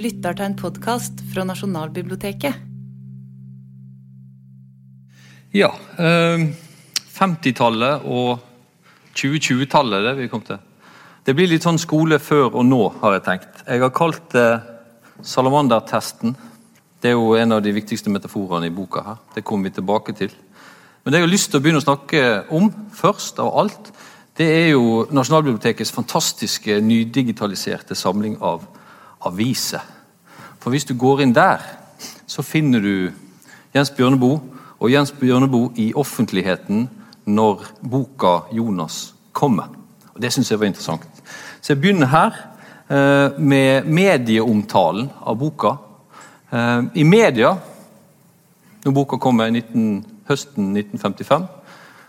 lytter 0.00 0.36
til 0.36 0.48
en 0.48 0.56
podkast 0.56 1.20
fra 1.28 1.44
Nasjonalbiblioteket. 1.44 2.56
Ja. 5.52 5.70
Eh, 5.98 6.46
50-tallet 7.20 8.06
og 8.08 8.40
2020-tallet, 9.18 10.06
det 10.06 10.14
vi 10.22 10.28
kom 10.32 10.44
til. 10.46 10.60
Det 11.26 11.34
blir 11.36 11.50
litt 11.50 11.66
sånn 11.66 11.80
skole 11.80 12.16
før 12.22 12.54
og 12.54 12.64
nå, 12.64 12.80
har 13.02 13.18
jeg 13.18 13.26
tenkt. 13.26 13.64
Jeg 13.66 13.82
har 13.82 13.92
kalt 13.92 14.30
det 14.32 14.48
salamandertesten. 15.26 16.32
Det 17.00 17.12
er 17.12 17.18
jo 17.18 17.34
en 17.36 17.58
av 17.58 17.60
de 17.64 17.74
viktigste 17.76 18.12
metaforene 18.12 18.70
i 18.70 18.74
boka. 18.74 19.04
her. 19.04 19.20
Det 19.34 19.44
kommer 19.44 19.68
vi 19.68 19.76
tilbake 19.76 20.16
til. 20.16 20.32
Men 21.04 21.12
det 21.12 21.20
jeg 21.20 21.28
har 21.28 21.34
lyst 21.34 21.50
til 21.50 21.60
å 21.60 21.62
begynne 21.62 21.80
å 21.80 21.84
snakke 21.84 22.44
om, 22.56 22.72
først 22.92 23.38
av 23.38 23.52
alt, 23.52 23.92
det 24.36 24.48
er 24.48 24.68
jo 24.70 25.06
Nasjonalbibliotekets 25.12 25.92
fantastiske 25.92 26.80
nydigitaliserte 26.80 27.94
samling 27.94 28.38
av 28.40 28.64
aviser. 29.26 29.84
For 30.60 30.70
hvis 30.70 30.84
du 30.84 30.94
går 30.94 31.22
inn 31.24 31.34
der, 31.34 31.62
så 32.28 32.44
finner 32.44 32.80
du 32.84 33.10
Jens 33.74 33.90
Bjørneboe 33.96 34.40
og 34.80 34.92
Jens 34.92 35.12
Bjørneboe 35.16 35.72
i 35.80 35.92
offentligheten 35.96 36.88
når 37.24 37.64
boka 37.80 38.50
'Jonas' 38.52 39.14
kommer. 39.32 39.68
Og 40.14 40.22
Det 40.22 40.32
syns 40.32 40.50
jeg 40.50 40.60
var 40.60 40.66
interessant. 40.66 41.06
Så 41.60 41.72
jeg 41.72 41.80
begynner 41.80 42.06
her 42.06 42.32
eh, 42.90 43.40
med 43.40 43.84
medieomtalen 43.84 45.10
av 45.26 45.38
boka. 45.38 45.76
Eh, 46.52 46.82
I 46.94 47.02
media, 47.02 47.56
når 48.84 48.92
boka 48.92 49.16
kommer 49.16 49.46
i 49.46 49.50
19, 49.50 50.04
høsten 50.28 50.76
1955, 50.76 51.46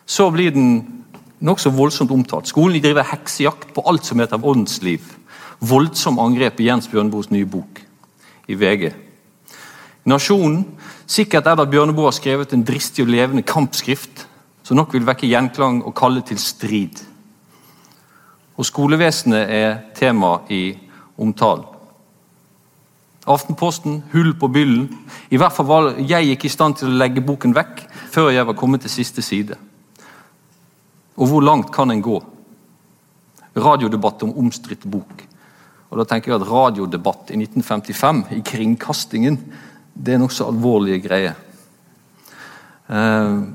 så 0.06 0.30
blir 0.30 0.52
den 0.52 1.04
nokså 1.40 1.70
voldsomt 1.70 2.12
omtalt. 2.12 2.48
Skolen 2.48 2.82
driver 2.82 3.04
heksejakt 3.04 3.74
på 3.74 3.82
alt 3.86 4.06
som 4.06 4.20
heter 4.20 4.46
åndsliv. 4.46 5.00
Voldsomt 5.60 6.20
angrep 6.20 6.60
i 6.60 6.68
Jens 6.68 6.88
Bjørneboes 6.88 7.32
nye 7.32 7.46
bok 7.46 7.91
i 8.52 8.60
VG. 8.60 8.92
Nasjonen 10.06 10.66
Sikkert 11.12 11.48
er 11.50 11.58
det 11.60 11.68
Bjørneboe 11.74 12.08
har 12.08 12.16
skrevet 12.16 12.54
en 12.56 12.62
dristig 12.64 13.04
og 13.04 13.10
levende 13.12 13.44
kampskrift 13.44 14.24
som 14.64 14.78
nok 14.80 14.94
vil 14.96 15.04
vekke 15.04 15.28
gjenklang 15.28 15.82
og 15.84 15.96
kalle 15.98 16.22
til 16.24 16.40
strid. 16.40 17.02
Og 18.56 18.68
Skolevesenet 18.68 19.52
er 19.52 19.74
tema 19.98 20.38
i 20.48 20.78
omtalen. 21.20 21.66
Aftenposten, 23.28 24.00
hull 24.14 24.32
på 24.40 24.48
byllen. 24.50 24.88
I 25.30 25.38
hvert 25.38 25.54
fall 25.54 25.68
var 25.68 25.90
jeg 26.00 26.32
ikke 26.32 26.48
i 26.48 26.54
stand 26.54 26.80
til 26.80 26.90
å 26.90 27.02
legge 27.02 27.26
boken 27.26 27.54
vekk 27.58 27.84
før 28.14 28.32
jeg 28.32 28.48
var 28.48 28.58
kommet 28.58 28.86
til 28.86 28.94
siste 28.94 29.22
side. 29.26 29.58
Og 31.20 31.28
hvor 31.28 31.44
langt 31.44 31.74
kan 31.76 31.92
en 31.92 32.02
gå? 32.02 32.22
Radiodebatt 33.58 34.24
om 34.24 34.38
omstridt 34.46 34.88
bok. 34.88 35.28
Og 35.92 36.00
da 36.00 36.08
tenker 36.08 36.32
jeg 36.32 36.40
at 36.40 36.48
Radiodebatt 36.48 37.34
i 37.36 37.40
1955, 37.42 38.24
i 38.38 38.42
kringkastingen, 38.48 39.38
det 39.92 40.16
er 40.16 40.22
nokså 40.22 40.48
alvorlige 40.48 41.02
greier. 41.04 41.36
Uh, 42.88 43.52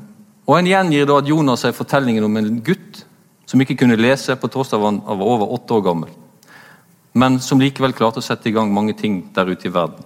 og 0.47 0.59
En 0.59 0.69
gjengir 0.69 1.09
da 1.09 1.17
at 1.19 1.29
Jonas 1.29 1.65
er 1.65 1.75
fortellingen 1.77 2.25
om 2.25 2.37
en 2.39 2.61
gutt 2.65 3.03
som 3.49 3.61
ikke 3.63 3.79
kunne 3.81 3.99
lese 3.99 4.37
på 4.37 4.51
tross 4.53 4.75
av 4.77 4.85
han 4.85 5.01
var 5.07 5.25
over 5.25 5.55
åtte 5.57 5.75
år 5.75 5.85
gammel, 5.87 6.13
men 7.17 7.41
som 7.41 7.61
likevel 7.63 7.95
klarte 7.97 8.21
å 8.21 8.25
sette 8.25 8.51
i 8.51 8.55
gang 8.55 8.73
mange 8.73 8.95
ting 8.99 9.23
der 9.35 9.49
ute 9.49 9.69
i 9.69 9.73
verden. 9.73 10.05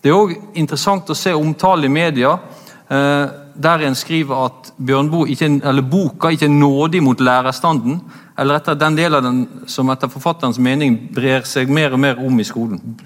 Det 0.00 0.12
er 0.12 0.18
òg 0.20 0.34
interessant 0.60 1.10
å 1.10 1.16
se 1.16 1.32
omtale 1.34 1.88
i 1.88 1.92
media 1.92 2.36
uh, 2.36 3.43
der 3.62 3.86
en 3.86 3.94
skriver 3.94 4.44
at 4.44 4.72
Bjørnboe 4.78 5.30
eller 5.30 5.82
boka 5.82 6.28
ikke 6.28 6.44
er 6.44 6.48
nådig 6.48 7.02
mot 7.02 7.20
lærerstanden, 7.20 8.00
eller 8.38 8.56
etter 8.56 8.74
den 8.74 8.96
delen 8.96 9.14
av 9.14 9.22
den 9.22 9.48
som 9.66 9.90
etter 9.90 10.08
forfatterens 10.08 10.58
mening 10.58 11.14
brer 11.14 11.42
seg 11.46 11.70
mer 11.70 11.92
og 11.92 12.00
mer 12.00 12.18
om 12.18 12.40
i 12.40 12.44
skolen. 12.44 12.98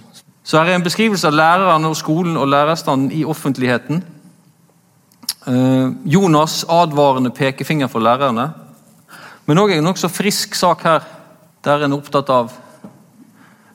Så 0.42 0.58
her 0.58 0.66
er 0.72 0.76
en 0.78 0.84
beskrivelse 0.84 1.26
av 1.28 1.34
lærerne 1.36 1.88
og 1.88 1.96
skolen 1.96 2.36
og 2.36 2.48
lærerstanden 2.48 3.12
i 3.12 3.24
offentligheten. 3.24 4.04
Eh, 5.46 5.88
Jonas' 6.08 6.64
advarende 6.68 7.30
pekefinger 7.30 7.86
for 7.86 8.00
lærerne. 8.00 8.50
Men 9.46 9.58
òg 9.58 9.72
en 9.72 9.84
nokså 9.84 10.08
frisk 10.08 10.54
sak 10.54 10.82
her, 10.84 11.00
der 11.64 11.84
en 11.84 11.92
er 11.92 11.96
opptatt 11.96 12.30
av 12.30 12.52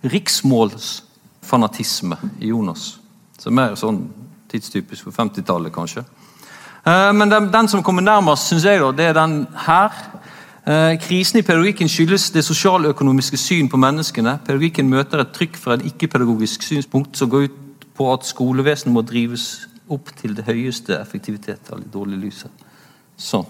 riksmålsfanatisme 0.03 2.17
i 2.39 2.47
Jonas. 2.47 2.99
Som 3.37 3.59
er 3.59 3.75
sånn 3.79 4.09
tidstypisk 4.51 5.03
for 5.07 5.11
50-tallet, 5.15 5.73
kanskje. 5.73 6.03
Eh, 6.85 7.13
men 7.13 7.31
den, 7.31 7.53
den, 7.53 7.67
som 7.67 7.83
kommer 7.83 8.01
nærmest, 8.01 8.47
syns 8.47 8.65
jeg, 8.65 8.83
det 8.97 9.05
er 9.05 9.13
den 9.13 9.47
her. 9.65 9.93
Eh, 10.67 10.99
krisen 10.99 11.39
i 11.39 11.41
pedagogikken 11.41 11.89
skyldes 11.89 12.29
det 12.31 12.43
sosialøkonomiske 12.43 13.37
syn 13.37 13.69
på 13.69 13.77
menneskene. 13.77 14.37
Pedagogikken 14.45 14.89
møter 14.89 15.23
et 15.23 15.31
trykk 15.35 15.57
fra 15.59 15.77
et 15.77 15.85
ikke-pedagogisk 15.91 16.63
synspunkt 16.63 17.17
som 17.17 17.29
går 17.29 17.47
ut 17.47 17.87
på 17.95 18.13
at 18.13 18.27
skolevesenet 18.27 18.93
må 18.93 19.01
drives 19.01 19.67
opp 19.91 20.11
til 20.19 20.35
det 20.35 20.45
høyeste 20.47 20.99
effektivitet. 20.99 21.71
av 21.71 21.79
det 21.79 21.91
dårlig 21.93 22.17
lyset. 22.17 22.51
Sånn. 23.17 23.45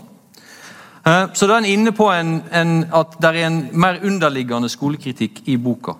Eh, 1.05 1.27
så 1.33 1.47
da 1.47 1.57
er 1.57 1.63
en 1.63 1.71
inne 1.73 1.91
på 1.91 2.11
en, 2.13 2.41
en, 2.51 2.85
at 2.93 3.17
det 3.21 3.29
er 3.29 3.47
en 3.47 3.59
mer 3.73 3.99
underliggende 4.03 4.69
skolekritikk 4.69 5.47
i 5.47 5.57
boka. 5.57 5.95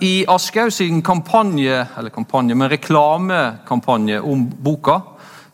I 0.00 0.26
Aschehoug 0.28 1.02
kampanje, 1.04 1.86
eller 1.96 2.10
kampanje, 2.10 2.54
men 2.54 2.68
reklamekampanje 2.68 4.20
om 4.20 4.44
boka, 4.48 5.00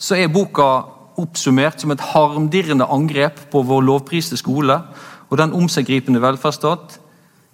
så 0.03 0.19
er 0.19 0.33
boka 0.33 0.69
oppsummert 1.21 1.83
som 1.83 1.93
et 1.95 2.03
harmdirrende 2.13 2.89
angrep 2.91 3.45
på 3.53 3.63
vår 3.69 3.85
lovpriste 3.87 4.39
skole 4.41 4.81
og 5.31 5.39
den 5.41 5.55
omseggripende 5.57 6.21
velferdsstat, 6.23 6.99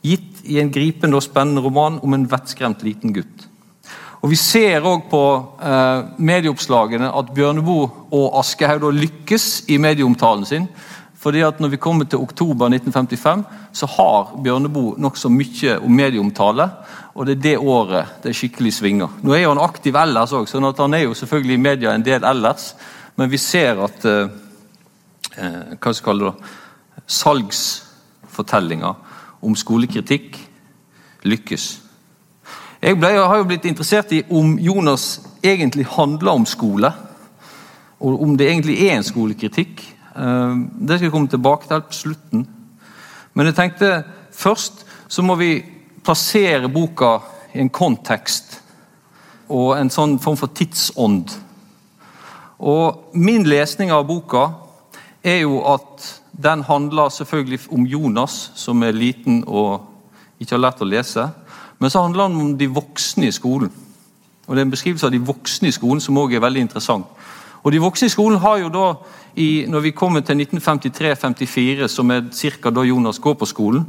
gitt 0.02 0.42
i 0.48 0.58
en 0.62 0.70
gripende 0.72 1.18
og 1.18 1.26
spennende 1.26 1.62
roman 1.62 1.98
om 2.02 2.14
en 2.14 2.26
vettskremt 2.30 2.82
liten 2.86 3.12
gutt. 3.14 3.48
Og 4.18 4.32
Vi 4.32 4.38
ser 4.38 4.82
òg 4.82 5.06
på 5.10 5.22
eh, 5.62 6.06
medieoppslagene 6.18 7.10
at 7.20 7.34
Bjørneboe 7.34 7.90
og 8.10 8.38
Aschehoug 8.40 8.90
lykkes 8.96 9.68
i 9.70 9.78
medieomtalen 9.78 10.46
sin. 10.46 10.68
fordi 11.18 11.40
at 11.42 11.60
Når 11.60 11.68
vi 11.68 11.76
kommer 11.76 12.04
til 12.04 12.18
oktober 12.18 12.68
1955, 12.68 13.44
så 13.72 13.86
har 13.86 14.42
Bjørneboe 14.42 14.94
nokså 14.98 15.28
mye 15.28 15.78
om 15.82 15.90
medieomtale. 15.90 16.70
Og 17.18 17.26
det 17.26 17.34
er 17.34 17.40
det 17.42 17.56
året 17.58 18.22
det 18.22 18.30
skikkelig 18.38 18.76
svinger. 18.76 19.16
Nå 19.26 19.32
er 19.34 19.42
jo 19.42 19.50
han 19.50 19.58
aktiv 19.64 19.96
ellers 19.98 20.30
òg, 20.38 20.46
så 20.46 20.60
han 20.62 20.94
er 20.94 21.02
jo 21.02 21.16
selvfølgelig 21.18 21.54
i 21.56 21.62
media 21.64 21.90
en 21.94 22.04
del 22.06 22.22
ellers. 22.24 22.74
Men 23.18 23.30
vi 23.30 23.38
ser 23.42 23.80
at 23.82 24.04
eh, 24.06 24.28
eh 25.34 25.74
hva 25.74 25.92
skal 25.92 26.04
kalle 26.04 26.30
det, 26.30 26.52
salgsfortellinger 27.06 28.94
om 29.42 29.56
skolekritikk 29.56 30.38
lykkes. 31.24 31.80
Jeg 32.82 32.98
ble, 33.00 33.08
har 33.18 33.36
jo 33.36 33.48
blitt 33.50 33.66
interessert 33.66 34.12
i 34.14 34.22
om 34.30 34.58
Jonas 34.58 35.20
egentlig 35.42 35.86
handler 35.90 36.30
om 36.38 36.46
skole. 36.46 36.92
Og 37.98 38.22
om 38.22 38.36
det 38.38 38.46
egentlig 38.46 38.78
er 38.86 38.96
en 38.96 39.02
skolekritikk. 39.02 39.82
Eh, 40.14 40.54
det 40.86 41.00
skal 41.00 41.08
jeg 41.08 41.12
komme 41.16 41.28
tilbake 41.28 41.66
til 41.66 41.82
på 41.82 41.98
slutten. 41.98 42.46
Men 43.34 43.46
jeg 43.46 43.54
tenkte 43.58 44.04
først 44.30 44.86
så 45.08 45.22
må 45.22 45.34
vi 45.34 45.77
plassere 46.08 46.70
boka 46.72 47.18
i 47.52 47.60
en 47.60 47.68
kontekst 47.68 48.62
og 49.48 49.74
en 49.76 49.90
sånn 49.92 50.16
form 50.22 50.40
for 50.40 50.52
tidsånd 50.56 51.36
og 52.58 53.14
Min 53.14 53.44
lesning 53.46 53.92
av 53.94 54.06
boka 54.06 54.48
er 55.22 55.42
jo 55.44 55.60
at 55.66 56.06
den 56.32 56.62
handler 56.66 57.08
selvfølgelig 57.08 57.60
om 57.70 57.86
Jonas, 57.86 58.50
som 58.54 58.82
er 58.82 58.92
liten 58.92 59.44
og 59.46 59.86
ikke 60.38 60.56
har 60.56 60.62
lært 60.62 60.82
å 60.82 60.88
lese. 60.88 61.28
Men 61.78 61.90
så 61.90 62.02
handler 62.02 62.28
den 62.28 62.40
om 62.40 62.52
de 62.58 62.66
voksne 62.66 63.28
i 63.28 63.34
skolen. 63.34 63.70
Og 64.46 64.54
Det 64.54 64.60
er 64.60 64.66
en 64.66 64.70
beskrivelse 64.70 65.06
av 65.06 65.12
de 65.12 65.22
voksne 65.22 65.68
i 65.68 65.74
skolen 65.74 66.00
som 66.00 66.16
også 66.16 66.36
er 66.36 66.40
veldig 66.40 66.60
interessant. 66.60 67.06
Og 67.62 67.72
De 67.72 67.78
voksne 67.78 68.06
i 68.06 68.14
skolen 68.14 68.38
har 68.38 68.58
jo 68.58 68.68
da, 68.68 68.94
i, 69.36 69.66
når 69.68 69.80
vi 69.80 69.90
kommer 69.90 70.20
til 70.20 70.34
1953-54, 70.34 71.88
som 71.88 72.10
er 72.10 72.30
ca. 72.30 72.70
da 72.70 72.82
Jonas 72.82 73.18
går 73.18 73.34
på 73.34 73.46
skolen, 73.46 73.86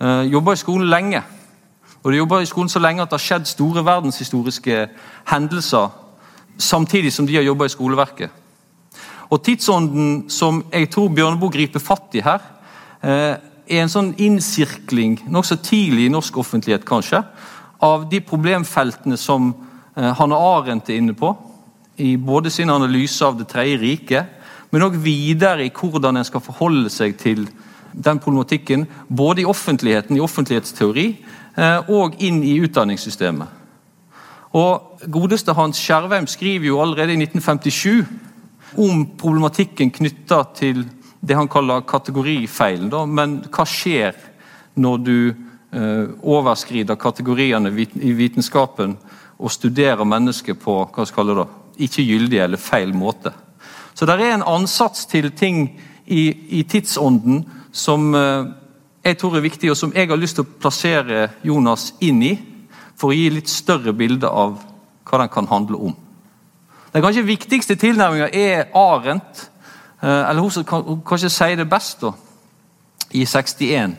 eh, 0.00 0.22
jobba 0.30 0.52
i 0.52 0.56
skolen 0.56 0.90
lenge. 0.90 1.22
Og 2.04 2.12
De 2.12 2.16
jobber 2.16 2.40
i 2.44 2.46
skolen 2.46 2.68
så 2.68 2.78
lenge 2.78 3.02
at 3.02 3.08
det 3.08 3.16
har 3.16 3.24
skjedd 3.24 3.46
store 3.48 3.84
verdenshistoriske 3.84 4.88
hendelser 5.30 5.88
samtidig 6.58 7.12
som 7.12 7.26
de 7.26 7.36
har 7.36 7.46
jobba 7.46 7.64
i 7.64 7.72
skoleverket. 7.72 8.30
Og 9.32 9.40
Tidsånden 9.42 10.28
som 10.30 10.60
jeg 10.72 10.90
tror 10.92 11.08
Bjørneboe 11.08 11.50
griper 11.50 11.80
fatt 11.80 12.14
i 12.14 12.22
her, 12.22 12.40
eh, 13.02 13.36
er 13.66 13.82
en 13.82 13.88
sånn 13.88 14.14
innsirkling 14.20 15.22
nokså 15.32 15.56
tidlig 15.64 16.06
i 16.06 16.12
norsk 16.12 16.36
offentlighet 16.36 16.84
kanskje, 16.84 17.24
av 17.80 18.08
de 18.10 18.20
problemfeltene 18.20 19.16
som 19.16 19.54
eh, 19.96 20.12
Hanne 20.12 20.36
Arendt 20.36 20.90
er 20.90 21.00
inne 21.00 21.16
på, 21.16 21.34
i 21.96 22.16
både 22.16 22.50
sin 22.50 22.70
analyse 22.70 23.24
av 23.24 23.38
Det 23.38 23.48
tredje 23.48 23.78
riket, 23.78 24.26
men 24.70 24.82
òg 24.82 24.96
videre 24.98 25.64
i 25.64 25.70
hvordan 25.70 26.16
en 26.16 26.24
skal 26.24 26.42
forholde 26.42 26.90
seg 26.90 27.16
til 27.16 27.46
den 27.94 28.18
problematikken, 28.18 28.86
både 29.08 29.42
i 29.42 29.46
offentligheten, 29.46 30.16
i 30.16 30.20
offentlighetsteori, 30.20 31.06
og 31.54 32.16
inn 32.18 32.40
i 32.42 32.56
utdanningssystemet. 32.66 33.60
Og 34.54 35.02
Godeste 35.10 35.54
Hans 35.54 35.78
Skjervheim 35.82 36.26
skriver 36.30 36.68
jo 36.68 36.80
allerede 36.82 37.14
i 37.14 37.22
1957 37.22 38.04
om 38.78 39.04
problematikken 39.18 39.90
knytta 39.94 40.42
til 40.54 40.84
det 41.20 41.36
han 41.38 41.50
kaller 41.50 41.86
kategorifeilen. 41.88 42.92
Men 43.10 43.40
hva 43.50 43.66
skjer 43.66 44.14
når 44.74 45.02
du 45.02 45.16
eh, 45.74 46.06
overskrider 46.22 46.98
kategoriene 47.00 47.72
i 47.74 48.12
vitenskapen 48.14 48.96
og 49.38 49.52
studerer 49.52 50.06
mennesket 50.06 50.60
på 50.62 50.76
hva 50.94 51.06
skal 51.08 51.30
det 51.30 51.38
da, 51.40 51.48
ikke 51.86 52.06
gyldig 52.06 52.42
eller 52.44 52.60
feil 52.60 52.94
måte. 52.94 53.32
Så 53.94 54.06
det 54.06 54.18
er 54.20 54.36
en 54.36 54.46
ansats 54.46 55.06
til 55.10 55.30
ting 55.34 55.66
i, 56.06 56.22
i 56.58 56.62
tidsånden 56.62 57.44
som 57.74 58.14
eh, 58.14 58.46
jeg 59.04 59.18
tror 59.20 59.36
er 59.36 59.44
viktig, 59.44 59.70
og 59.70 59.76
som 59.76 59.92
jeg 59.92 60.08
har 60.08 60.16
lyst 60.16 60.38
til 60.38 60.46
å 60.46 60.52
plassere 60.60 61.28
Jonas 61.44 61.90
inn 62.00 62.22
i, 62.24 62.32
for 62.96 63.12
å 63.12 63.16
gi 63.16 63.26
litt 63.34 63.50
større 63.52 63.92
bilde 63.92 64.30
av 64.30 64.56
hva 65.04 65.20
den 65.20 65.32
kan 65.32 65.48
handle 65.50 65.80
om. 65.90 65.96
Den 66.94 67.02
kanskje 67.02 67.26
viktigste 67.26 67.76
tilnærminga 67.76 68.30
er 68.32 68.70
Arendt, 68.74 69.50
eh, 70.00 70.30
eller 70.30 70.40
hun 70.40 70.50
som 70.50 70.64
kanskje 70.64 71.30
sier 71.30 71.56
det 71.56 71.68
best, 71.68 72.00
da, 72.00 72.14
i 73.10 73.26
61. 73.26 73.96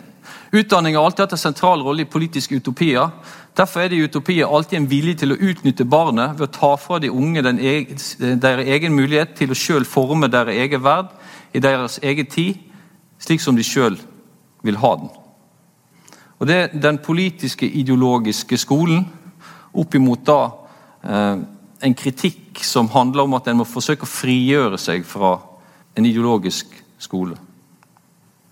Utdanning 0.56 0.96
har 0.96 1.04
alltid 1.04 1.26
hatt 1.26 1.36
en 1.38 1.44
sentral 1.44 1.84
rolle 1.84 2.02
i 2.02 2.10
politiske 2.10 2.56
utopier. 2.56 3.12
Derfor 3.58 3.82
er 3.82 3.90
det 3.90 3.98
i 3.98 4.08
utopier 4.08 4.48
alltid 4.48 4.80
en 4.80 4.90
vilje 4.90 5.16
til 5.22 5.34
å 5.34 5.38
utnytte 5.38 5.86
barnet 5.86 6.40
ved 6.40 6.48
å 6.48 6.52
ta 6.52 6.76
fra 6.80 7.00
de 7.00 7.12
unge 7.12 7.44
egen, 7.60 7.98
deres 8.40 8.68
egen 8.68 8.96
mulighet 8.96 9.36
til 9.36 9.52
å 9.52 9.60
selv 9.60 9.86
forme 9.86 10.28
deres 10.28 10.56
egen 10.56 10.84
verd 10.84 11.14
i 11.54 11.60
deres 11.60 12.00
egen 12.02 12.26
tid, 12.26 12.58
slik 13.20 13.42
som 13.42 13.56
de 13.56 13.64
selv 13.64 14.00
vil 14.66 14.80
ha 14.82 14.96
den. 15.00 15.12
Og 16.40 16.48
Det 16.48 16.56
er 16.56 16.74
den 16.74 16.98
politiske, 16.98 17.68
ideologiske 17.68 18.58
skolen 18.58 19.06
opp 19.76 19.96
imot 19.96 20.26
da 20.28 20.40
eh, 21.04 21.38
en 21.86 21.96
kritikk 21.96 22.64
som 22.64 22.90
handler 22.92 23.24
om 23.24 23.36
at 23.38 23.48
en 23.48 23.62
må 23.62 23.68
forsøke 23.68 24.08
å 24.08 24.10
frigjøre 24.10 24.80
seg 24.80 25.06
fra 25.08 25.38
en 25.96 26.06
ideologisk 26.06 26.72
skole. 27.00 27.38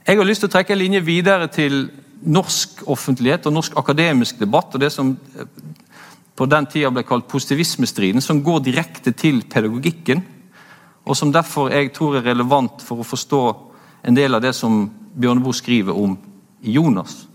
Jeg 0.07 0.19
har 0.19 0.27
lyst 0.27 0.44
til 0.44 0.51
å 0.51 0.54
trekke 0.56 0.75
en 0.75 0.81
linje 0.81 1.04
videre 1.04 1.48
til 1.51 1.86
norsk 2.24 2.86
offentlighet 2.92 3.48
og 3.48 3.56
norsk 3.56 3.77
akademisk 3.80 4.39
debatt. 4.39 4.75
og 4.75 4.80
det 4.80 4.92
som 4.92 5.18
eh, 5.38 5.48
på 6.36 6.45
den 6.50 6.65
tida 6.65 6.89
ble 6.89 7.04
kalt 7.06 7.27
positivismestriden, 7.30 8.21
som 8.21 8.42
går 8.44 8.63
direkte 8.65 9.12
til 9.12 9.44
pedagogikken. 9.50 10.24
Og 11.06 11.18
som 11.18 11.31
derfor 11.31 11.69
jeg 11.69 11.92
tror 11.94 12.18
er 12.18 12.30
relevant 12.31 12.81
for 12.81 13.04
å 13.04 13.07
forstå 13.07 13.42
en 14.07 14.15
del 14.18 14.36
av 14.36 14.42
det 14.42 14.54
som 14.56 14.88
Bjørneboe 15.19 15.54
skriver 15.54 15.94
om 15.94 16.18
Jonas. 16.62 17.27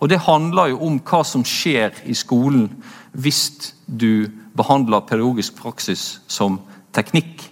Og 0.00 0.08
Det 0.08 0.18
handler 0.20 0.66
jo 0.66 0.80
om 0.86 0.98
hva 1.00 1.22
som 1.24 1.44
skjer 1.44 1.92
i 2.04 2.14
skolen 2.14 2.68
hvis 3.12 3.72
du 3.86 4.26
behandler 4.56 5.06
pedagogisk 5.06 5.56
praksis 5.56 6.20
som 6.26 6.60
teknikk, 6.92 7.50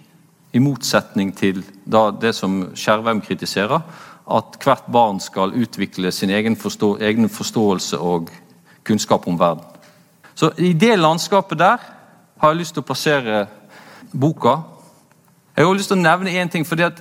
i 0.53 0.59
motsetning 0.61 1.31
til 1.33 1.63
det 2.21 2.35
som 2.37 2.59
Skjervheim 2.77 3.23
kritiserer, 3.25 3.81
at 4.29 4.57
hvert 4.61 4.85
barn 4.93 5.19
skal 5.19 5.55
utvikle 5.57 6.11
sin 6.11 6.29
egen, 6.29 6.55
forstå, 6.55 6.97
egen 7.01 7.29
forståelse 7.29 7.97
og 7.97 8.29
kunnskap 8.85 9.27
om 9.27 9.39
verden. 9.39 9.65
Så 10.35 10.51
I 10.57 10.73
det 10.73 10.99
landskapet 10.99 11.57
der 11.57 11.81
har 12.37 12.51
jeg 12.51 12.59
lyst 12.59 12.75
til 12.77 12.83
å 12.83 12.85
plassere 12.85 13.47
boka. 14.13 14.59
Jeg 15.53 15.67
har 15.67 15.75
lyst 15.77 15.91
til 15.91 15.99
å 15.99 16.01
nevne 16.01 16.31
én 16.33 16.49
ting, 16.49 16.63
for 16.65 16.81
eh, 16.81 16.93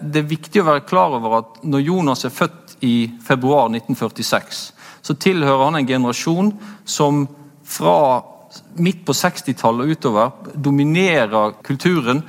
det 0.00 0.22
er 0.22 0.28
viktig 0.28 0.62
å 0.62 0.68
være 0.70 0.86
klar 0.88 1.12
over 1.18 1.34
at 1.36 1.58
når 1.68 1.82
Jonas 1.84 2.24
er 2.24 2.32
født 2.32 2.78
i 2.86 3.10
februar 3.20 3.68
1946, 3.68 4.60
så 5.04 5.16
tilhører 5.20 5.66
han 5.66 5.76
en 5.82 5.88
generasjon 5.90 6.48
som 6.88 7.26
fra 7.60 8.22
midt 8.80 9.04
på 9.04 9.12
60-tallet 9.12 9.84
og 9.84 9.92
utover 9.92 10.56
dominerer 10.56 11.52
kulturen 11.66 12.24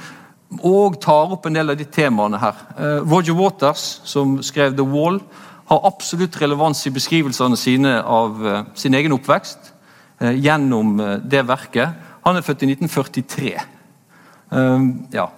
og 0.60 1.00
tar 1.02 1.32
opp 1.38 1.48
en 1.48 1.56
del 1.56 1.72
av 1.72 1.80
de 1.80 1.88
temaene 1.88 2.44
her. 2.44 2.60
Eh, 2.76 3.00
Roger 3.08 3.40
Waters, 3.40 4.02
som 4.04 4.42
skrev 4.44 4.76
The 4.76 4.84
Wall, 4.84 5.24
har 5.72 5.88
absolutt 5.88 6.36
relevans 6.42 6.84
i 6.84 6.92
beskrivelsene 6.92 7.56
sine 7.56 8.02
av 8.04 8.44
eh, 8.44 8.64
sin 8.76 9.00
egen 9.00 9.16
oppvekst 9.16 9.72
uh, 10.20 10.34
gjennom 10.36 10.98
det 11.24 11.48
verket. 11.48 11.96
Han 12.28 12.36
er 12.36 12.44
født 12.44 12.68
i 12.68 12.76
1943. 12.76 13.54
ja. 15.16 15.32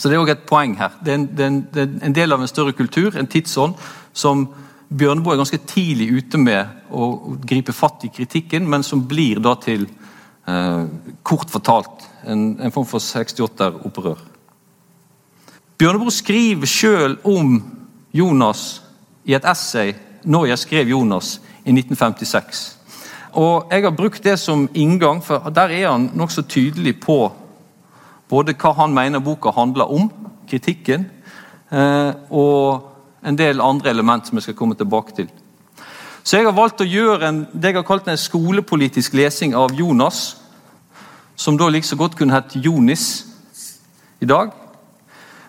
Så 0.00 0.08
det 0.08 0.16
er 0.16 0.22
òg 0.22 0.32
et 0.32 0.46
poeng 0.48 0.78
her. 0.80 0.94
Det 1.04 1.12
er, 1.12 1.18
en, 1.20 1.28
det, 1.28 1.44
er 1.44 1.50
en, 1.52 1.60
det 1.74 1.82
er, 1.82 1.94
en, 2.08 2.16
del 2.16 2.32
av 2.32 2.40
en 2.40 2.48
større 2.48 2.72
kultur, 2.72 3.12
en 3.20 3.28
tidsånd, 3.28 3.76
som 4.16 4.46
Bjørneboe 4.88 5.36
er 5.36 5.42
ganske 5.42 5.60
tidlig 5.68 6.08
ute 6.16 6.38
med 6.40 6.88
å 6.90 7.36
gripe 7.44 7.74
fatt 7.76 8.08
i 8.08 8.10
kritikken, 8.10 8.64
men 8.66 8.82
som 8.82 9.04
blir 9.06 9.38
da 9.44 9.52
til, 9.60 9.84
kort 11.22 11.52
fortalt, 11.52 12.08
en, 12.26 12.56
en 12.58 12.72
form 12.74 12.88
for 12.88 12.98
68-opprør. 13.04 14.24
Bjørneboe 15.78 16.12
skriver 16.12 16.68
sjøl 16.68 17.18
om 17.28 17.60
Jonas 18.16 18.80
i 19.28 19.36
et 19.36 19.46
essay 19.46 19.94
når 20.24 20.50
jeg 20.50 20.62
skrev 20.64 20.90
Jonas 20.90 21.36
i 21.62 21.72
1956. 21.76 22.64
Og 23.38 23.70
Jeg 23.70 23.84
har 23.84 23.94
brukt 23.94 24.24
det 24.24 24.38
som 24.40 24.66
inngang, 24.74 25.22
for 25.22 25.52
der 25.54 25.70
er 25.70 25.90
han 25.92 26.10
nokså 26.14 26.42
tydelig 26.42 26.98
på 27.00 27.30
både 28.30 28.54
hva 28.54 28.72
han 28.78 28.94
mener 28.94 29.22
boka 29.24 29.50
handler 29.54 29.90
om, 29.90 30.10
kritikken, 30.48 31.06
eh, 31.70 32.12
og 32.30 32.86
en 33.26 33.38
del 33.38 33.60
andre 33.60 33.90
element 33.90 34.26
som 34.26 34.38
jeg 34.38 34.48
skal 34.48 34.58
komme 34.58 34.74
tilbake 34.74 35.14
til. 35.16 35.28
Så 36.22 36.36
jeg 36.36 36.46
har 36.46 36.56
valgt 36.56 36.82
å 36.82 36.88
gjøre 36.88 37.28
en, 37.28 37.40
det 37.52 37.72
jeg 37.72 37.80
har 37.80 37.88
kalt 37.88 38.08
en 38.08 38.20
skolepolitisk 38.20 39.14
lesing 39.16 39.54
av 39.56 39.72
Jonas 39.74 40.36
som 41.40 41.56
da 41.56 41.70
like 41.72 41.88
så 41.88 41.96
godt 41.96 42.18
kunne 42.18 42.34
hett 42.36 42.56
Jonis 42.60 43.24
i 44.20 44.28
dag. 44.28 44.52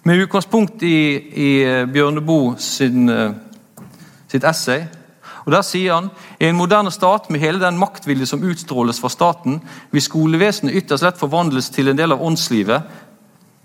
Med 0.04 0.24
utgangspunkt 0.24 0.84
i, 0.88 0.98
i 1.36 1.50
Bjørneboe 1.92 2.56
sin, 2.58 3.10
eh, 3.10 3.34
sitt 4.32 4.48
essay. 4.48 4.86
Og 5.46 5.52
Der 5.52 5.62
sier 5.62 5.94
han 5.94 6.10
i 6.40 6.46
en 6.46 6.56
moderne 6.56 6.92
stat 6.92 7.30
med 7.30 7.40
hele 7.40 7.60
den 7.60 7.78
maktvilje 7.78 8.26
som 8.26 8.44
utstråles 8.44 9.00
fra 9.00 9.10
staten, 9.10 9.62
vil 9.92 10.02
skolevesenet 10.02 10.76
ytterst 10.76 11.04
lett 11.04 11.18
forvandles 11.18 11.70
til 11.70 11.90
en 11.90 11.98
del 11.98 12.12
av 12.12 12.22
åndslivet, 12.22 12.82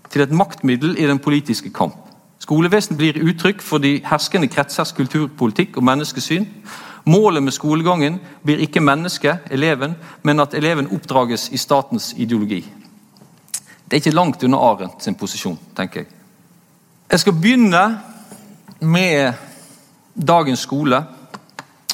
til 0.09 0.21
et 0.21 0.31
maktmiddel 0.31 0.97
i 0.97 1.07
den 1.07 1.19
politiske 1.19 1.69
kamp. 1.69 1.95
Skolevesenet 2.39 2.97
blir 2.97 3.21
uttrykk 3.29 3.61
for 3.61 3.77
de 3.83 3.97
herskende 4.05 4.47
kretsers 4.47 4.93
kulturpolitikk 4.95 5.77
og 5.77 5.83
menneskesyn. 5.83 6.45
Målet 7.05 7.43
med 7.43 7.51
skolegangen 7.51 8.19
blir 8.43 8.61
ikke 8.63 8.81
mennesket, 8.83 9.47
eleven, 9.51 9.95
men 10.23 10.39
at 10.39 10.53
eleven 10.53 10.89
oppdrages 10.91 11.49
i 11.51 11.57
statens 11.57 12.13
ideologi. 12.17 12.61
Det 13.87 13.93
er 13.93 14.01
ikke 14.01 14.15
langt 14.15 14.43
unna 14.43 14.57
Arendt 14.57 15.03
sin 15.03 15.15
posisjon, 15.15 15.59
tenker 15.75 16.01
jeg. 16.01 16.07
Jeg 17.11 17.19
skal 17.19 17.33
begynne 17.33 17.83
med 18.79 19.33
dagens 20.27 20.59
skole 20.59 21.03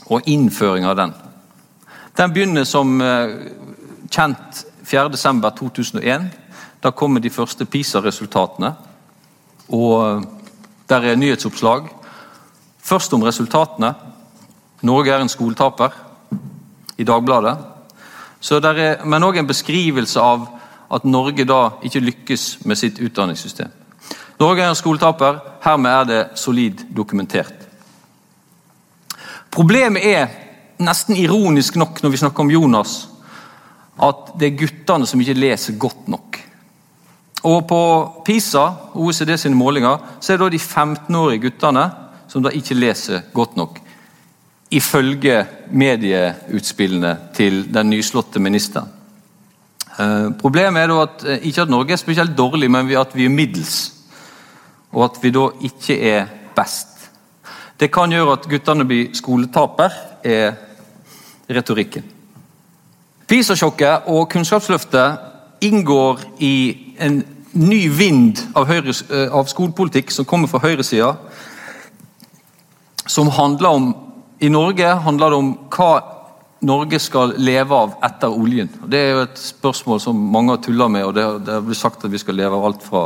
og 0.05 0.27
innføring 0.27 0.85
av 0.85 0.95
den. 0.99 1.13
Den 2.17 2.33
begynner 2.33 2.67
som 2.67 3.01
eh, 3.01 3.35
kjent 4.11 4.63
4.12.2001. 4.85 6.29
Da 6.83 6.91
kommer 6.91 7.23
de 7.23 7.31
første 7.33 7.65
PISA-resultatene. 7.65 8.73
Og 9.73 9.93
eh, 10.05 10.25
der 10.89 11.09
er 11.09 11.19
nyhetsoppslag. 11.19 11.87
Først 12.83 13.13
om 13.13 13.23
resultatene. 13.23 13.93
Norge 14.83 15.13
er 15.13 15.23
en 15.23 15.31
skoletaper 15.31 15.95
i 16.97 17.03
Dagbladet. 17.07 17.57
Er, 18.51 19.05
men 19.07 19.23
òg 19.23 19.39
en 19.39 19.47
beskrivelse 19.47 20.19
av 20.19 20.49
at 20.93 21.05
Norge 21.07 21.45
da 21.47 21.79
ikke 21.87 22.03
lykkes 22.03 22.65
med 22.67 22.77
sitt 22.77 22.99
utdanningssystem. 22.99 23.71
Norge 24.39 24.61
er 24.61 24.73
en 24.73 24.77
skoletaper. 24.77 25.39
Hermed 25.63 25.91
er 25.91 26.09
det 26.09 26.23
solid 26.35 26.83
dokumentert. 26.91 27.62
Problemet 29.53 30.05
er, 30.05 30.31
nesten 30.81 31.15
ironisk 31.15 31.75
nok 31.77 32.01
når 32.01 32.09
vi 32.09 32.19
snakker 32.23 32.43
om 32.43 32.51
Jonas, 32.51 32.93
at 34.01 34.33
det 34.39 34.47
er 34.49 34.57
guttene 34.57 35.05
som 35.07 35.21
ikke 35.21 35.37
leser 35.37 35.77
godt 35.77 36.07
nok. 36.09 36.39
Og 37.43 37.67
På 37.67 37.79
PISA, 38.25 38.63
OECD 38.95 39.37
sine 39.37 39.55
målinger, 39.55 39.97
så 40.19 40.33
er 40.33 40.37
det 40.37 40.45
da 40.47 40.55
de 40.55 40.63
15-årige 40.63 41.43
guttene 41.45 41.85
som 42.27 42.43
da 42.43 42.49
ikke 42.49 42.77
leser 42.77 43.27
godt 43.33 43.57
nok 43.59 43.79
ifølge 44.73 45.43
medieutspillene 45.69 47.17
til 47.35 47.67
den 47.73 47.91
nyslåtte 47.93 48.41
ministeren. 48.41 48.89
Eh, 49.99 50.31
problemet 50.39 50.81
er 50.81 50.89
da 50.89 51.01
at 51.03 51.25
eh, 51.27 51.43
ikke 51.49 51.67
at 51.67 51.69
Norge 51.69 51.93
er 51.93 52.01
spesielt 52.01 52.37
dårlig, 52.37 52.71
men 52.71 52.89
at 52.97 53.13
vi 53.13 53.27
er 53.27 53.29
middels. 53.29 53.93
Og 54.91 55.05
at 55.05 55.19
vi 55.21 55.29
da 55.33 55.49
ikke 55.61 55.99
er 56.09 56.25
best. 56.55 56.92
Det 57.79 57.91
kan 57.91 58.11
gjøre 58.11 58.37
at 58.37 58.47
guttene 58.49 58.85
blir 58.87 59.13
skoletaper, 59.17 59.95
er 60.23 60.53
retorikken. 61.49 62.03
PISA-sjokket 63.27 64.07
og 64.13 64.29
Kunnskapsløftet 64.31 65.63
inngår 65.63 66.21
i 66.43 66.55
en 67.01 67.23
ny 67.53 67.81
vind 67.89 68.39
av, 68.55 68.67
høyre, 68.67 68.93
eh, 69.09 69.29
av 69.31 69.47
skolepolitikk 69.51 70.11
som 70.11 70.25
kommer 70.25 70.47
fra 70.47 70.59
høyresida, 70.63 71.15
som 73.07 73.29
handler 73.29 73.69
om 73.69 73.93
i 74.43 74.49
Norge 74.51 74.87
handler 75.05 75.31
det 75.31 75.39
om 75.39 75.51
hva 75.71 75.91
Norge 76.67 76.99
skal 76.99 77.35
leve 77.39 77.75
av 77.75 77.93
etter 78.03 78.31
oljen. 78.31 78.69
Det 78.87 78.99
er 78.99 79.11
jo 79.13 79.21
et 79.25 79.39
spørsmål 79.39 80.01
som 80.03 80.19
mange 80.33 80.55
har 80.55 80.61
tulla 80.63 80.87
med. 80.91 81.05
og 81.05 81.13
Det, 81.15 81.25
det 81.47 81.59
blir 81.63 81.79
sagt 81.79 82.03
at 82.03 82.11
vi 82.11 82.19
skal 82.19 82.35
leve 82.39 82.57
av 82.57 82.65
alt 82.67 82.83
fra 82.83 83.03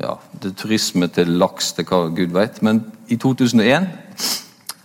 ja, 0.00 0.16
turisme 0.40 1.08
til 1.12 1.36
laks 1.40 1.72
til 1.76 1.88
hva 1.88 2.06
Gud 2.12 2.32
veit. 2.36 2.60
Men 2.64 2.82
i 3.12 3.18
2001 3.20 3.86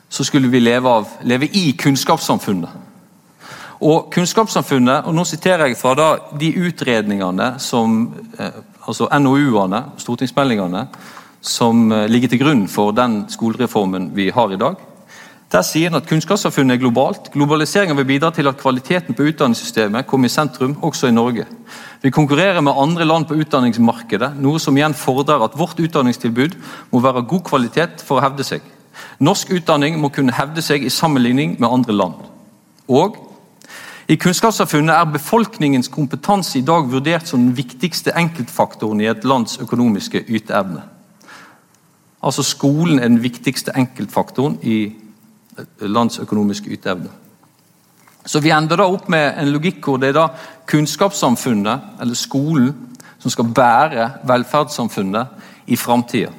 så 0.09 0.23
skulle 0.23 0.49
vi 0.51 0.59
leve, 0.59 0.89
av, 0.89 1.07
leve 1.23 1.47
i 1.53 1.71
kunnskapssamfunnet. 1.79 2.69
Og 3.85 4.07
kunnskapssamfunnet, 4.13 5.05
og 5.05 5.13
nå 5.13 5.25
siterer 5.27 5.69
jeg 5.69 5.77
fra 5.77 5.93
da, 5.97 6.07
de 6.39 6.49
utredningene 6.65 7.53
som 7.61 7.99
eh, 8.39 8.61
altså 8.87 9.09
NOU-ene, 9.19 9.83
stortingsmeldingene, 10.01 10.87
som 11.41 11.91
eh, 11.91 12.07
ligger 12.09 12.33
til 12.33 12.41
grunn 12.41 12.65
for 12.71 12.95
den 12.97 13.25
skolereformen 13.29 14.09
vi 14.17 14.31
har 14.33 14.53
i 14.53 14.59
dag. 14.59 14.81
Der 15.51 15.63
sier 15.63 15.87
han 15.87 15.95
at 16.01 16.07
Kunnskapssamfunnet 16.09 16.75
er 16.75 16.81
globalt. 16.81 17.29
Globaliseringen 17.31 17.95
vil 17.97 18.07
bidra 18.09 18.33
til 18.35 18.49
at 18.49 18.57
kvaliteten 18.59 19.15
på 19.15 19.29
utdanningssystemet 19.29 20.07
kommer 20.07 20.27
i 20.27 20.33
sentrum, 20.33 20.75
også 20.83 21.07
i 21.07 21.15
Norge. 21.15 21.45
Vi 22.03 22.11
konkurrerer 22.11 22.59
med 22.61 22.75
andre 22.75 23.05
land 23.07 23.29
på 23.29 23.37
utdanningsmarkedet, 23.39 24.33
noe 24.43 24.59
som 24.59 24.75
igjen 24.75 24.97
fordrer 24.97 25.45
at 25.45 25.55
vårt 25.55 25.79
utdanningstilbud 25.79 26.57
må 26.91 26.99
være 26.99 27.23
av 27.23 27.29
god 27.31 27.45
kvalitet 27.47 28.03
for 28.03 28.19
å 28.19 28.25
hevde 28.25 28.43
seg. 28.43 28.65
Norsk 29.23 29.55
utdanning 29.55 29.95
må 30.01 30.11
kunne 30.11 30.35
hevde 30.35 30.61
seg 30.61 30.83
i 30.83 30.91
sammenligning 30.91 31.55
med 31.61 31.69
andre 31.71 31.95
land. 31.95 32.27
Og 32.91 33.15
i 34.11 34.19
kunnskapssamfunnet 34.19 34.95
er 34.95 35.15
befolkningens 35.15 35.87
kompetanse 35.91 36.59
i 36.59 36.67
dag 36.67 36.91
vurdert 36.91 37.27
som 37.27 37.39
den 37.39 37.55
viktigste 37.55 38.11
enkeltfaktoren 38.19 38.99
i 39.03 39.07
et 39.07 39.23
lands 39.23 39.57
økonomiske 39.63 40.25
yteevne. 40.27 40.83
Altså 42.23 42.43
Skolen 42.43 42.99
er 42.99 43.07
den 43.07 43.23
viktigste 43.23 43.71
enkeltfaktoren 43.79 44.59
i 44.63 44.79
lands 45.79 46.19
økonomiske 46.19 46.69
yteevne. 46.69 47.09
Så 48.25 48.39
Vi 48.39 48.51
ender 48.51 48.77
da 48.77 48.87
opp 48.91 49.07
med 49.09 49.37
en 49.39 49.51
logikk 49.53 49.85
hvor 49.87 49.97
det 49.97 50.09
er 50.09 50.17
da 50.17 50.27
kunnskapssamfunnet, 50.67 52.01
eller 52.01 52.15
skolen, 52.15 52.73
som 53.19 53.31
skal 53.31 53.53
bære 53.55 54.09
velferdssamfunnet 54.27 55.27
i 55.67 55.75
framtida. 55.75 56.31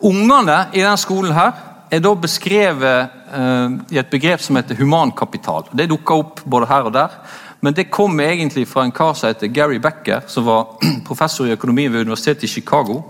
Ungene 0.00 0.70
i 0.72 0.80
denne 0.80 0.96
skolen 0.96 1.36
her 1.36 1.52
er 1.92 2.00
da 2.00 2.14
beskrevet 2.16 3.20
uh, 3.34 3.76
i 3.92 3.98
et 4.00 4.10
begrep 4.10 4.40
som 4.40 4.56
heter 4.56 4.78
humankapital. 4.78 5.68
Det 5.76 5.90
dukka 5.90 6.16
opp 6.22 6.40
både 6.46 6.68
her 6.70 6.88
og 6.88 6.94
der, 6.94 7.16
men 7.60 7.76
det 7.76 7.90
kom 7.92 8.20
egentlig 8.20 8.64
fra 8.68 8.86
en 8.86 8.94
kar 8.96 9.12
som 9.14 9.28
heter 9.28 9.52
Gary 9.52 9.76
Becker, 9.82 10.24
som 10.26 10.46
var 10.46 10.78
professor 11.08 11.46
i 11.46 11.52
økonomi 11.52 11.88
ved 11.88 12.00
universitetet 12.00 12.48
i 12.48 12.54
Chicago. 12.54 13.02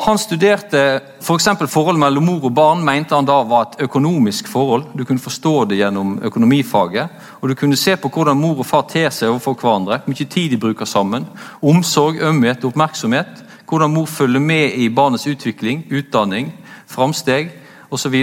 Han 0.00 0.18
studerte 0.18 1.00
f.eks. 1.20 1.44
For 1.58 1.66
forholdet 1.66 1.98
mellom 1.98 2.28
mor 2.28 2.44
og 2.46 2.52
barn, 2.54 2.84
mente 2.86 3.16
han 3.16 3.26
da 3.26 3.40
var 3.42 3.64
et 3.64 3.80
økonomisk 3.88 4.46
forhold. 4.46 4.92
Du 4.94 5.02
kunne 5.04 5.22
forstå 5.22 5.54
det 5.72 5.80
gjennom 5.80 6.12
økonomifaget. 6.22 7.16
og 7.40 7.48
Du 7.48 7.54
kunne 7.58 7.76
se 7.76 7.96
på 7.96 8.10
hvordan 8.14 8.38
mor 8.38 8.60
og 8.62 8.66
far 8.66 8.86
ter 8.86 9.10
seg 9.10 9.32
overfor 9.32 9.58
hverandre, 9.58 9.98
hvor 9.98 10.14
mye 10.14 10.28
tid 10.30 10.54
de 10.54 10.60
bruker 10.62 10.86
sammen. 10.86 11.26
Omsorg, 11.62 12.22
ømhet, 12.22 12.64
oppmerksomhet. 12.64 13.42
Hvordan 13.66 13.90
mor 13.90 14.06
følger 14.06 14.40
med 14.40 14.78
i 14.78 14.88
barnets 14.88 15.26
utvikling, 15.26 15.82
utdanning, 15.90 16.52
framsteg 16.86 17.50
osv. 17.90 18.22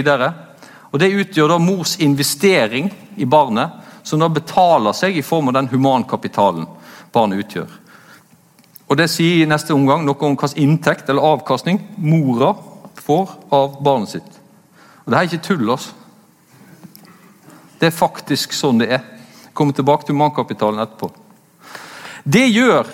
Det 0.96 1.12
utgjør 1.12 1.52
da 1.52 1.58
mors 1.60 1.98
investering 2.00 2.88
i 3.16 3.28
barnet, 3.28 3.70
som 4.02 4.20
da 4.22 4.32
betaler 4.32 4.96
seg 4.96 5.18
i 5.18 5.22
form 5.22 5.52
av 5.52 5.58
den 5.58 5.68
humankapitalen 5.68 6.64
barnet 7.12 7.44
utgjør. 7.44 7.68
Og 8.86 8.96
Det 8.96 9.08
sier 9.10 9.42
i 9.42 9.48
neste 9.48 9.74
omgang 9.74 10.04
noe 10.06 10.18
om 10.22 10.36
hvilken 10.36 10.62
inntekt 10.62 11.08
eller 11.10 11.26
avkastning 11.26 11.80
mora 11.98 12.52
får 13.02 13.30
av 13.50 13.80
barnet 13.82 14.14
sitt. 14.14 14.40
Og 15.04 15.12
Det 15.12 15.18
er 15.18 15.22
ikke 15.22 15.46
tull. 15.46 15.70
altså. 15.70 15.90
Det 17.78 17.86
er 17.86 17.90
faktisk 17.90 18.52
sånn 18.52 18.78
det 18.78 18.90
er. 18.90 19.02
Kommer 19.52 19.72
tilbake 19.72 20.06
til 20.06 20.14
humankapitalen 20.14 20.80
etterpå. 20.80 21.10
Det 22.24 22.46
gjør 22.48 22.86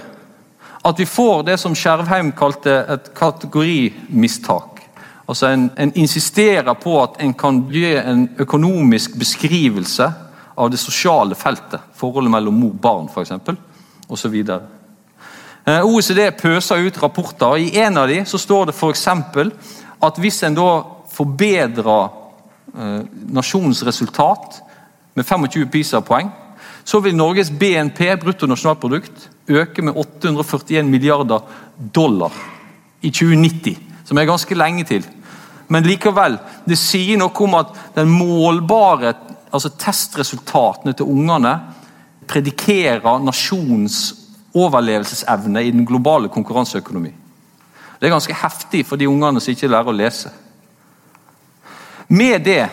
at 0.85 0.99
vi 0.99 1.07
får 1.07 1.43
det 1.47 1.59
som 1.61 1.75
Skjervheim 1.75 2.33
kalte 2.33 2.85
et 2.89 3.15
kategorimistak. 3.15 4.83
Altså 5.29 5.47
en, 5.47 5.71
en, 5.79 5.93
insisterer 5.95 6.75
på 6.75 6.97
at 7.03 7.21
en 7.23 7.35
kan 7.35 7.63
gi 7.71 7.95
en 7.95 8.27
økonomisk 8.43 9.15
beskrivelse 9.19 10.09
av 10.55 10.71
det 10.71 10.81
sosiale 10.83 11.39
feltet. 11.39 11.81
Forholdet 11.95 12.35
mellom 12.35 12.59
mor 12.59 12.75
og 12.75 12.81
barn, 12.83 13.09
f.eks. 13.09 13.33
osv. 14.09 14.43
Eh, 15.63 15.85
OECD 15.87 16.25
pøser 16.35 16.83
ut 16.83 16.99
rapporter. 17.03 17.61
I 17.63 17.79
en 17.85 18.01
av 18.01 18.09
dem 18.11 18.27
står 18.27 18.71
det 18.71 18.75
f.eks. 18.75 19.07
at 20.03 20.19
hvis 20.19 20.43
en 20.43 20.57
da 20.59 20.69
forbedrer 21.13 22.09
eh, 22.75 23.03
nasjonens 23.31 23.85
resultat 23.87 24.59
med 25.15 25.27
25 25.29 25.69
PISA-poeng, 25.71 26.33
så 26.85 26.99
vil 26.99 27.15
Norges 27.15 27.51
BNP, 27.51 28.17
bruttonasjonalprodukt, 28.25 29.29
øke 29.47 29.83
med 29.83 29.95
841 29.95 30.89
milliarder 30.91 31.45
dollar 31.95 32.33
i 33.03 33.11
2090. 33.11 33.79
Som 34.05 34.19
er 34.19 34.27
ganske 34.27 34.55
lenge 34.55 34.85
til. 34.85 35.07
Men 35.71 35.87
likevel, 35.87 36.41
det 36.67 36.79
sier 36.79 37.21
noe 37.21 37.45
om 37.47 37.55
at 37.61 37.71
den 37.95 38.11
målbare 38.11 39.15
altså 39.53 39.71
testresultatene 39.79 40.97
til 40.97 41.07
ungene 41.07 41.55
predikerer 42.27 43.23
nasjonens 43.23 44.22
overlevelsesevne 44.55 45.65
i 45.65 45.71
den 45.71 45.87
globale 45.87 46.29
konkurranseøkonomi. 46.29 47.13
Det 48.01 48.09
er 48.09 48.13
ganske 48.13 48.35
heftig 48.35 48.87
for 48.87 48.99
de 48.99 49.09
ungene 49.09 49.41
som 49.41 49.53
ikke 49.53 49.71
lærer 49.71 49.93
å 49.93 49.97
lese. 49.97 50.33
Med 52.09 52.43
det 52.45 52.65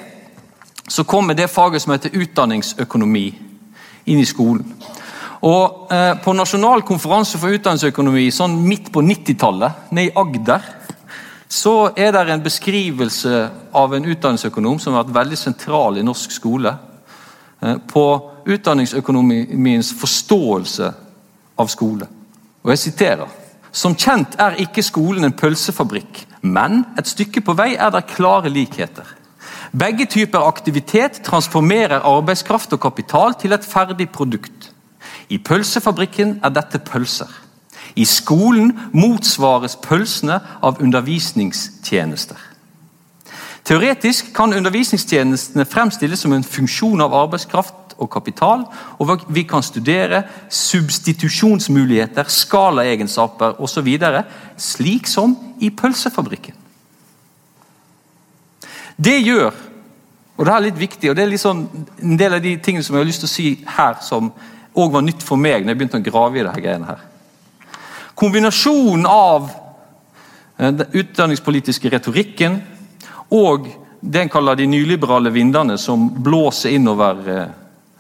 så 0.90 1.04
kommer 1.06 1.38
det 1.38 1.52
faget 1.54 1.84
som 1.84 1.94
heter 1.94 2.16
utdanningsøkonomi 2.18 3.28
inn 4.10 4.20
i 4.20 4.26
skolen. 4.26 4.66
Og 5.46 5.94
eh, 5.94 6.16
På 6.24 6.34
Nasjonal 6.34 6.82
konferanse 6.84 7.40
for 7.40 7.54
utdanningsøkonomi 7.56 8.26
sånn 8.34 8.58
midt 8.66 8.90
på 8.92 9.04
90-tallet, 9.06 9.92
nede 9.94 10.10
i 10.10 10.16
Agder, 10.18 10.66
så 11.50 11.92
er 11.98 12.12
det 12.14 12.26
en 12.34 12.44
beskrivelse 12.44 13.36
av 13.74 13.94
en 13.96 14.06
utdanningsøkonom 14.06 14.82
som 14.82 14.94
har 14.94 15.06
vært 15.06 15.16
veldig 15.16 15.40
sentral 15.40 15.98
i 15.98 16.06
norsk 16.06 16.34
skole. 16.36 16.74
Eh, 17.62 17.78
på 17.88 18.06
utdanningsøkonomiens 18.50 19.94
forståelse 20.02 20.92
av 21.60 21.70
skole. 21.72 22.08
Og 22.64 22.74
jeg 22.74 22.84
siterer. 22.86 23.38
Som 23.72 23.94
kjent 23.96 24.40
er 24.42 24.58
ikke 24.64 24.84
skolen 24.84 25.28
en 25.28 25.36
pølsefabrikk, 25.38 26.24
men 26.42 26.84
et 26.98 27.08
stykke 27.08 27.44
på 27.46 27.54
vei 27.54 27.76
er 27.76 27.92
det 27.94 28.08
klare 28.10 28.50
likheter. 28.50 29.06
Begge 29.78 30.08
typer 30.10 30.48
aktivitet 30.48 31.22
transformerer 31.26 32.02
arbeidskraft 32.02 32.74
og 32.74 32.82
kapital 32.82 33.36
til 33.38 33.54
et 33.54 33.66
ferdig 33.66 34.10
produkt. 34.10 34.72
I 35.30 35.38
pølsefabrikken 35.38 36.40
er 36.44 36.50
dette 36.50 36.82
pølser. 36.82 37.30
I 37.96 38.06
skolen 38.06 38.74
motsvares 38.94 39.76
pølsene 39.84 40.40
av 40.66 40.82
undervisningstjenester. 40.82 42.38
Teoretisk 43.70 44.32
kan 44.34 44.54
undervisningstjenestene 44.56 45.66
fremstilles 45.70 46.24
som 46.24 46.34
en 46.34 46.44
funksjon 46.44 47.02
av 47.06 47.14
arbeidskraft 47.14 47.76
og 48.00 48.10
kapital, 48.12 48.66
og 48.98 49.26
vi 49.28 49.44
kan 49.44 49.64
studere 49.64 50.24
substitusjonsmuligheter, 50.50 52.24
skalaegenskaper 52.28 53.62
osv. 53.62 53.90
slik 54.58 55.08
som 55.08 55.38
i 55.60 55.70
pølsefabrikken. 55.70 56.56
Det 59.00 59.20
gjør 59.24 59.52
og 60.40 60.46
det 60.48 60.54
er 60.54 60.64
litt 60.64 60.78
viktig, 60.80 61.10
og 61.12 61.18
det 61.18 61.26
er 61.26 61.40
sånn, 61.40 61.66
en 62.00 62.20
del 62.20 62.38
av 62.38 62.44
de 62.44 62.54
tingene 62.64 62.86
som 62.86 62.96
jeg 62.96 63.04
har 63.04 63.10
lyst 63.10 63.26
til 63.26 63.28
å 63.28 63.34
si 63.34 63.48
her, 63.76 63.98
som 64.00 64.30
òg 64.72 64.94
var 64.94 65.04
nytt 65.04 65.26
for 65.26 65.36
meg 65.36 65.66
når 65.66 65.74
jeg 65.74 65.80
begynte 65.82 66.00
å 66.00 66.06
grave 66.06 66.40
i 66.40 66.46
dette 66.46 66.64
greiene 66.64 66.88
her. 66.88 67.02
Kombinasjonen 68.16 69.04
av 69.10 69.50
eh, 69.50 70.72
den 70.72 70.96
utdanningspolitiske 71.02 71.92
retorikken 71.92 72.62
og 73.36 73.68
det 74.00 74.24
en 74.24 74.32
kaller 74.32 74.56
de 74.56 74.70
nyliberale 74.72 75.32
vindene 75.36 75.76
som 75.82 76.08
blåser 76.24 76.78
innover 76.78 77.20
eh, 77.34 77.52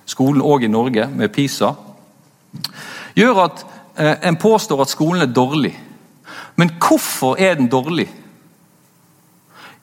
skolen 0.10 0.42
òg 0.42 0.66
i 0.66 0.72
Norge, 0.72 1.08
med 1.14 1.30
PISA, 1.34 1.74
gjør 3.18 3.44
at 3.46 3.64
eh, 3.98 4.16
en 4.30 4.40
påstår 4.42 4.82
at 4.82 4.92
skolen 4.92 5.22
er 5.26 5.34
dårlig. 5.34 5.76
Men 6.58 6.74
hvorfor 6.82 7.38
er 7.40 7.56
den 7.60 7.70
dårlig? 7.70 8.10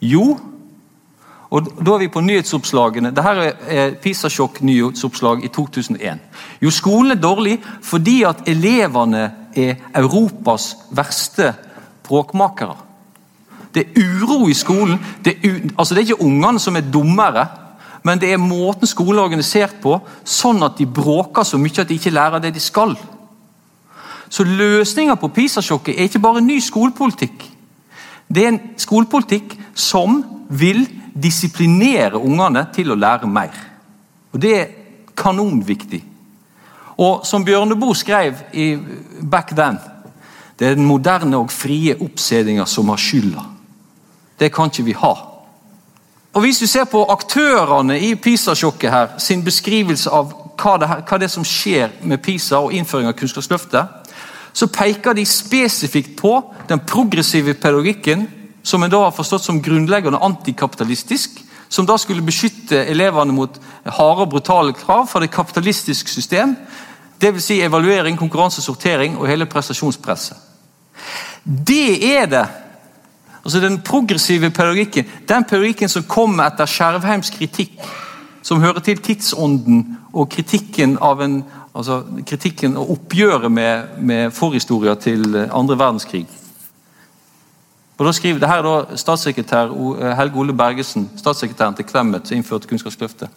Jo, 0.02 0.36
og 1.50 1.68
Da 1.86 1.92
er 1.94 1.98
vi 1.98 2.08
på 2.08 2.20
nyhetsoppslagene. 2.20 3.12
Dette 3.14 3.52
er 3.70 3.94
PISA-sjokk-nyhetsoppslag 4.02 5.44
i 5.44 5.48
2001. 5.48 6.18
Jo, 6.62 6.70
Skolen 6.70 7.14
er 7.14 7.20
dårlig 7.22 7.60
fordi 7.82 8.22
at 8.26 8.42
elevene 8.48 9.30
er 9.56 9.74
Europas 9.94 10.74
verste 10.90 11.54
bråkmakere. 12.02 12.76
Det 13.74 13.86
er 13.86 14.02
uro 14.02 14.48
i 14.48 14.54
skolen. 14.54 14.98
Det 15.24 15.36
er, 15.44 15.60
altså 15.78 15.94
det 15.94 16.00
er 16.00 16.06
ikke 16.10 16.24
ungene 16.24 16.60
som 16.60 16.76
er 16.76 16.90
dummere, 16.92 17.46
men 18.06 18.20
det 18.22 18.28
er 18.30 18.38
måten 18.38 18.86
skolen 18.86 19.18
er 19.18 19.26
organisert 19.26 19.80
på, 19.82 19.96
sånn 20.22 20.62
at 20.62 20.78
de 20.78 20.86
bråker 20.86 21.46
så 21.46 21.58
mye 21.58 21.82
at 21.82 21.90
de 21.90 21.96
ikke 21.98 22.14
lærer 22.14 22.42
det 22.44 22.52
de 22.54 22.62
skal. 22.62 22.94
Så 24.30 24.46
løsninga 24.46 25.16
på 25.18 25.30
PISA-sjokket 25.34 25.96
er 25.96 26.06
ikke 26.06 26.22
bare 26.22 26.44
ny 26.44 26.60
skolepolitikk. 26.62 27.42
Det 28.30 28.44
er 28.44 28.52
en 28.52 28.62
skolepolitikk 28.78 29.56
som 29.74 30.20
vil 30.50 30.84
disiplinere 31.14 32.20
ungene 32.20 32.66
til 32.74 32.92
å 32.92 32.98
lære 32.98 33.26
mer. 33.30 33.54
Og 34.32 34.40
Det 34.40 34.54
er 34.54 34.72
kanonviktig. 35.16 36.04
Og 36.98 37.26
Som 37.26 37.44
Bjørneboe 37.44 37.94
skrev 37.94 38.38
i 38.52 38.76
Back 39.22 39.50
Then 39.56 39.78
Det 40.58 40.68
er 40.68 40.74
den 40.74 40.86
moderne 40.86 41.36
og 41.36 41.50
frie 41.50 41.96
oppsedinga 42.00 42.64
som 42.66 42.88
har 42.88 42.96
skylda. 42.96 43.42
Det 44.38 44.52
kan 44.52 44.70
ikke 44.70 44.84
vi 44.84 44.92
ha. 44.92 45.35
Og 46.36 46.42
Hvis 46.42 46.58
du 46.58 46.66
ser 46.68 46.84
på 46.84 47.00
aktørene 47.08 47.94
i 48.00 48.10
PISA-sjokket 48.14 48.90
her, 48.92 49.12
sin 49.18 49.40
beskrivelse 49.44 50.10
av 50.12 50.34
hva 50.60 50.74
det, 50.76 50.88
hva 51.08 51.16
det 51.16 51.30
er 51.30 51.32
som 51.32 51.44
skjer 51.48 51.94
med 52.04 52.20
PISA 52.20 52.58
og 52.60 52.74
innføring 52.76 53.08
av 53.08 53.14
Kunnskapsløftet, 53.16 54.12
så 54.52 54.68
peker 54.68 55.16
de 55.16 55.24
spesifikt 55.24 56.12
på 56.20 56.34
den 56.68 56.82
progressive 56.84 57.54
pedagogikken, 57.56 58.26
som 58.62 58.84
en 58.84 58.92
da 58.92 59.00
har 59.06 59.16
forstått 59.16 59.46
som 59.46 59.62
grunnleggende 59.64 60.20
antikapitalistisk, 60.28 61.40
som 61.72 61.88
da 61.88 61.96
skulle 61.96 62.24
beskytte 62.26 62.84
elevene 62.84 63.32
mot 63.32 63.56
harde 63.86 64.26
og 64.26 64.36
brutale 64.36 64.76
krav 64.76 65.08
fra 65.08 65.24
det 65.24 65.32
kapitalistiske 65.32 66.12
system. 66.12 66.52
Dvs. 67.16 67.48
Si 67.48 67.62
evaluering, 67.64 68.20
konkurranse, 68.20 68.60
sortering 68.60 69.16
og 69.16 69.28
hele 69.32 69.48
prestasjonspresset. 69.48 70.36
Det 71.44 72.12
er 72.12 72.28
det. 72.28 72.46
Altså 73.46 73.60
Den 73.60 73.80
progressive 73.80 74.50
pedagogikken, 74.50 75.04
den 75.28 75.44
pedagogikken 75.44 75.88
som 75.88 76.02
kommer 76.02 76.48
etter 76.48 76.66
Skjervheims 76.66 77.28
kritikk, 77.30 77.76
som 78.42 78.58
hører 78.58 78.82
til 78.82 78.98
tidsånden 78.98 79.84
og 80.10 80.26
kritikken 80.34 80.96
av 80.98 81.22
en, 81.22 81.36
altså 81.70 82.00
kritikken 82.26 82.74
og 82.76 82.90
oppgjøret 82.96 83.52
med, 83.52 84.00
med 84.02 84.34
forhistoria 84.34 84.96
til 84.98 85.36
andre 85.46 85.78
verdenskrig. 85.78 86.24
Og 87.98 88.06
da 88.08 88.12
skriver, 88.12 88.42
det 88.42 88.50
her 88.50 88.64
er 88.64 88.66
da 88.66 88.98
statssekretær 88.98 89.70
Helge 90.18 90.42
Ole 90.42 90.52
Bergesen, 90.52 91.06
statssekretæren 91.16 91.78
til 91.78 91.86
Clemet, 91.86 92.26
som 92.26 92.36
innførte 92.36 92.66
Kunnskapsløftet. 92.68 93.30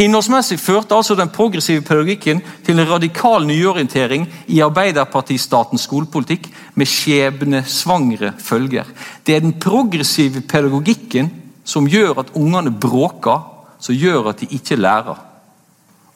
Innholdsmessig 0.00 0.56
førte 0.60 0.96
altså 0.96 1.14
den 1.18 1.28
progressive 1.32 1.82
pedagogikken 1.84 2.40
til 2.64 2.78
en 2.78 2.88
radikal 2.88 3.44
nyorientering 3.44 4.24
i 4.48 4.62
Arbeiderpartistatens 4.64 5.84
skolepolitikk 5.84 6.48
med 6.80 6.88
skjebnesvangre 6.88 8.32
følger. 8.40 8.88
Det 9.26 9.36
er 9.36 9.44
den 9.44 9.58
progressive 9.60 10.40
pedagogikken 10.48 11.28
som 11.64 11.88
gjør 11.88 12.22
at 12.24 12.32
ungene 12.34 12.72
bråker, 12.72 13.44
som 13.78 13.94
gjør 13.94 14.30
at 14.32 14.40
de 14.40 14.48
ikke 14.56 14.80
lærer. 14.80 15.20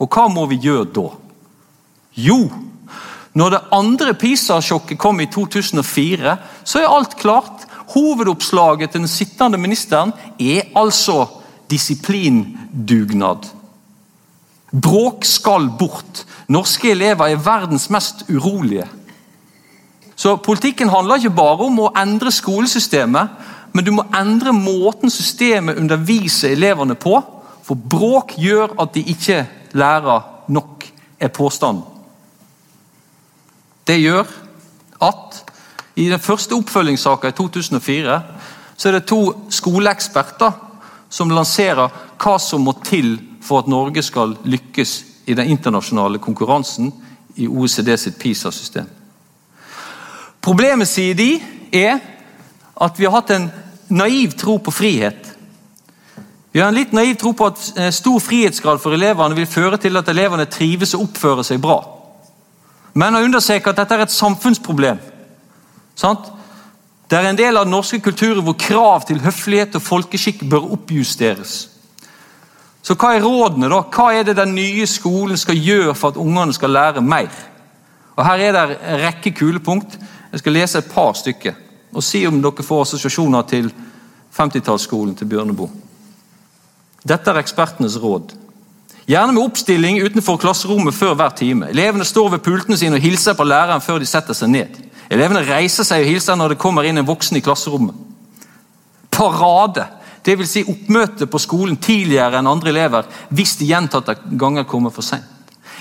Og 0.01 0.09
hva 0.09 0.27
må 0.33 0.47
vi 0.49 0.61
gjøre 0.65 0.89
da? 0.97 1.07
Jo, 2.17 2.39
når 3.37 3.53
det 3.53 3.65
andre 3.77 4.15
PISA-sjokket 4.17 4.99
kom 4.99 5.21
i 5.21 5.29
2004, 5.29 6.37
så 6.65 6.81
er 6.81 6.89
alt 6.89 7.19
klart. 7.21 7.67
Hovedoppslaget 7.93 8.91
til 8.91 9.05
den 9.05 9.11
sittende 9.11 9.61
ministeren 9.61 10.15
er 10.41 10.73
altså 10.77 11.27
disiplindugnad. 11.71 13.45
Bråk 14.71 15.25
skal 15.25 15.69
bort. 15.79 16.25
Norske 16.49 16.91
elever 16.91 17.31
er 17.31 17.43
verdens 17.43 17.89
mest 17.91 18.25
urolige. 18.31 18.87
Så 20.17 20.37
Politikken 20.37 20.89
handler 20.89 21.21
ikke 21.21 21.37
bare 21.37 21.69
om 21.69 21.79
å 21.85 21.93
endre 21.97 22.33
skolesystemet, 22.33 23.29
men 23.73 23.85
du 23.85 23.93
må 23.93 24.07
endre 24.17 24.55
måten 24.57 25.13
systemet 25.13 25.77
underviser 25.79 26.55
elevene 26.57 26.97
på. 26.97 27.19
For 27.67 27.77
bråk 27.77 28.37
gjør 28.41 28.73
at 28.81 28.95
de 28.95 29.03
ikke 29.13 29.43
lærer 29.77 30.25
nok, 30.49 30.87
er 31.21 31.33
påstanden. 31.33 31.85
Det 33.87 34.01
gjør 34.01 34.27
at 35.05 35.43
i 35.97 36.09
den 36.11 36.21
første 36.21 36.57
oppfølgingssaka 36.57 37.31
i 37.31 37.37
2004 37.37 38.17
så 38.77 38.89
er 38.89 38.99
det 38.99 39.07
to 39.09 39.21
skoleeksperter 39.53 40.53
som 41.09 41.33
lanserer 41.33 41.93
hva 42.21 42.35
som 42.43 42.67
må 42.67 42.75
til 42.85 43.15
for 43.47 43.63
at 43.63 43.71
Norge 43.71 44.03
skal 44.03 44.35
lykkes 44.45 44.97
i 45.27 45.35
den 45.35 45.51
internasjonale 45.55 46.19
konkurransen 46.23 46.93
i 47.37 47.49
OECD 47.49 47.95
sitt 47.99 48.19
PISA-system. 48.19 48.87
Problemet, 50.43 50.89
sier 50.89 51.15
de, 51.19 51.41
er 51.75 51.99
at 52.81 52.99
vi 52.99 53.07
har 53.07 53.17
hatt 53.17 53.33
en 53.35 53.49
naiv 53.89 54.37
tro 54.39 54.59
på 54.63 54.75
frihet. 54.75 55.33
Vi 56.53 56.61
har 56.61 56.71
en 56.71 56.79
litt 56.79 56.95
naiv 56.97 57.19
tro 57.21 57.35
på 57.37 57.51
at 57.51 57.65
eh, 57.77 57.91
stor 57.93 58.21
frihetsgrad 58.23 58.81
for 58.81 58.95
elevene 58.97 59.37
vil 59.37 59.49
føre 59.51 59.81
til 59.83 59.99
at 59.99 60.09
elevene 60.09 60.47
trives 60.49 60.95
og 60.97 61.09
oppfører 61.09 61.45
seg 61.45 61.61
bra. 61.61 61.81
Men 62.97 63.19
å 63.19 63.25
understreke 63.27 63.71
at 63.73 63.83
dette 63.83 63.99
er 63.99 64.07
et 64.07 64.15
samfunnsproblem. 64.15 65.03
Sant? 65.99 66.31
Det 67.11 67.19
er 67.19 67.29
en 67.29 67.39
del 67.39 67.59
av 67.59 67.67
den 67.67 67.75
norske 67.77 68.01
kulturen 68.03 68.43
hvor 68.47 68.57
krav 68.59 69.05
til 69.07 69.21
høflighet 69.23 69.77
og 69.79 69.85
folkeskikk 69.85 70.47
bør 70.49 70.73
oppjusteres. 70.79 71.76
Så 72.87 72.95
hva 72.95 73.17
er 73.17 73.25
rådene? 73.25 73.67
da? 73.67 73.81
Hva 73.91 74.13
er 74.15 74.27
det 74.29 74.37
den 74.39 74.55
nye 74.55 74.87
skolen 74.87 75.39
skal 75.41 75.59
gjøre 75.59 75.95
for 75.99 76.15
at 76.15 76.21
ungene 76.23 76.55
skal 76.55 76.71
lære 76.71 77.03
mer? 77.03 77.33
Og 78.15 78.25
Her 78.25 78.45
er 78.47 78.53
det 78.55 78.77
en 78.79 79.01
rekke 79.03 79.33
kulepunkt. 79.35 79.99
Jeg 80.31 80.39
skal 80.39 80.53
lese 80.53 80.79
et 80.79 80.93
par 80.93 81.13
stykker 81.19 81.63
og 81.97 82.05
si 82.05 82.27
om 82.29 82.43
dere 82.45 82.63
får 82.63 82.83
assosiasjoner 82.85 83.43
til 83.49 83.71
50-tallsskolen 84.37 85.15
til 85.17 85.29
Bjørneboe. 85.31 85.71
Dette 87.09 87.31
er 87.31 87.41
ekspertenes 87.41 87.97
råd. 88.03 88.35
Gjerne 89.07 89.33
med 89.33 89.43
oppstilling 89.43 90.01
utenfor 90.03 90.37
klasserommet 90.43 90.95
før 90.95 91.15
hver 91.15 91.33
time. 91.39 91.71
Elevene 91.71 92.05
står 92.05 92.35
ved 92.35 92.45
pultene 92.45 92.77
sine 92.77 92.99
og 92.99 93.03
hilser 93.03 93.35
på 93.39 93.47
læreren 93.47 93.81
før 93.81 94.03
de 94.03 94.07
setter 94.07 94.35
seg 94.37 94.51
ned. 94.53 94.81
Elevene 95.11 95.45
reiser 95.47 95.87
seg 95.87 96.05
og 96.05 96.11
hilser 96.11 96.37
når 96.37 96.55
det 96.55 96.63
kommer 96.63 96.87
inn 96.87 96.99
en 96.99 97.07
voksen 97.07 97.39
i 97.39 97.43
klasserommet. 97.43 97.95
Parade 99.11 99.87
Dvs. 100.27 100.51
Si 100.51 100.65
oppmøte 100.67 101.29
på 101.31 101.39
skolen 101.39 101.79
tidligere 101.79 102.41
enn 102.41 102.51
andre 102.51 102.73
elever 102.73 103.07
hvis 103.31 103.57
de 103.61 103.71
gjentatte 103.71 104.17
ganger 104.35 104.67
kommer 104.67 104.91
for 104.95 105.07
sent. 105.07 105.25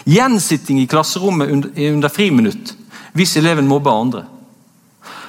Gjensitting 0.05 0.84
i 0.84 0.89
klasserommet 0.89 1.49
under 1.49 2.13
friminutt 2.13 2.75
hvis 3.15 3.38
eleven 3.39 3.67
mobber 3.67 3.95
andre. 3.95 4.23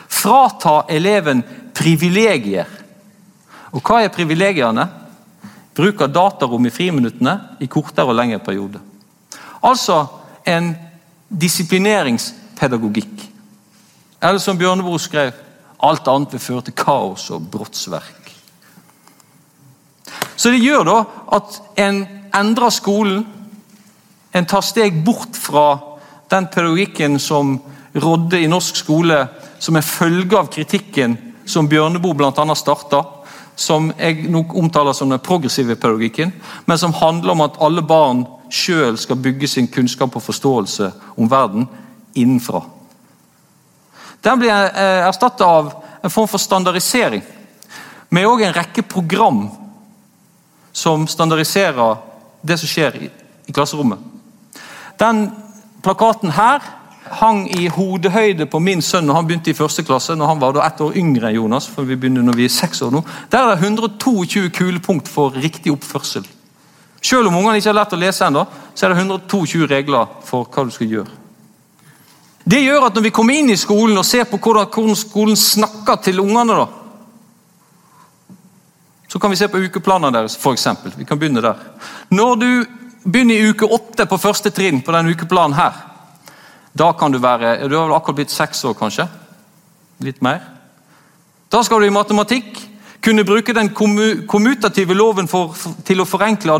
Frata 0.09 0.83
eleven 0.93 1.41
privilegier. 1.77 2.69
Og 3.73 3.81
hva 3.81 4.03
er 4.03 4.13
privilegiene? 4.13 4.85
Bruk 5.77 6.03
av 6.05 6.13
datarom 6.13 6.67
i 6.67 6.73
friminuttene 6.73 7.35
i 7.61 7.69
kortere 7.73 8.09
og 8.11 8.17
lengre 8.17 8.41
perioder. 8.45 8.81
Altså 9.65 10.03
en 10.49 10.75
disiplineringspedagogikk. 11.29 13.27
Eller 14.21 14.41
som 14.41 14.59
Bjørneboe 14.59 15.01
skrev 15.01 15.35
alt 15.85 16.09
annet 16.09 16.33
vil 16.37 16.43
føre 16.43 16.69
til 16.69 16.77
kaos 16.79 17.29
og 17.35 17.49
brottsverk. 17.53 18.26
Så 20.37 20.53
det 20.53 20.63
gjør 20.63 20.85
da 20.85 20.99
at 21.37 21.61
en 21.81 22.03
endrer 22.37 22.75
skolen. 22.75 23.25
En 24.37 24.47
tar 24.47 24.65
steg 24.65 24.99
bort 25.05 25.37
fra 25.39 25.79
den 26.31 26.49
pedagogikken 26.53 27.19
som 27.23 27.57
rådde 27.97 28.41
i 28.43 28.51
norsk 28.51 28.77
skole 28.77 29.23
som 29.59 29.77
en 29.77 29.83
følge 29.87 30.37
av 30.37 30.51
kritikken 30.53 31.17
som 31.47 31.69
Bjørneboe 31.71 32.15
bl.a. 32.19 32.55
starta, 32.59 33.03
som 33.57 33.89
jeg 33.97 34.27
nok 34.29 34.53
omtaler 34.59 34.93
som 34.93 35.11
den 35.11 35.23
progressive 35.25 35.79
pedagogikken, 35.79 36.33
men 36.67 36.79
som 36.79 36.93
handler 36.93 37.33
om 37.33 37.45
at 37.47 37.61
alle 37.63 37.83
barn 37.87 38.27
sjøl 38.53 38.99
skal 39.01 39.21
bygge 39.23 39.49
sin 39.49 39.69
kunnskap 39.73 40.17
og 40.17 40.23
forståelse 40.23 40.91
om 41.17 41.31
verden 41.31 41.69
innenfra. 42.15 42.61
Den 44.23 44.43
blir 44.43 44.53
eh, 44.53 45.07
erstatta 45.07 45.47
av 45.47 45.73
en 46.03 46.13
form 46.13 46.29
for 46.29 46.43
standardisering, 46.43 47.23
med 48.11 48.27
òg 48.29 48.45
en 48.45 48.55
rekke 48.55 48.85
program 48.87 49.47
som 50.77 51.07
standardiserer 51.09 51.97
det 52.45 52.59
som 52.61 52.69
skjer 52.69 52.99
i, 53.01 53.11
i 53.49 53.53
klasserommet. 53.57 53.99
Den 55.01 55.31
plakaten 55.85 56.35
her 56.37 56.61
hang 57.17 57.47
i 57.55 57.69
hodehøyde 57.73 58.49
på 58.51 58.61
min 58.61 58.83
sønn 58.83 59.07
når 59.09 59.17
han 59.17 59.29
begynte 59.29 59.53
i 59.53 59.57
første 59.57 59.85
klasse. 59.87 60.17
når 60.17 60.27
han 60.27 60.41
var 60.41 60.53
da 60.53 60.67
ett 60.67 60.81
år 60.81 60.97
yngre 60.99 61.31
enn 61.31 61.39
Jonas, 61.39 61.69
for 61.71 61.89
vi 61.89 61.97
begynner 61.97 62.23
når 62.27 62.37
vi 62.37 62.45
er 62.45 62.53
seks 62.53 62.83
år 62.83 62.93
nå. 62.93 63.03
Der 63.31 63.39
er 63.39 63.55
det 63.55 63.65
122 63.65 64.51
kulepunkt 64.51 65.09
for 65.09 65.31
riktig 65.31 65.73
oppførsel. 65.73 66.27
Selv 67.01 67.29
om 67.29 67.37
ungene 67.37 67.57
ikke 67.57 67.71
har 67.71 67.81
lært 67.81 67.95
å 67.95 68.01
lese 68.01 68.27
ennå, 68.27 68.45
så 68.75 68.87
er 68.87 68.93
det 68.93 69.05
122 69.05 69.69
regler 69.71 70.11
for 70.27 70.45
hva 70.45 70.65
du 70.67 70.75
skal 70.75 70.91
gjøre. 70.91 71.13
Det 72.45 72.61
gjør 72.63 72.89
at 72.89 72.95
når 72.95 73.09
vi 73.09 73.15
kommer 73.15 73.35
inn 73.35 73.51
i 73.51 73.59
skolen 73.59 73.99
og 73.99 74.07
ser 74.07 74.27
på 74.29 74.39
hvordan, 74.39 74.95
skolen 74.95 75.39
snakker 75.39 76.03
til 76.03 76.21
ungene, 76.21 76.59
da, 76.59 76.67
så 79.09 79.19
kan 79.19 79.31
vi 79.31 79.39
se 79.39 79.49
på 79.49 79.59
ukeplanene 79.59 80.13
deres, 80.13 80.37
f.eks. 80.37 80.67
Vi 80.97 81.05
kan 81.05 81.19
begynne 81.19 81.43
der. 81.43 81.61
Når 82.11 82.35
du 82.41 82.51
begynner 83.05 83.35
i 83.35 83.51
uke 83.51 83.69
åtte 83.71 84.07
på 84.07 84.19
første 84.19 84.51
trinn 84.51 84.83
på 84.83 84.95
denne 84.95 85.15
ukeplanen 85.15 85.57
her, 85.59 85.83
da 86.77 86.91
kan 86.93 87.13
du 87.13 87.19
være 87.19 87.69
Du 87.69 87.77
har 87.77 87.87
vel 87.87 87.97
akkurat 87.97 88.17
blitt 88.17 88.35
seks 88.35 88.65
år, 88.65 88.75
kanskje? 88.77 89.07
Litt 90.05 90.23
mer? 90.23 90.43
Da 91.53 91.63
skal 91.63 91.81
du 91.81 91.87
i 91.87 91.95
matematikk 91.95 92.59
kunne 93.01 93.25
bruke 93.25 93.55
den 93.55 93.71
kommutative 94.27 94.95
loven 94.95 95.29
for, 95.29 95.55
til 95.87 96.03
å 96.03 96.09
forenkle 96.09 96.59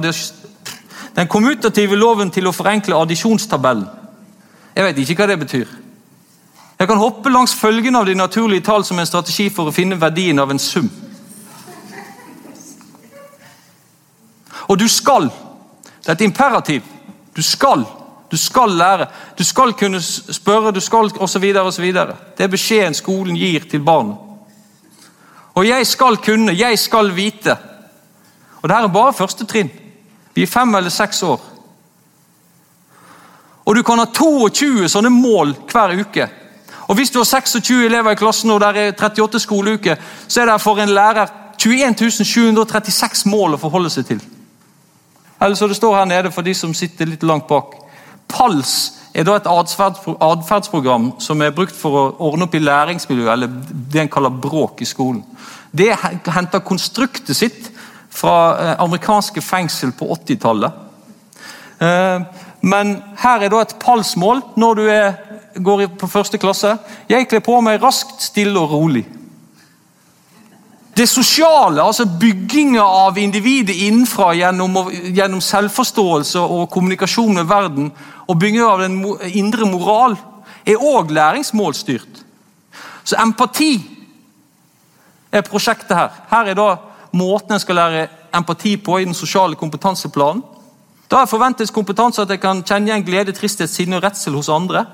den 1.17 1.29
kommutative 1.29 1.97
loven 1.97 2.31
til 2.31 2.47
å 2.47 2.53
forenkle 2.53 2.97
addisjonstabellen. 3.01 3.87
Jeg 4.77 4.85
vet 4.85 4.99
ikke 5.01 5.23
hva 5.23 5.31
det 5.31 5.39
betyr. 5.41 5.67
Jeg 6.77 6.89
kan 6.91 7.01
hoppe 7.01 7.33
langs 7.33 7.55
følgene 7.57 7.99
av 7.99 8.07
de 8.07 8.15
naturlige 8.15 8.67
tall 8.69 8.85
som 8.85 8.99
en 9.01 9.09
strategi 9.09 9.49
for 9.49 9.71
å 9.71 9.75
finne 9.75 9.97
verdien 9.97 10.39
av 10.39 10.53
en 10.53 10.61
sum. 10.61 10.91
Og 14.69 14.79
du 14.79 14.89
skal. 14.89 15.31
Det 16.01 16.09
er 16.09 16.13
et 16.13 16.21
imperativ. 16.21 16.83
Du 17.37 17.43
skal. 17.43 17.85
Du 18.31 18.37
skal 18.37 18.71
lære. 18.71 19.07
Du 19.39 19.45
skal 19.45 19.73
kunne 19.73 20.03
spørre, 20.03 20.73
du 20.73 20.81
skal 20.81 21.11
osv. 21.19 21.45
osv. 21.57 21.93
Det 22.39 22.45
er 22.45 22.49
beskjeden 22.49 22.95
skolen 22.95 23.37
gir 23.37 23.61
til 23.71 23.85
barnet. 23.85 24.17
Og 25.55 25.69
jeg 25.69 25.87
skal 25.87 26.17
kunne, 26.17 26.59
jeg 26.59 26.79
skal 26.79 27.17
vite. 27.17 27.57
Og 28.63 28.69
dette 28.69 28.83
er 28.83 28.93
bare 28.93 29.13
første 29.13 29.47
trinn. 29.47 29.71
Vi 30.35 30.43
er 30.43 30.47
fem 30.47 30.75
eller 30.75 30.91
seks 30.91 31.23
år. 31.23 31.41
Og 33.65 33.77
du 33.77 33.83
kan 33.83 33.99
ha 33.99 34.05
22 34.05 34.89
sånne 34.89 35.11
mål 35.11 35.55
hver 35.73 35.97
uke. 36.01 36.29
Og 36.87 36.95
Hvis 36.95 37.11
du 37.11 37.19
har 37.19 37.25
26 37.25 37.87
elever 37.87 38.11
i 38.11 38.15
klassen 38.15 38.51
og 38.51 38.61
det 38.61 38.69
er 38.77 38.93
38 38.93 39.41
skoleuker, 39.41 39.97
så 40.29 40.41
er 40.41 40.47
det 40.47 40.61
for 40.61 40.79
en 40.79 40.89
lærer 40.95 41.27
21 41.59 42.11
736 42.11 43.27
mål 43.27 43.57
å 43.57 43.61
forholde 43.61 43.91
seg 43.91 44.07
til. 44.07 44.21
Eller 45.41 45.55
så 45.55 45.69
det 45.69 45.77
står 45.77 45.97
her 45.97 46.09
nede 46.09 46.33
for 46.33 46.47
de 46.47 46.55
som 46.55 46.75
sitter 46.75 47.09
litt 47.11 47.25
langt 47.27 47.49
bak. 47.49 47.75
PALS 48.29 48.77
er 49.17 49.25
da 49.25 49.37
et 49.39 49.49
atferdsprogram 49.49 51.13
som 51.23 51.43
er 51.43 51.55
brukt 51.57 51.77
for 51.77 51.97
å 51.97 52.05
ordne 52.29 52.49
opp 52.49 52.57
i 52.57 52.63
læringsmiljøet, 52.63 53.33
eller 53.33 53.53
det 53.93 54.03
en 54.03 54.13
kaller 54.13 54.35
bråk 54.45 54.83
i 54.85 54.89
skolen. 54.89 55.23
Det 55.77 55.93
henter 56.33 56.65
konstruktet 56.65 57.37
sitt 57.37 57.71
fra 58.17 58.37
eh, 58.57 58.75
amerikanske 58.83 59.43
fengsel 59.45 59.93
på 59.97 60.09
80-tallet. 60.17 60.83
Eh, 61.85 62.45
men 62.67 62.97
her 63.23 63.45
er 63.45 63.53
da 63.53 63.63
et 63.63 63.77
PALS-mål 63.81 64.43
når 64.59 64.81
du 64.81 64.85
er, 64.91 65.19
går 65.63 65.87
på 66.01 66.09
første 66.11 66.41
klasse. 66.41 66.77
Jeg 67.09 67.29
kler 67.31 67.45
på 67.45 67.61
meg 67.65 67.81
raskt, 67.83 68.19
stille 68.25 68.61
og 68.61 68.73
rolig. 68.73 69.05
Det 70.97 71.09
sosiale, 71.09 71.83
altså 71.83 72.07
bygginga 72.21 72.81
av 72.83 73.19
individet 73.21 73.77
innenfra 73.77 74.31
gjennom, 74.35 74.79
gjennom, 75.13 75.43
selvforståelse 75.45 76.41
og 76.41 76.71
kommunikasjon 76.73 77.37
med 77.37 77.51
verden, 77.51 77.91
og 78.25 78.39
bygginga 78.41 78.71
av 78.71 78.81
den 78.81 78.97
indre 79.37 79.69
moral, 79.69 80.17
er 80.65 80.81
òg 80.81 81.13
læringsmålstyrt. 81.13 82.23
Så 83.05 83.19
empati 83.21 83.75
er 85.31 85.45
prosjektet 85.45 85.97
her. 85.97 86.17
Her 86.31 86.51
er 86.51 86.59
da 86.59 86.71
måten 87.13 87.55
en 87.55 87.61
skal 87.61 87.77
lære 87.77 88.09
empati 88.35 88.77
på 88.81 88.99
i 88.99 89.05
den 89.05 89.15
sosiale 89.15 89.57
kompetanseplanen. 89.57 90.43
Da 91.11 91.27
forventes 91.29 91.71
kompetanse 91.71 92.25
at 92.25 92.33
jeg 92.33 92.41
kan 92.43 92.65
kjenne 92.67 92.91
igjen 92.91 93.05
glede, 93.07 93.37
tristhet, 93.37 93.71
sinne 93.71 94.01
og 94.01 94.03
redsel 94.09 94.35
hos 94.35 94.49
andre. 94.49 94.87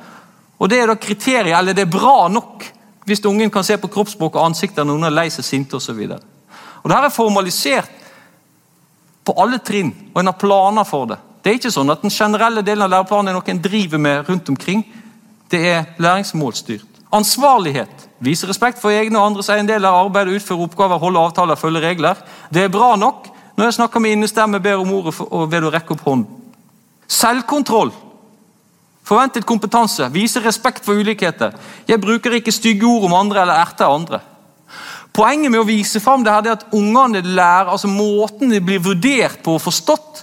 Og 0.59 0.69
Det 0.71 0.79
er 0.83 0.87
da 0.87 0.95
kriteriet, 0.95 1.59
eller 1.59 1.73
det 1.73 1.87
er 1.87 1.99
bra 1.99 2.29
nok 2.29 2.67
hvis 3.05 3.25
ungen 3.25 3.51
kan 3.51 3.65
se 3.65 3.77
på 3.79 3.91
kroppsspråk 3.91 4.37
og 4.37 4.47
ansikter 4.47 4.85
når 4.85 4.95
noen 4.95 5.09
er 5.11 5.17
lei 5.17 5.29
seg, 5.31 5.45
sinte 5.45 5.77
osv. 5.79 6.01
Dette 6.07 6.99
er 6.99 7.15
formalisert 7.15 7.91
på 9.23 9.35
alle 9.39 9.59
trinn, 9.63 9.93
og 10.13 10.21
en 10.21 10.31
har 10.31 10.39
planer 10.39 10.87
for 10.87 11.11
det. 11.11 11.19
Det 11.43 11.51
er 11.51 11.59
ikke 11.59 11.75
sånn 11.75 11.91
at 11.91 12.03
Den 12.03 12.15
generelle 12.15 12.63
delen 12.63 12.87
av 12.87 12.93
læreplanen 12.93 13.33
er 13.33 13.37
noe 13.39 13.51
en 13.51 13.63
driver 13.63 13.99
med 13.99 14.29
rundt 14.29 14.49
omkring. 14.49 14.85
Det 15.51 15.61
er 15.67 15.85
læringsmålstyrt. 15.99 16.87
Ansvarlighet. 17.13 18.09
Vise 18.23 18.47
respekt 18.47 18.79
for 18.81 18.95
egne 18.95 19.19
og 19.19 19.33
andres 19.33 19.51
eiendeler, 19.51 19.91
arbeide, 19.91 20.37
utføre 20.39 20.65
oppgaver, 20.65 21.01
holde 21.03 21.21
avtaler, 21.21 21.59
følge 21.59 21.83
regler. 21.83 22.23
Det 22.55 22.65
er 22.65 22.73
bra 22.73 22.95
nok, 22.97 23.27
når 23.57 23.69
jeg 23.69 23.77
snakker 23.81 24.01
med 24.01 24.15
innestemme, 24.17 24.63
ber 24.63 24.81
om 24.81 24.95
ordet 24.95 25.19
og 25.27 25.51
ved 25.51 25.67
å 25.67 25.73
rekke 25.75 25.97
opp 25.97 26.07
hånden. 26.07 26.31
Selvkontroll. 27.11 27.93
Forventet 29.05 29.47
kompetanse. 29.47 30.07
Vise 30.15 30.41
respekt 30.45 30.85
for 30.87 30.99
ulikheter. 30.99 31.57
Jeg 31.89 32.01
bruker 32.01 32.39
ikke 32.39 32.55
stygge 32.55 32.87
ord 32.87 33.09
om 33.09 33.17
andre 33.19 33.43
eller 33.43 33.63
erter 33.65 33.91
andre. 33.91 34.21
Poenget 35.13 35.53
med 35.53 35.61
å 35.61 35.69
vise 35.69 36.01
fram 36.01 36.23
det 36.25 36.33
her, 36.33 36.47
er 36.47 36.57
at 36.57 36.71
ungene 36.73 37.21
lærer, 37.21 37.69
altså 37.75 37.91
måten 37.91 38.53
de 38.53 38.63
blir 38.65 38.81
vurdert 38.81 39.43
på 39.45 39.59
og 39.59 39.65
forstått, 39.67 40.23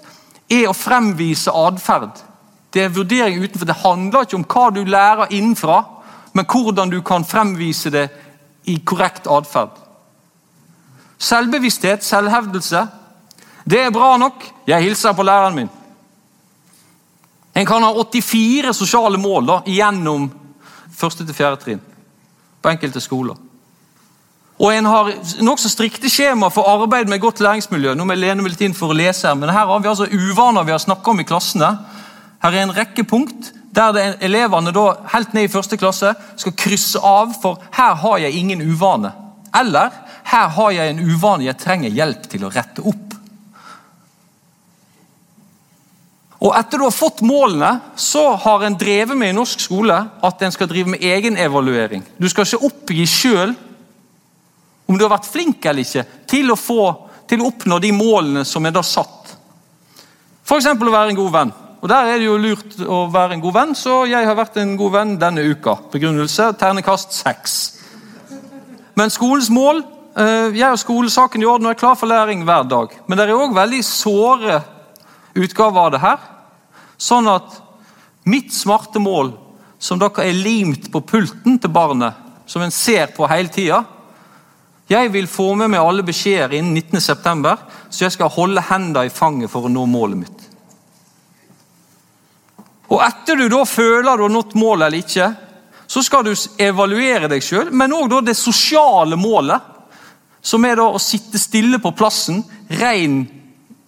er 0.49 0.65
å 0.69 0.73
fremvise 0.73 1.53
atferd. 1.53 2.23
Det 2.73 2.85
er 2.85 2.95
vurdering 2.95 3.43
utenfor. 3.43 3.69
Det 3.69 3.81
handler 3.83 4.25
ikke 4.25 4.39
om 4.39 4.47
hva 4.49 4.65
du 4.73 4.81
lærer 4.85 5.35
innenfra, 5.35 5.83
men 6.33 6.47
hvordan 6.49 6.89
du 6.89 7.01
kan 7.05 7.25
fremvise 7.25 7.91
det 7.93 8.07
i 8.69 8.79
korrekt 8.85 9.29
atferd. 9.29 9.75
Selvbevissthet, 11.19 12.05
selvhevdelse, 12.05 12.85
det 13.69 13.83
er 13.83 13.93
bra 13.93 14.15
nok. 14.17 14.45
Jeg 14.67 14.87
hilser 14.87 15.13
på 15.13 15.25
læreren 15.27 15.57
min. 15.57 15.69
En 17.53 17.65
kan 17.65 17.83
ha 17.83 17.91
84 17.93 18.73
sosiale 18.73 19.17
mål 19.17 19.45
da, 19.47 19.59
gjennom 19.65 20.29
første 20.95 21.25
til 21.25 21.35
fjerde 21.35 21.61
trinn 21.63 21.85
på 22.59 22.71
enkelte 22.71 23.01
skoler. 23.03 23.37
Og 24.59 24.73
En 24.75 24.85
har 24.91 25.13
nokså 25.39 25.69
strikte 25.71 26.09
skjema 26.11 26.49
for 26.51 26.67
arbeid 26.67 27.07
med 27.07 27.21
godt 27.23 27.39
læringsmiljø. 27.39 27.93
Nå 27.95 28.05
må 28.05 28.15
jeg 28.15 28.25
lene 28.25 28.43
meg 28.43 28.53
litt 28.53 28.65
inn 28.67 28.75
for 28.75 28.91
å 28.91 28.97
lese 28.97 29.29
her, 29.29 29.37
men 29.39 29.49
Her 29.49 29.69
har 29.71 29.79
vi 29.79 29.87
altså 29.87 30.09
uvaner 30.11 30.67
vi 30.67 30.75
har 30.75 30.83
snakket 30.83 31.13
om 31.13 31.23
i 31.23 31.27
klassene. 31.27 31.69
Her 32.43 32.55
er 32.55 32.65
en 32.65 32.75
rekke 32.75 33.07
punkt 33.07 33.53
der 33.75 33.93
det, 33.93 34.05
elevene 34.25 34.73
da, 34.75 34.85
helt 35.13 35.33
ned 35.33 35.47
i 35.47 35.51
første 35.51 35.77
klasse 35.77 36.13
skal 36.35 36.55
krysse 36.57 36.99
av 37.05 37.35
for 37.41 37.61
her 37.75 37.95
har 38.01 38.17
jeg 38.25 38.35
ingen 38.35 38.63
uvane. 38.65 39.11
Eller 39.55 39.93
her 40.29 40.49
har 40.57 40.71
jeg 40.73 40.91
en 40.91 41.03
uvane 41.05 41.45
jeg 41.45 41.59
trenger 41.61 41.93
hjelp 41.93 42.27
til 42.31 42.45
å 42.45 42.51
rette 42.53 42.83
opp. 42.83 43.08
Og 46.39 46.53
Etter 46.55 46.79
du 46.79 46.85
har 46.85 46.95
fått 46.95 47.19
målene, 47.25 47.73
så 47.99 48.29
har 48.39 48.63
en 48.63 48.77
drevet 48.79 49.17
med 49.17 49.33
i 49.33 49.35
norsk 49.35 49.59
skole 49.59 49.95
at 50.23 50.43
en 50.45 50.53
skal 50.55 50.69
drive 50.71 50.93
med 50.93 51.03
egenevaluering. 51.03 52.05
Du 52.15 52.29
skal 52.31 52.47
ikke 52.47 52.69
oppgi 52.69 53.07
sjøl 53.09 53.51
om 54.89 54.97
du 54.97 55.03
har 55.03 55.11
vært 55.17 55.27
flink 55.29 55.65
eller 55.67 55.83
ikke 55.83 56.05
til 56.31 56.53
å, 56.53 56.57
få, 56.57 56.85
til 57.29 57.43
å 57.43 57.49
oppnå 57.51 57.81
de 57.83 57.91
målene 57.93 58.45
som 58.47 58.65
er 58.65 58.73
da 58.73 58.85
satt. 58.85 59.35
F.eks. 60.47 60.71
å 60.71 60.95
være 60.95 61.11
en 61.11 61.19
god 61.19 61.35
venn. 61.35 61.51
Og 61.79 61.91
Der 61.91 62.07
er 62.07 62.17
det 62.19 62.25
jo 62.25 62.39
lurt 62.39 62.79
å 62.83 63.03
være 63.11 63.35
en 63.35 63.43
god 63.43 63.55
venn, 63.55 63.75
så 63.75 64.01
jeg 64.09 64.25
har 64.25 64.35
vært 64.35 64.57
en 64.59 64.73
god 64.79 64.95
venn 64.95 65.13
denne 65.19 65.43
uka. 65.51 65.75
Begrunnelse 65.91 66.49
ternekast 66.59 67.13
seks. 67.19 67.59
Men 68.99 69.11
skolens 69.13 69.47
mål 69.53 69.77
eh, 70.17 70.55
Jeg 70.57 70.65
har 70.65 70.79
skolesaken 70.79 71.43
i 71.43 71.47
orden 71.47 71.69
og 71.69 71.75
er 71.75 71.79
klar 71.79 71.95
for 71.99 72.11
læring 72.11 72.41
hver 72.47 72.65
dag. 72.67 72.95
Men 73.07 73.19
det 73.19 73.27
er 73.27 73.37
òg 73.37 73.55
veldig 73.55 73.83
såre 73.85 74.59
utgave 75.35 75.79
av 75.79 75.91
det 75.93 76.01
her. 76.03 76.19
Sånn 76.99 77.29
at 77.31 77.59
mitt 78.29 78.53
smarte 78.53 79.01
mål, 79.01 79.33
som 79.79 79.99
dere 79.99 80.25
er 80.27 80.35
limt 80.35 80.89
på 80.91 81.01
pulten 81.07 81.59
til 81.61 81.71
barnet, 81.71 82.17
som 82.49 82.63
en 82.65 82.73
ser 82.73 83.13
på 83.13 83.27
hele 83.29 83.51
tida 83.53 83.83
Jeg 84.89 85.11
vil 85.13 85.27
få 85.29 85.51
med 85.53 85.69
meg 85.69 85.85
alle 85.85 86.01
beskjeder 86.01 86.55
innen 86.57 86.73
19.9., 86.73 87.51
så 87.93 88.05
jeg 88.07 88.15
skal 88.15 88.31
holde 88.33 88.63
hendene 88.71 89.05
i 89.05 89.13
fanget 89.13 89.51
for 89.51 89.67
å 89.67 89.69
nå 89.69 89.83
målet 89.85 90.17
mitt. 90.17 90.47
Og 92.89 93.03
Etter 93.05 93.37
du 93.37 93.45
da 93.53 93.61
føler 93.69 94.17
du 94.17 94.25
har 94.25 94.33
nådd 94.33 94.55
målet 94.57 94.87
eller 94.87 95.03
ikke, 95.03 95.27
så 95.89 96.01
skal 96.05 96.25
du 96.25 96.33
evaluere 96.61 97.29
deg 97.29 97.45
sjøl, 97.45 97.69
men 97.69 97.93
òg 97.93 98.17
det 98.25 98.35
sosiale 98.37 99.17
målet, 99.17 99.61
som 100.41 100.65
er 100.65 100.81
å 100.81 100.97
sitte 101.01 101.37
stille 101.41 101.77
på 101.81 101.93
plassen, 101.97 102.41
ren 102.81 103.23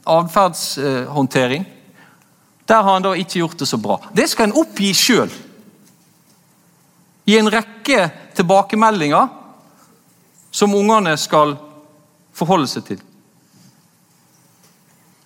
atferdshåndtering. 0.03 1.65
Der 2.67 2.81
har 2.81 2.93
han 2.93 3.03
da 3.05 3.13
ikke 3.17 3.41
gjort 3.41 3.59
det 3.59 3.67
så 3.67 3.77
bra. 3.77 3.99
Det 4.15 4.29
skal 4.29 4.49
en 4.49 4.57
oppgi 4.61 4.93
sjøl. 4.95 5.31
I 7.27 7.37
en 7.37 7.51
rekke 7.51 8.09
tilbakemeldinger 8.35 9.27
som 10.51 10.75
ungene 10.75 11.15
skal 11.19 11.55
forholde 12.35 12.69
seg 12.71 12.85
til. 12.87 13.01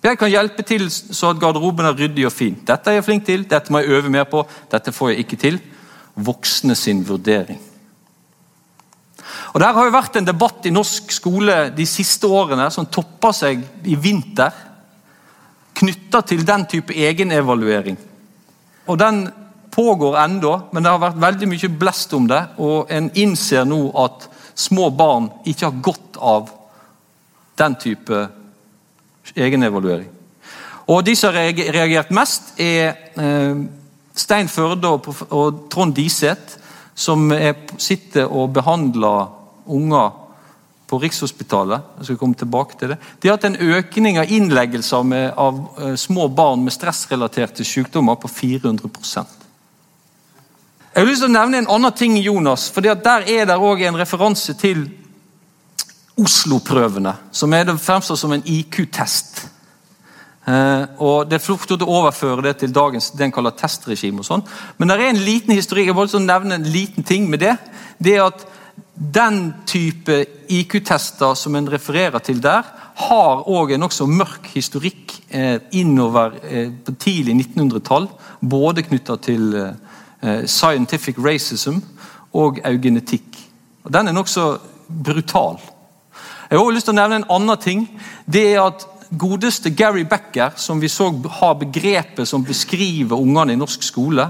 Jeg 0.06 0.18
kan 0.20 0.30
hjelpe 0.30 0.62
til 0.62 0.86
så 0.90 1.32
at 1.32 1.40
garderoben 1.42 1.88
er 1.88 1.96
ryddig 1.98 2.26
og 2.28 2.34
fin. 2.34 2.58
Dette 2.66 2.92
er 2.92 3.00
jeg 3.00 3.06
flink 3.08 3.24
til, 3.26 3.46
dette 3.48 3.72
må 3.72 3.80
jeg 3.82 3.96
øve 3.96 4.12
mer 4.12 4.28
på, 4.30 4.44
dette 4.70 4.94
får 4.94 5.12
jeg 5.12 5.24
ikke 5.24 5.40
til. 5.40 5.58
Voksne 6.14 6.76
sin 6.78 7.02
vurdering. 7.08 7.58
Og 9.52 9.60
Der 9.60 9.72
har 9.72 9.84
jo 9.84 9.94
vært 9.94 10.16
en 10.18 10.26
debatt 10.26 10.66
i 10.68 10.70
norsk 10.74 11.10
skole 11.12 11.56
de 11.74 11.86
siste 11.88 12.28
årene 12.28 12.68
som 12.70 12.86
toppa 12.86 13.32
seg 13.34 13.62
i 13.88 13.96
vinter 13.98 14.52
knytta 15.76 16.22
til 16.26 16.44
den 16.46 16.66
type 16.70 16.94
egenevaluering. 16.94 17.98
Og 18.86 18.98
Den 18.98 19.28
pågår 19.70 20.16
ennå, 20.24 20.60
men 20.72 20.82
det 20.82 20.90
har 20.90 21.00
vært 21.02 21.20
veldig 21.20 21.48
mye 21.48 21.68
blest 21.68 22.12
om 22.16 22.28
det. 22.28 22.42
Og 22.58 22.90
en 22.90 23.10
innser 23.14 23.64
nå 23.68 23.90
at 24.04 24.28
små 24.56 24.90
barn 24.90 25.28
ikke 25.44 25.66
har 25.68 25.82
godt 25.82 26.16
av 26.16 26.50
den 27.58 27.74
type 27.80 28.28
egenevaluering. 29.36 30.08
Og 30.86 31.04
De 31.04 31.16
som 31.16 31.34
har 31.34 31.52
reagert 31.74 32.10
mest, 32.10 32.54
er 32.60 32.94
eh, 33.18 33.56
Stein 34.16 34.48
Førde 34.48 34.88
og 35.30 35.66
Trond 35.70 35.94
Diseth, 35.94 36.56
som 36.94 37.28
sitter 37.76 38.30
og 38.32 38.54
behandler 38.56 39.26
unger 39.66 40.25
på 40.86 40.98
Rikshospitalet. 41.02 41.82
Jeg 41.98 42.08
skal 42.08 42.18
komme 42.20 42.38
tilbake 42.38 42.78
til 42.78 42.92
det. 42.92 42.98
De 43.20 43.28
har 43.28 43.36
hatt 43.36 43.48
en 43.48 43.58
økning 43.74 44.20
av 44.20 44.30
innleggelser 44.30 45.02
med, 45.02 45.32
av 45.34 45.58
uh, 45.80 45.94
små 45.98 46.28
barn 46.28 46.62
med 46.64 46.74
stressrelaterte 46.74 47.66
sykdommer 47.66 48.18
på 48.22 48.30
400 48.30 48.90
Jeg 50.94 51.02
har 51.02 51.08
lyst 51.08 51.24
til 51.24 51.30
å 51.30 51.34
nevne 51.34 51.58
en 51.58 51.72
annen 51.74 51.92
ting 51.92 52.16
Jonas. 52.22 52.70
for 52.70 52.80
Der 52.80 53.26
er 53.26 53.44
det 53.46 53.58
òg 53.58 53.82
en 53.82 53.98
referanse 53.98 54.54
til 54.54 54.88
Oslo-prøvene, 56.16 57.12
som 57.32 57.52
er 57.52 57.64
det 57.64 57.80
fremstår 57.80 58.16
som 58.16 58.32
en 58.32 58.42
IQ-test. 58.46 59.48
Uh, 60.46 60.86
og 61.02 61.28
Det 61.28 61.34
er 61.34 61.42
fort 61.42 61.70
å 61.70 61.82
overføre 61.82 62.42
det 62.42 62.58
til 62.58 62.72
dagens 62.72 63.10
den 63.10 63.32
kaller 63.32 63.50
testregime. 63.50 64.22
sånn. 64.22 64.42
Men 64.78 64.88
det 64.88 64.96
er 64.96 65.08
en 65.08 65.24
liten 65.24 65.54
historikk, 65.54 65.86
jeg 65.86 65.94
vil 65.96 66.26
nevne 66.26 66.54
en 66.54 66.72
liten 66.72 67.02
ting 67.02 67.28
med 67.28 67.40
det. 67.40 67.56
det 67.98 68.14
er 68.14 68.22
at 68.22 68.55
den 68.96 69.54
type 69.66 70.24
IQ-tester 70.48 71.34
som 71.34 71.54
en 71.54 71.68
refererer 71.68 72.18
til 72.24 72.40
der, 72.42 72.64
har 72.96 73.42
òg 73.44 73.74
en 73.74 73.82
nokså 73.84 74.06
mørk 74.08 74.48
historikk 74.54 75.18
eh, 75.28 75.58
innover 75.76 76.38
eh, 76.48 76.70
på 76.72 76.94
tidlig 76.96 77.34
1900-tall. 77.34 78.08
Både 78.40 78.86
knytta 78.86 79.18
til 79.20 79.52
eh, 79.60 80.42
scientific 80.48 81.20
racism 81.20 81.82
og 82.32 82.62
eugenetikk. 82.64 83.36
Og 83.84 83.92
Den 83.92 84.08
er 84.08 84.16
nokså 84.16 84.48
brutal. 84.88 85.60
Jeg 86.48 86.56
har 86.56 86.64
også 86.64 86.76
lyst 86.78 86.88
til 86.88 86.96
å 86.96 87.00
nevne 87.02 87.20
en 87.20 87.30
annen 87.36 87.60
ting. 87.60 87.84
Det 88.24 88.46
er 88.54 88.64
at 88.64 88.86
Godeste 89.12 89.70
Gary 89.76 90.06
Becker, 90.08 90.56
som 90.56 90.80
vi 90.80 90.88
så 90.88 91.10
har 91.36 91.58
begrepet 91.60 92.26
som 92.26 92.44
beskriver 92.44 93.20
ungene 93.20 93.52
i 93.52 93.60
norsk 93.60 93.84
skole, 93.84 94.24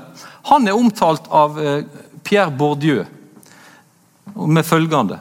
han 0.51 0.67
er 0.67 0.77
omtalt 0.77 1.31
av 1.33 1.57
Pierre 2.27 2.53
Bourdieu 2.55 3.07
med 4.37 4.64
følgende 4.64 5.18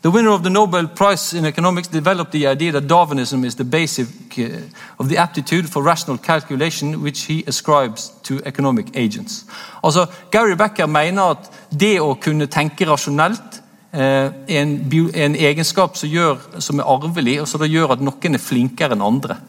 The 0.00 0.10
winner 0.10 0.30
of 0.30 0.42
the 0.42 0.50
Nobel 0.50 0.86
Prize 0.86 1.34
in 1.34 1.44
Economics 1.44 1.88
developed 1.88 2.30
the 2.30 2.46
idea 2.46 2.70
that 2.70 2.86
Darwinism 2.86 3.44
is 3.44 3.56
the 3.56 3.64
basic 3.64 4.06
uh, 4.38 4.60
of 4.98 5.08
the 5.08 5.18
aptitude 5.18 5.68
for 5.68 5.82
rational 5.82 6.16
calculation 6.18 7.02
which 7.02 7.24
he 7.24 7.42
ascribes 7.48 8.12
to 8.22 8.40
economic 8.44 8.86
agents. 8.94 9.44
Altså, 9.82 10.06
Gary 10.30 10.54
Becker 10.54 10.86
mener 10.86 11.22
at 11.22 11.50
det 11.80 11.98
å 12.00 12.14
kunne 12.14 12.46
tenke 12.46 12.86
rasjonelt 12.86 13.58
eh, 13.90 14.30
er 14.30 14.62
en, 14.62 14.76
en, 15.14 15.34
egenskap 15.34 15.96
som, 15.96 16.08
gjør, 16.08 16.46
som, 16.60 16.78
er 16.78 16.86
arvelig, 16.86 17.40
og 17.42 17.48
som 17.48 17.66
gjør 17.66 17.96
at 17.96 18.04
noen 18.04 18.38
er 18.38 18.44
flinkere 18.44 18.94
enn 18.94 19.02
andre. 19.02 19.40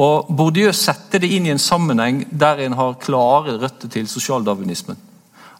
Og 0.00 0.32
Bourdieu 0.32 0.72
setter 0.72 1.20
det 1.20 1.28
inn 1.28 1.44
i 1.44 1.52
en 1.52 1.60
sammenheng 1.60 2.24
der 2.30 2.64
en 2.64 2.78
har 2.80 2.96
klare 3.04 3.58
røtter 3.60 3.92
til 3.92 4.08
sosialdarwinismen. 4.08 5.09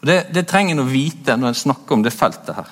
Det, 0.00 0.26
det 0.32 0.46
trenger 0.48 0.74
en 0.74 0.84
å 0.84 0.88
vite 0.88 1.36
når 1.36 1.52
en 1.52 1.62
snakker 1.62 1.96
om 1.96 2.04
det 2.04 2.14
feltet 2.14 2.54
her. 2.56 2.68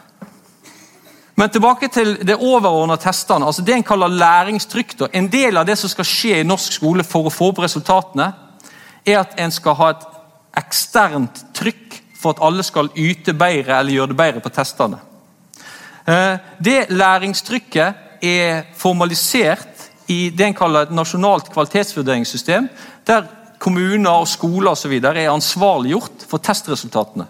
Men 1.39 1.53
tilbake 1.55 1.87
til 1.95 2.17
det 2.27 2.35
overordna 2.35 2.97
testene. 2.99 3.47
altså 3.47 3.63
Det 3.63 3.75
en 3.77 3.87
kaller 3.87 4.09
læringstrykk. 4.11 4.97
En 5.13 5.29
del 5.31 5.57
av 5.57 5.67
det 5.67 5.77
som 5.79 5.91
skal 5.91 6.09
skje 6.09 6.41
i 6.41 6.47
norsk 6.47 6.81
skole 6.81 7.05
for 7.07 7.29
å 7.29 7.33
få 7.33 7.53
opp 7.53 7.61
resultatene, 7.63 8.33
er 9.07 9.21
at 9.21 9.37
en 9.39 9.55
skal 9.55 9.77
ha 9.79 9.91
et 9.93 10.07
eksternt 10.59 11.45
trykk 11.55 12.01
for 12.19 12.35
at 12.35 12.43
alle 12.43 12.65
skal 12.67 12.91
yte 12.99 13.37
bedre 13.39 13.79
eller 13.79 13.95
gjøre 13.95 14.13
det 14.13 14.19
bedre 14.19 14.43
på 14.43 14.53
testene. 14.57 14.99
Eh, 16.09 16.41
det 16.59 16.91
læringstrykket 16.91 18.23
er 18.25 18.65
formalisert 18.75 19.87
i 20.11 20.31
det 20.35 20.49
en 20.49 20.57
kaller 20.57 20.89
et 20.89 20.97
nasjonalt 20.97 21.53
kvalitetsvurderingssystem, 21.53 22.69
der 23.07 23.29
kommuner 23.59 24.23
og 24.23 24.29
skoler 24.31 24.73
og 24.73 24.79
så 24.79 24.91
videre 24.91 25.23
er 25.23 25.33
ansvarliggjort 25.33 26.27
for 26.29 26.43
testresultatene. 26.43 27.27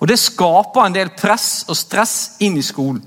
Og 0.00 0.08
Det 0.08 0.18
skaper 0.20 0.84
en 0.84 0.94
del 0.94 1.14
press 1.16 1.64
og 1.68 1.76
stress 1.78 2.36
inn 2.44 2.58
i 2.60 2.64
skolen. 2.64 3.00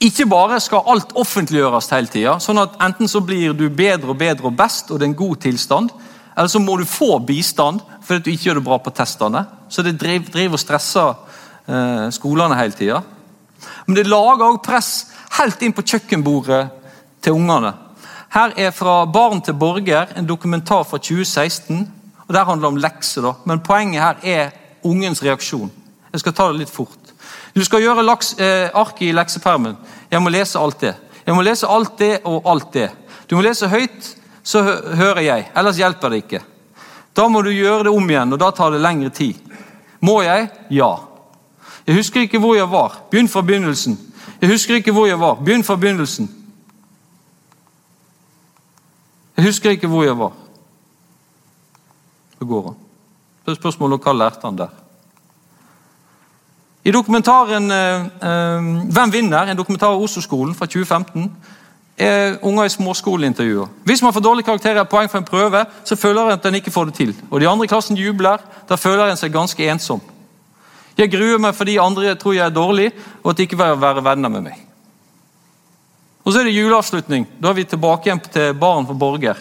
Ikke 0.00 0.26
bare 0.28 0.60
skal 0.60 0.86
alt 0.88 1.12
offentliggjøres 1.16 1.90
hele 1.92 2.08
tida, 2.08 2.38
sånn 2.40 2.60
at 2.62 2.78
enten 2.84 3.08
så 3.08 3.20
blir 3.24 3.52
du 3.56 3.66
bedre 3.68 4.14
og 4.14 4.18
bedre 4.20 4.48
og 4.48 4.56
best, 4.56 4.90
og 4.90 4.98
det 4.98 5.06
er 5.06 5.10
en 5.12 5.18
god 5.18 5.40
tilstand, 5.44 5.90
eller 6.36 6.48
så 6.48 6.60
må 6.62 6.78
du 6.80 6.86
få 6.88 7.18
bistand 7.24 7.82
fordi 8.06 8.24
du 8.24 8.30
ikke 8.32 8.48
gjør 8.48 8.60
det 8.60 8.66
bra 8.66 8.78
på 8.80 8.92
testene. 8.96 9.44
Så 9.68 9.84
det 9.84 9.98
driver 10.00 10.56
og 10.56 10.62
stresser 10.62 11.10
eh, 11.68 12.06
skolene 12.16 12.56
hele 12.58 12.76
tida. 12.76 13.02
Men 13.86 13.98
det 13.98 14.08
lager 14.08 14.46
også 14.46 14.64
press 14.64 14.90
helt 15.36 15.62
inn 15.62 15.76
på 15.76 15.84
kjøkkenbordet 15.84 16.62
til 17.22 17.36
ungene. 17.36 17.74
Her 18.30 18.52
er 18.56 18.70
fra 18.70 19.04
Barn 19.10 19.40
til 19.42 19.54
borger, 19.54 20.06
en 20.16 20.28
dokumentar 20.28 20.82
fra 20.82 20.98
2016. 20.98 21.92
og 22.28 22.34
Der 22.34 22.44
handler 22.44 22.68
det 22.68 22.74
om 22.74 22.76
lekser, 22.76 23.22
da. 23.22 23.32
men 23.44 23.60
poenget 23.60 24.02
her 24.02 24.14
er 24.22 24.50
ungens 24.84 25.22
reaksjon. 25.22 25.72
Jeg 26.12 26.20
skal 26.20 26.32
ta 26.32 26.48
det 26.48 26.58
litt 26.58 26.70
fort. 26.70 26.98
Du 27.54 27.64
skal 27.64 27.82
gjøre 27.82 28.04
laks, 28.06 28.34
eh, 28.38 28.70
arket 28.74 29.08
i 29.08 29.12
leksepermen. 29.12 29.76
Jeg 30.10 30.22
må 30.22 30.28
lese 30.28 30.58
alt 30.58 30.80
det. 30.80 30.94
Jeg 31.26 31.34
må 31.34 31.42
lese 31.42 31.66
alt 31.66 31.98
det 31.98 32.20
og 32.24 32.42
alt 32.46 32.72
det. 32.72 32.90
Du 33.30 33.36
må 33.36 33.42
lese 33.42 33.68
høyt, 33.68 34.16
så 34.42 34.62
hører 34.94 35.20
jeg. 35.20 35.50
Ellers 35.56 35.76
hjelper 35.76 36.08
det 36.08 36.16
ikke. 36.16 36.40
Da 37.16 37.28
må 37.28 37.42
du 37.42 37.50
gjøre 37.50 37.84
det 37.84 37.92
om 37.92 38.10
igjen, 38.10 38.32
og 38.32 38.40
da 38.40 38.50
tar 38.50 38.70
det 38.70 38.80
lengre 38.80 39.10
tid. 39.10 39.34
Må 40.00 40.22
jeg? 40.22 40.48
Ja. 40.70 40.96
Jeg 41.86 41.96
husker 41.96 42.20
ikke 42.20 42.38
hvor 42.38 42.54
jeg 42.54 42.70
var. 42.70 43.02
Begynn 43.10 43.28
fra 43.28 43.42
begynnelsen. 43.42 43.98
Jeg 44.40 44.50
husker 44.50 44.74
ikke 44.74 44.92
hvor 44.92 45.06
jeg 45.06 45.20
var. 45.20 45.34
Begynn 45.34 45.64
fra 45.64 45.76
begynnelsen. 45.76 46.39
Jeg 49.40 49.48
husker 49.48 49.70
ikke 49.72 49.88
hvor 49.88 50.02
jeg 50.04 50.18
var. 50.18 50.32
Det 52.38 52.48
går 52.48 52.66
han. 52.66 52.74
Så 53.44 53.50
er 53.50 53.56
spørsmålet 53.56 54.02
hva 54.04 54.12
lærte 54.12 54.44
han 54.44 54.58
der? 54.58 54.74
I 56.84 56.92
dokumentaren 56.92 57.70
eh, 57.70 58.04
eh 58.04 58.60
'Hvem 58.92 59.12
vinner?', 59.12 59.48
en 59.48 59.56
dokumentar 59.56 59.86
av 59.86 60.02
Oslo-skolen 60.02 60.54
fra 60.54 60.66
2015, 60.66 61.32
er 61.98 62.36
unger 62.42 62.64
i 62.64 62.68
småskoleintervjuer. 62.68 63.66
Hvis 63.84 64.02
man 64.02 64.12
får 64.12 64.20
dårlige 64.20 64.44
karakterer 64.44 64.84
poeng 64.84 65.10
for 65.10 65.18
en 65.18 65.24
prøve, 65.24 65.64
så 65.84 65.96
føler 65.96 66.22
en 66.22 66.32
at 66.32 66.46
en 66.46 66.54
ikke 66.54 66.70
får 66.70 66.84
det 66.84 66.94
til. 66.94 67.16
Og 67.30 67.40
De 67.40 67.48
andre 67.48 67.64
i 67.64 67.68
klassen 67.68 67.96
jubler. 67.96 68.36
Da 68.68 68.74
føler 68.74 69.06
en 69.06 69.16
seg 69.16 69.32
ganske 69.32 69.70
ensom. 69.70 70.00
Jeg 70.98 71.10
gruer 71.10 71.38
meg 71.38 71.54
fordi 71.54 71.76
andre 71.76 72.14
tror 72.14 72.32
jeg 72.32 72.46
er 72.46 72.50
dårlig, 72.50 72.92
og 73.22 73.30
at 73.30 73.36
de 73.36 73.42
ikke 73.42 73.56
vil 73.56 73.80
være 73.80 74.04
venner 74.04 74.28
med 74.28 74.40
meg. 74.40 74.69
Og 76.24 76.32
Så 76.32 76.40
er 76.40 76.44
det 76.44 76.54
juleavslutning. 76.54 77.26
Da 77.42 77.48
er 77.48 77.52
vi 77.52 77.64
tilbake 77.64 78.08
igjen 78.08 78.20
til 78.20 78.54
Barn 78.54 78.86
for 78.86 78.94
borger. 78.94 79.36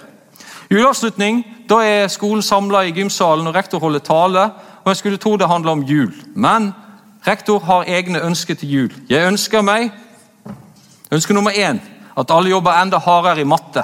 Juleavslutning, 0.71 1.45
Da 1.69 1.75
er 1.85 2.07
skolen 2.07 2.41
samla 2.41 2.81
i 2.83 2.91
gymsalen, 2.91 3.47
og 3.47 3.55
rektor 3.55 3.79
holder 3.79 3.99
tale. 3.99 4.51
og 4.83 4.87
Jeg 4.87 4.95
skulle 4.95 5.17
tro 5.17 5.37
det 5.37 5.47
handler 5.47 5.71
om 5.71 5.83
jul, 5.83 6.13
men 6.35 6.73
rektor 7.27 7.59
har 7.59 7.83
egne 7.83 8.21
ønsker 8.21 8.55
til 8.55 8.69
jul. 8.69 8.93
Jeg 9.09 9.27
ønsker 9.27 9.61
meg 9.61 9.91
Ønske 11.11 11.33
nummer 11.33 11.51
én 11.51 11.79
at 12.17 12.31
alle 12.31 12.49
jobber 12.49 12.71
enda 12.71 12.97
hardere 12.97 13.41
i 13.41 13.43
matte. 13.43 13.83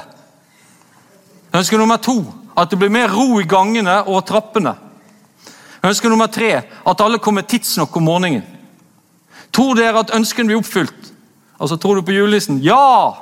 Ønske 1.53 1.77
nummer 1.77 1.97
to 1.97 2.19
at 2.57 2.69
det 2.69 2.79
blir 2.79 2.89
mer 2.89 3.09
ro 3.09 3.39
i 3.39 3.47
gangene 3.49 4.03
og 4.07 4.25
trappene. 4.25 4.75
Ønske 5.83 6.09
nummer 6.09 6.27
tre 6.27 6.51
at 6.87 7.01
alle 7.01 7.17
kommer 7.17 7.41
tidsnok 7.41 7.97
om 7.97 8.03
morgenen. 8.03 8.43
Tror 9.51 9.73
dere 9.75 9.99
at 9.99 10.13
ønskene 10.13 10.47
blir 10.47 10.61
oppfylt? 10.61 11.04
Altså, 11.59 11.75
Tror 11.75 11.95
du 11.95 12.01
på 12.01 12.15
julenissen? 12.15 12.59
Ja! 12.63 13.13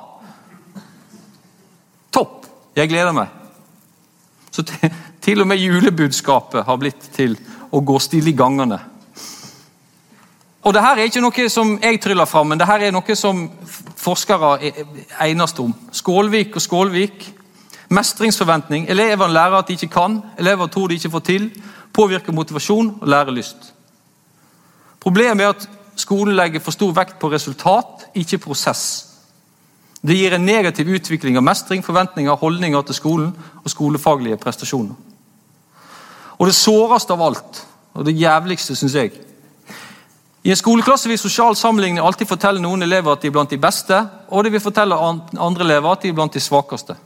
Topp! 2.11 2.45
Jeg 2.75 2.89
gleder 2.89 3.13
meg. 3.13 3.29
Så 4.51 4.63
til 5.21 5.41
og 5.41 5.47
med 5.47 5.61
julebudskapet 5.61 6.65
har 6.65 6.77
blitt 6.81 7.09
til 7.13 7.37
å 7.73 7.81
gå 7.81 7.99
stille 8.01 8.33
i 8.33 8.37
gangene. 8.37 8.79
Og 10.63 10.73
det 10.73 10.81
her 10.83 10.99
er 10.99 11.09
ikke 11.09 11.21
noe 11.23 11.45
som 11.51 11.73
jeg 11.81 11.99
tryller 12.01 12.29
fram, 12.29 12.53
men 12.53 12.59
det 12.59 12.67
her 12.69 12.85
er 12.85 12.93
noe 12.95 13.15
som 13.19 13.45
forskere 13.99 14.53
egnes 15.25 15.55
om. 15.59 15.73
Skålvik 15.91 16.55
og 16.55 16.63
Skålvik. 16.63 17.25
Mestringsforventning. 17.93 18.87
Elevene 18.89 19.35
lærer 19.35 19.59
at 19.59 19.67
de 19.69 19.75
ikke 19.77 19.91
kan, 19.93 20.21
elever 20.39 20.69
tror 20.71 20.87
de 20.89 20.97
ikke 20.97 21.11
får 21.13 21.25
til. 21.27 21.49
Påvirker 21.93 22.33
motivasjon 22.33 22.93
og 23.01 23.07
lærelyst. 23.07 23.73
Problemet 25.03 25.43
er 25.43 25.51
at 25.51 25.67
skolen 25.95 26.35
legger 26.35 26.63
for 26.63 26.75
stor 26.75 26.93
vekt 26.95 27.19
på 27.21 27.31
resultat, 27.31 28.07
ikke 28.15 28.41
prosess. 28.47 28.85
Det 30.03 30.17
gir 30.17 30.35
en 30.35 30.45
negativ 30.45 30.89
utvikling 30.91 31.37
av 31.39 31.45
mestring, 31.47 31.83
forventninger, 31.83 32.35
holdninger 32.35 32.81
til 32.87 32.97
skolen 32.97 33.29
og 33.63 33.69
skolefaglige 33.71 34.39
prestasjoner. 34.41 34.95
Og 36.39 36.49
det 36.49 36.55
såreste 36.57 37.13
av 37.15 37.21
alt, 37.23 37.61
og 37.93 38.05
det 38.05 38.17
jævligste, 38.19 38.75
syns 38.75 38.95
jeg 38.97 39.13
I 40.43 40.51
en 40.51 40.59
skoleklasse 40.59 41.07
vil 41.07 41.19
sosial 41.19 41.55
sammenligning 41.55 42.03
alltid 42.03 42.27
fortelle 42.27 42.59
noen 42.59 42.83
elever 42.83 43.13
at 43.13 43.21
de 43.21 43.29
er 43.29 43.31
blant 43.31 43.49
de 43.49 43.57
beste, 43.57 43.95
og 44.27 44.43
det 44.43 44.51
vil 44.51 44.59
fortelle 44.59 44.97
andre 45.39 45.63
elever 45.63 45.91
at 45.91 46.01
de 46.03 46.09
er 46.09 46.17
blant 46.17 46.33
de 46.33 46.39
svakeste. 46.43 46.97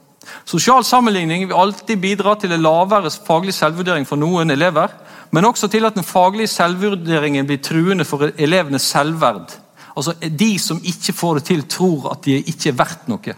Sosial 0.46 0.84
sammenligning 0.84 1.46
vil 1.48 1.56
alltid 1.56 2.02
bidra 2.02 2.34
til 2.36 2.52
en 2.52 2.64
lavere 2.66 3.12
faglig 3.12 3.54
selvvurdering 3.54 4.08
for 4.08 4.18
noen 4.18 4.52
elever, 4.52 4.90
men 5.32 5.46
også 5.46 5.68
til 5.68 5.86
at 5.86 5.96
den 5.96 6.04
faglige 6.04 6.48
selvvurderingen 6.48 7.48
blir 7.48 7.62
truende 7.64 8.06
for 8.06 8.30
elevenes 8.38 8.82
selvverd. 8.82 9.58
Altså, 9.98 10.14
De 10.40 10.60
som 10.60 10.82
ikke 10.84 11.14
får 11.14 11.34
det 11.34 11.44
til, 11.44 11.68
tror 11.68 12.12
at 12.12 12.26
de 12.26 12.38
ikke 12.38 12.70
er 12.70 12.78
verdt 12.78 13.08
noe. 13.08 13.36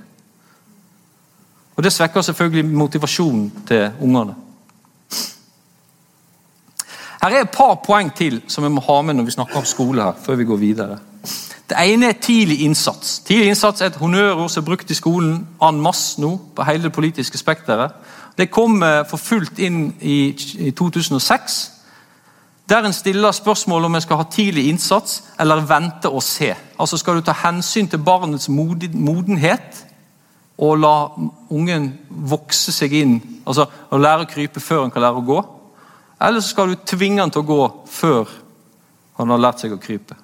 Og 1.76 1.84
Det 1.84 1.94
svekker 1.94 2.22
selvfølgelig 2.22 2.66
motivasjonen 2.66 3.52
til 3.68 3.92
ungene. 4.02 4.36
Her 7.22 7.30
er 7.30 7.42
et 7.42 7.52
par 7.52 7.82
poeng 7.86 8.14
til 8.16 8.42
som 8.48 8.64
vi 8.64 8.70
må 8.70 8.82
ha 8.82 9.02
med 9.02 9.14
når 9.14 9.24
vi 9.24 9.32
snakker 9.32 9.58
om 9.58 9.66
skole. 9.66 10.04
her, 10.04 10.14
før 10.24 10.36
vi 10.36 10.44
går 10.44 10.58
videre. 10.58 11.00
Det 11.70 11.78
ene 11.78 12.06
er 12.06 12.22
tidlig 12.22 12.62
innsats. 12.62 13.20
Tidlig 13.20 13.48
innsats 13.48 13.82
er 13.82 13.86
et 13.86 13.96
honnørord 13.96 14.50
som 14.50 14.64
er 14.64 14.66
brukt 14.66 14.92
i 14.92 14.94
skolen 14.94 15.48
en 15.64 15.82
masse 15.82 16.22
nå, 16.22 16.40
på 16.56 16.64
hele 16.64 16.84
det 16.84 16.92
politiske 16.94 17.38
spekteret. 17.38 17.92
Det 18.38 18.52
kom 18.52 18.84
for 19.10 19.18
fullt 19.18 19.60
inn 19.60 19.94
i 20.02 20.72
2006 20.78 21.79
der 22.70 22.86
en 22.86 22.94
stiller 22.94 23.32
spørsmål 23.32 23.86
om 23.86 23.96
en 23.96 24.02
skal 24.02 24.18
ha 24.18 24.26
tidlig 24.32 24.68
innsats 24.70 25.24
eller 25.40 25.66
vente 25.66 26.10
og 26.10 26.24
se. 26.24 26.54
Altså 26.80 26.98
Skal 26.98 27.16
du 27.16 27.22
ta 27.22 27.34
hensyn 27.44 27.88
til 27.88 28.00
barnets 28.00 28.50
modenhet 28.50 29.86
og 30.58 30.78
la 30.78 30.94
ungen 31.50 31.94
vokse 32.10 32.72
seg 32.76 32.94
inn, 32.94 33.16
altså 33.48 33.66
å 33.90 33.98
lære 33.98 34.26
å 34.26 34.30
krype 34.30 34.60
før 34.60 34.84
en 34.86 34.92
kan 34.92 35.02
lære 35.02 35.22
å 35.22 35.26
gå? 35.26 35.40
Eller 36.22 36.44
så 36.44 36.52
skal 36.52 36.70
du 36.70 36.82
tvinge 36.86 37.22
han 37.22 37.32
til 37.32 37.42
å 37.42 37.50
gå 37.50 37.64
før 37.88 38.28
Han 39.20 39.30
har 39.34 39.38
lært 39.38 39.60
seg 39.60 39.74
å 39.76 39.78
krype. 39.84 40.16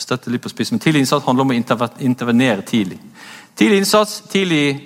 Støtte 0.00 0.30
litt 0.32 0.40
på 0.40 0.48
spissen, 0.48 0.78
men 0.78 0.80
Tidlig 0.80 1.02
innsats 1.02 1.26
handler 1.26 1.44
om 1.44 1.50
å 1.50 1.96
intervenere 2.00 2.62
tidlig. 2.64 2.96
Tidlig 3.52 3.82
innsats, 3.82 4.22
tidlig 4.32 4.80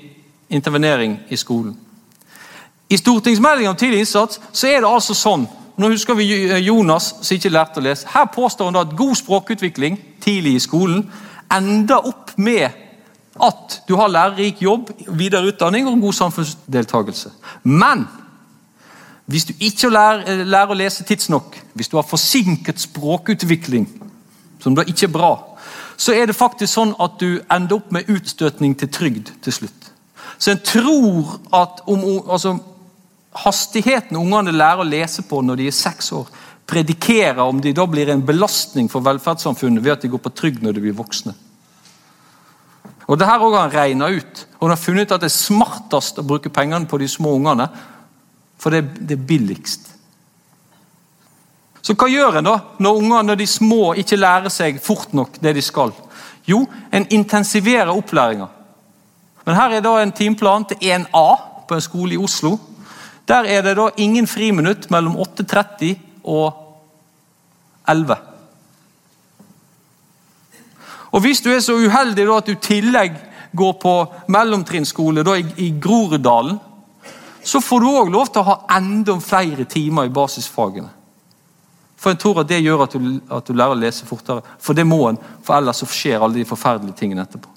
intervenering 0.49 1.21
i 1.29 1.37
skolen. 1.37 1.77
I 2.91 2.99
stortingsmeldingen 2.99 3.71
om 3.71 3.77
tidlig 3.77 4.01
innsats 4.03 4.41
så 4.53 4.67
er 4.67 4.83
det 4.83 4.91
altså 4.91 5.15
sånn 5.15 5.47
Nå 5.77 5.91
husker 5.91 6.15
vi 6.15 6.29
Jonas 6.63 7.11
som 7.21 7.35
ikke 7.35 7.51
lærte 7.51 7.81
å 7.81 7.85
lese. 7.85 8.07
Her 8.13 8.29
påstår 8.31 8.71
han 8.71 8.79
at 8.79 8.97
god 8.97 9.17
språkutvikling 9.19 9.99
tidlig 10.23 10.57
i 10.57 10.63
skolen 10.63 11.09
ender 11.53 12.07
opp 12.07 12.35
med 12.39 12.69
at 13.43 13.81
du 13.89 13.97
har 13.99 14.13
lærerik 14.13 14.63
jobb, 14.63 14.93
videre 15.09 15.51
utdanning 15.51 15.89
og 15.91 16.01
god 16.01 16.13
samfunnsdeltakelse. 16.13 17.33
Men 17.65 18.07
hvis 19.27 19.45
du 19.45 19.55
ikke 19.59 19.91
lærer, 19.91 20.45
lærer 20.45 20.71
å 20.71 20.79
lese 20.79 21.05
tidsnok, 21.05 21.57
hvis 21.75 21.91
du 21.91 21.97
har 21.99 22.07
forsinket 22.07 22.81
språkutvikling, 22.81 23.89
som 24.63 24.77
da 24.77 24.85
ikke 24.87 25.09
er 25.09 25.17
bra, 25.17 25.33
så 25.97 26.15
er 26.15 26.29
det 26.29 26.37
faktisk 26.37 26.73
sånn 26.73 26.95
at 27.03 27.19
du 27.21 27.41
ender 27.53 27.81
opp 27.81 27.91
med 27.95 28.11
utstøtning 28.11 28.77
til 28.79 28.91
trygd 28.93 29.33
til 29.43 29.59
slutt. 29.59 29.91
Så 30.39 30.53
en 30.53 30.63
tror 30.67 31.39
at 31.55 31.83
om, 31.91 32.03
altså, 32.31 32.59
hastigheten 33.35 34.19
ungene 34.19 34.55
lærer 34.55 34.85
å 34.85 34.89
lese 34.89 35.25
på 35.27 35.41
når 35.43 35.61
de 35.61 35.69
er 35.71 35.77
seks 35.77 36.13
år, 36.15 36.29
predikerer 36.71 37.43
om 37.45 37.61
de 37.61 37.75
da 37.77 37.87
blir 37.91 38.09
en 38.13 38.25
belastning 38.25 38.89
for 38.91 39.05
velferdssamfunnet 39.05 39.85
ved 39.85 39.97
at 39.97 40.05
de 40.05 40.13
går 40.13 40.23
på 40.25 40.33
trygd 40.33 40.63
når 40.65 40.77
de 40.77 40.85
blir 40.87 40.97
voksne. 40.97 41.35
Og 43.05 43.19
det 43.21 43.27
her 43.29 43.43
har 43.43 43.57
han 43.59 43.73
regna 43.73 44.09
ut. 44.09 44.47
Og 44.57 44.69
han 44.69 44.73
har 44.73 44.81
funnet 44.81 45.05
ut 45.05 45.13
at 45.13 45.25
det 45.25 45.29
er 45.29 45.35
smartest 45.35 46.21
å 46.21 46.25
bruke 46.25 46.53
pengene 46.53 46.89
på 46.89 46.99
de 47.01 47.09
små 47.11 47.35
ungene, 47.37 47.69
for 48.57 48.73
det, 48.73 48.87
det 49.05 49.19
er 49.19 49.27
billigst. 49.29 49.91
Så 51.85 51.93
hva 52.01 52.09
gjør 52.09 52.39
en 52.41 52.47
da 52.49 52.55
når 52.81 53.01
ungene 53.03 53.27
når 53.29 53.43
de 53.43 53.47
små 53.51 53.93
ikke 54.01 54.17
lærer 54.17 54.53
seg 54.53 54.79
fort 54.81 55.13
nok 55.13 55.37
det 55.45 55.53
de 55.59 55.65
skal? 55.65 55.93
Jo, 56.49 56.63
en 56.93 57.05
intensiverer 57.13 57.93
opplæringa. 57.93 58.49
Men 59.45 59.59
her 59.59 59.77
er 59.77 59.85
da 59.85 59.99
en 60.01 60.13
timeplan 60.17 60.65
til 60.71 60.81
1A 60.81 61.29
på 61.69 61.77
en 61.77 61.85
skole 61.85 62.17
i 62.17 62.21
Oslo. 62.21 62.57
Der 63.29 63.49
er 63.49 63.63
det 63.63 63.77
da 63.77 63.89
ingen 63.97 64.27
friminutt 64.27 64.91
mellom 64.93 65.17
8.30 65.17 65.95
og 66.25 66.53
11. 67.89 68.17
Og 71.13 71.21
Hvis 71.21 71.41
du 71.41 71.51
er 71.51 71.61
så 71.61 71.77
uheldig 71.79 72.27
da 72.27 72.37
at 72.37 72.47
du 72.47 72.53
i 72.53 72.61
tillegg 72.61 73.17
går 73.57 73.73
på 73.81 73.95
mellomtrinnsskole 74.29 75.23
i, 75.39 75.47
i 75.57 75.71
Groruddalen, 75.81 76.59
så 77.45 77.61
får 77.61 77.81
du 77.81 77.89
òg 77.89 78.11
lov 78.11 78.33
til 78.33 78.41
å 78.41 78.49
ha 78.49 78.79
enda 78.79 79.15
flere 79.21 79.65
timer 79.65 80.09
i 80.09 80.13
basisfagene. 80.13 80.89
For 81.97 82.13
jeg 82.13 82.21
tror 82.21 82.41
at 82.41 82.49
Det 82.49 82.61
gjør 82.61 82.83
at 82.83 82.93
du, 82.93 83.21
at 83.31 83.47
du 83.47 83.53
lærer 83.53 83.77
å 83.77 83.81
lese 83.81 84.07
fortere. 84.07 84.43
For 84.59 84.77
det 84.77 84.87
må 84.87 85.09
en, 85.09 85.19
for 85.43 85.57
ellers 85.57 85.85
skjer 85.89 86.21
alle 86.21 86.41
de 86.41 86.49
forferdelige 86.49 86.97
tingene 86.99 87.23
etterpå. 87.23 87.49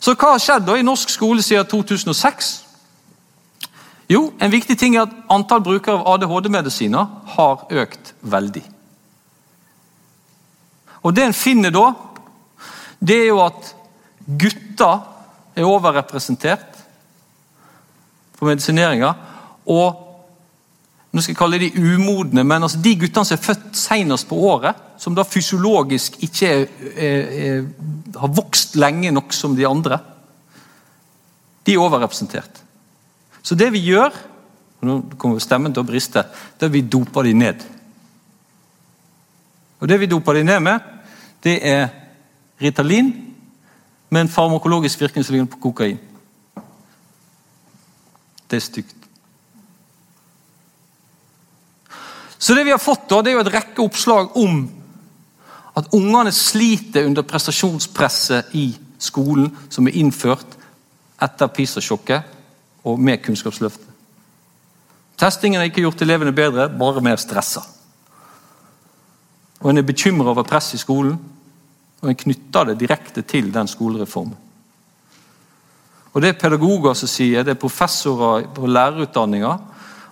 Så 0.00 0.14
hva 0.14 0.36
har 0.36 0.40
skjedd 0.40 0.66
da 0.68 0.76
i 0.76 0.84
norsk 0.84 1.10
skole 1.10 1.42
siden 1.42 1.66
2006? 1.66 2.65
Jo, 4.08 4.32
En 4.40 4.50
viktig 4.50 4.78
ting 4.78 4.94
er 4.96 5.06
at 5.06 5.14
antall 5.32 5.64
brukere 5.66 5.98
av 5.98 6.06
ADHD-medisiner 6.14 7.06
har 7.36 7.66
økt 7.70 8.12
veldig. 8.22 8.62
Og 11.02 11.14
Det 11.14 11.24
en 11.24 11.36
finner 11.36 11.74
da, 11.74 11.92
det 12.98 13.16
er 13.20 13.28
jo 13.30 13.42
at 13.42 13.74
gutter 14.26 15.02
er 15.56 15.66
overrepresentert 15.66 16.82
på 18.36 18.46
medisineringa. 18.48 19.12
Og 19.66 20.02
nå 21.12 21.22
skal 21.22 21.32
jeg 21.32 21.38
kalle 21.38 21.60
de 21.62 21.70
umodne, 21.78 22.44
men 22.44 22.66
altså 22.66 22.80
de 22.82 22.92
guttene 23.00 23.24
som 23.24 23.38
er 23.38 23.44
født 23.44 23.78
senest 23.78 24.28
på 24.28 24.38
året, 24.50 24.76
som 25.00 25.14
da 25.16 25.24
fysiologisk 25.24 26.18
ikke 26.26 26.50
er, 26.50 26.66
er, 26.92 27.32
er, 27.46 27.64
har 28.20 28.34
vokst 28.36 28.76
lenge 28.76 29.14
nok 29.14 29.32
som 29.32 29.56
de 29.56 29.66
andre, 29.68 29.98
de 31.66 31.74
er 31.74 31.82
overrepresentert. 31.82 32.65
Så 33.46 33.54
det 33.54 33.70
vi 33.74 33.84
gjør 33.86 34.10
og 34.76 34.88
Nå 34.88 34.96
kommer 35.18 35.40
stemmen 35.40 35.72
til 35.72 35.82
å 35.82 35.88
briste. 35.88 36.22
Det 36.58 36.66
er 36.68 36.74
vi 36.74 36.82
doper 36.84 37.24
de 37.26 37.32
ned. 37.34 37.62
Og 39.80 39.88
Det 39.88 39.98
vi 40.00 40.08
doper 40.10 40.34
de 40.34 40.42
ned 40.44 40.60
med, 40.60 40.80
det 41.42 41.56
er 41.64 41.88
Ritalin 42.60 43.08
med 44.10 44.20
en 44.20 44.32
farmakologisk 44.32 45.00
virkning 45.00 45.24
som 45.24 45.34
ligner 45.34 45.50
på 45.52 45.60
kokain. 45.60 45.98
Det 48.50 48.56
er 48.56 48.64
stygt. 48.64 48.94
Så 52.38 52.54
det 52.54 52.64
vi 52.64 52.70
har 52.70 52.80
fått 52.80 53.08
da, 53.10 53.22
det 53.22 53.32
er 53.32 53.38
jo 53.38 53.44
et 53.44 53.52
rekke 53.52 53.82
oppslag 53.82 54.36
om 54.36 54.62
at 55.76 55.88
ungene 55.96 56.32
sliter 56.32 57.08
under 57.08 57.26
prestasjonspresset 57.26 58.54
i 58.56 58.68
skolen 58.98 59.50
som 59.68 59.88
er 59.88 59.98
innført 59.98 60.56
etter 61.20 61.52
PISA-sjokket 61.52 62.35
og 62.86 63.00
med 63.00 63.22
Kunnskapsløftet. 63.24 63.86
Testingen 65.16 65.60
har 65.60 65.70
ikke 65.70 65.82
gjort 65.82 66.02
elevene 66.04 66.34
bedre, 66.36 66.68
bare 66.68 67.02
mer 67.02 67.16
stressa. 67.16 67.62
Og 69.60 69.70
En 69.70 69.78
er 69.78 69.86
bekymra 69.86 70.30
over 70.30 70.44
press 70.44 70.74
i 70.74 70.78
skolen, 70.78 71.16
og 72.02 72.10
en 72.10 72.18
knytter 72.18 72.64
det 72.70 72.80
direkte 72.80 73.22
til 73.22 73.48
den 73.54 73.68
skolereformen. 73.68 74.36
Og 76.12 76.22
Det 76.22 76.28
er 76.28 76.40
pedagoger 76.40 76.94
som 76.94 77.08
sier, 77.08 77.42
det 77.42 77.56
er 77.56 77.60
professorer 77.60 78.46
på 78.54 78.66
lærerutdanninga. 78.66 79.58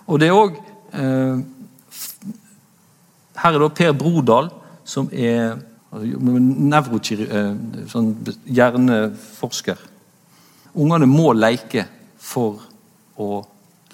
Og 0.07 0.19
det 0.19 0.27
er 0.27 0.37
òg 0.37 0.57
eh, 0.93 1.39
Her 3.35 3.53
er 3.53 3.59
da 3.59 3.69
Per 3.69 3.91
Brodal, 3.93 4.49
som 4.85 5.09
er 5.11 5.57
nevrokirurg, 5.91 7.31
eh, 7.31 7.87
sånn 7.89 8.13
hjerneforsker. 8.45 9.77
Ungene 10.75 11.07
må 11.09 11.33
leke 11.33 11.87
for 12.25 12.63
å 13.21 13.43